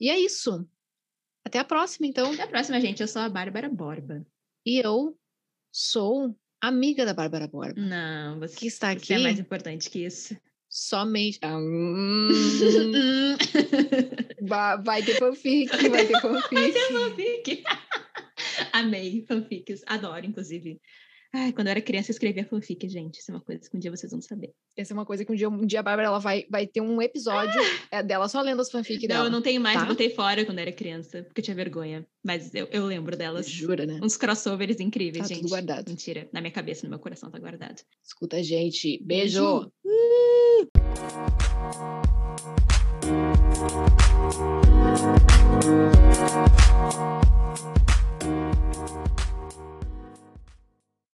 E 0.00 0.08
é 0.08 0.18
isso. 0.18 0.66
Até 1.44 1.58
a 1.58 1.64
próxima, 1.64 2.06
então. 2.06 2.32
Até 2.32 2.42
a 2.42 2.48
próxima, 2.48 2.80
gente. 2.80 3.00
Eu 3.00 3.08
sou 3.08 3.22
a 3.22 3.28
Bárbara 3.28 3.68
Borba. 3.68 4.24
E 4.64 4.78
eu 4.78 5.16
sou 5.72 6.36
amiga 6.60 7.04
da 7.04 7.14
Bárbara 7.14 7.48
Borba. 7.48 7.80
Não, 7.80 8.38
você, 8.38 8.56
que 8.56 8.66
está 8.66 8.90
aqui. 8.90 9.14
é 9.14 9.18
mais 9.18 9.38
importante 9.38 9.88
que 9.90 10.04
isso. 10.04 10.36
Somente. 10.68 11.38
Ah, 11.42 11.56
hum... 11.56 12.28
vai 14.84 15.02
ter 15.02 15.18
fanfic, 15.18 15.88
vai 15.88 16.06
ter 16.06 16.20
fanfic. 16.20 16.54
Vai 16.54 16.72
ter 16.72 16.92
fanfic. 16.92 17.64
Amei 18.72 19.24
fanfics, 19.26 19.82
adoro, 19.86 20.24
inclusive. 20.24 20.80
Ai, 21.32 21.52
quando 21.52 21.68
eu 21.68 21.70
era 21.70 21.80
criança, 21.80 22.10
eu 22.10 22.14
escrevia 22.14 22.44
fanfic, 22.44 22.88
gente. 22.88 23.20
Isso 23.20 23.30
é 23.30 23.34
uma 23.34 23.40
coisa 23.40 23.70
que 23.70 23.76
um 23.76 23.80
dia 23.80 23.90
vocês 23.90 24.10
vão 24.10 24.20
saber. 24.20 24.52
Essa 24.76 24.92
é 24.92 24.94
uma 24.94 25.06
coisa 25.06 25.24
que 25.24 25.30
um 25.30 25.34
dia, 25.34 25.48
um 25.48 25.64
dia 25.64 25.78
a 25.78 25.82
Bárbara 25.82 26.08
ela 26.08 26.18
vai, 26.18 26.44
vai 26.50 26.66
ter 26.66 26.80
um 26.80 27.00
episódio 27.00 27.60
ah! 27.60 27.98
É, 27.98 28.02
dela 28.02 28.28
só 28.28 28.40
lendo 28.40 28.60
as 28.60 28.70
fanfic 28.70 29.06
dela. 29.06 29.20
Não, 29.20 29.26
eu 29.26 29.32
não 29.32 29.40
tenho 29.40 29.60
mais, 29.60 29.78
tá? 29.78 29.84
botei 29.84 30.10
fora 30.10 30.44
quando 30.44 30.58
era 30.58 30.72
criança, 30.72 31.22
porque 31.22 31.40
eu 31.40 31.44
tinha 31.44 31.54
vergonha. 31.54 32.04
Mas 32.24 32.52
eu, 32.52 32.66
eu 32.72 32.84
lembro 32.84 33.16
delas. 33.16 33.48
Jura, 33.48 33.86
né? 33.86 34.00
Uns 34.02 34.16
crossovers 34.16 34.80
incríveis, 34.80 35.22
tá 35.22 35.28
gente. 35.28 35.42
Tudo 35.42 35.50
guardado. 35.50 35.88
Mentira. 35.88 36.28
Na 36.32 36.40
minha 36.40 36.52
cabeça, 36.52 36.84
no 36.84 36.90
meu 36.90 36.98
coração 36.98 37.30
tá 37.30 37.38
guardado. 37.38 37.80
Escuta, 38.02 38.42
gente. 38.42 39.00
Beijo! 39.04 39.70
Beijo. 39.70 39.72
Uh! 39.84 40.30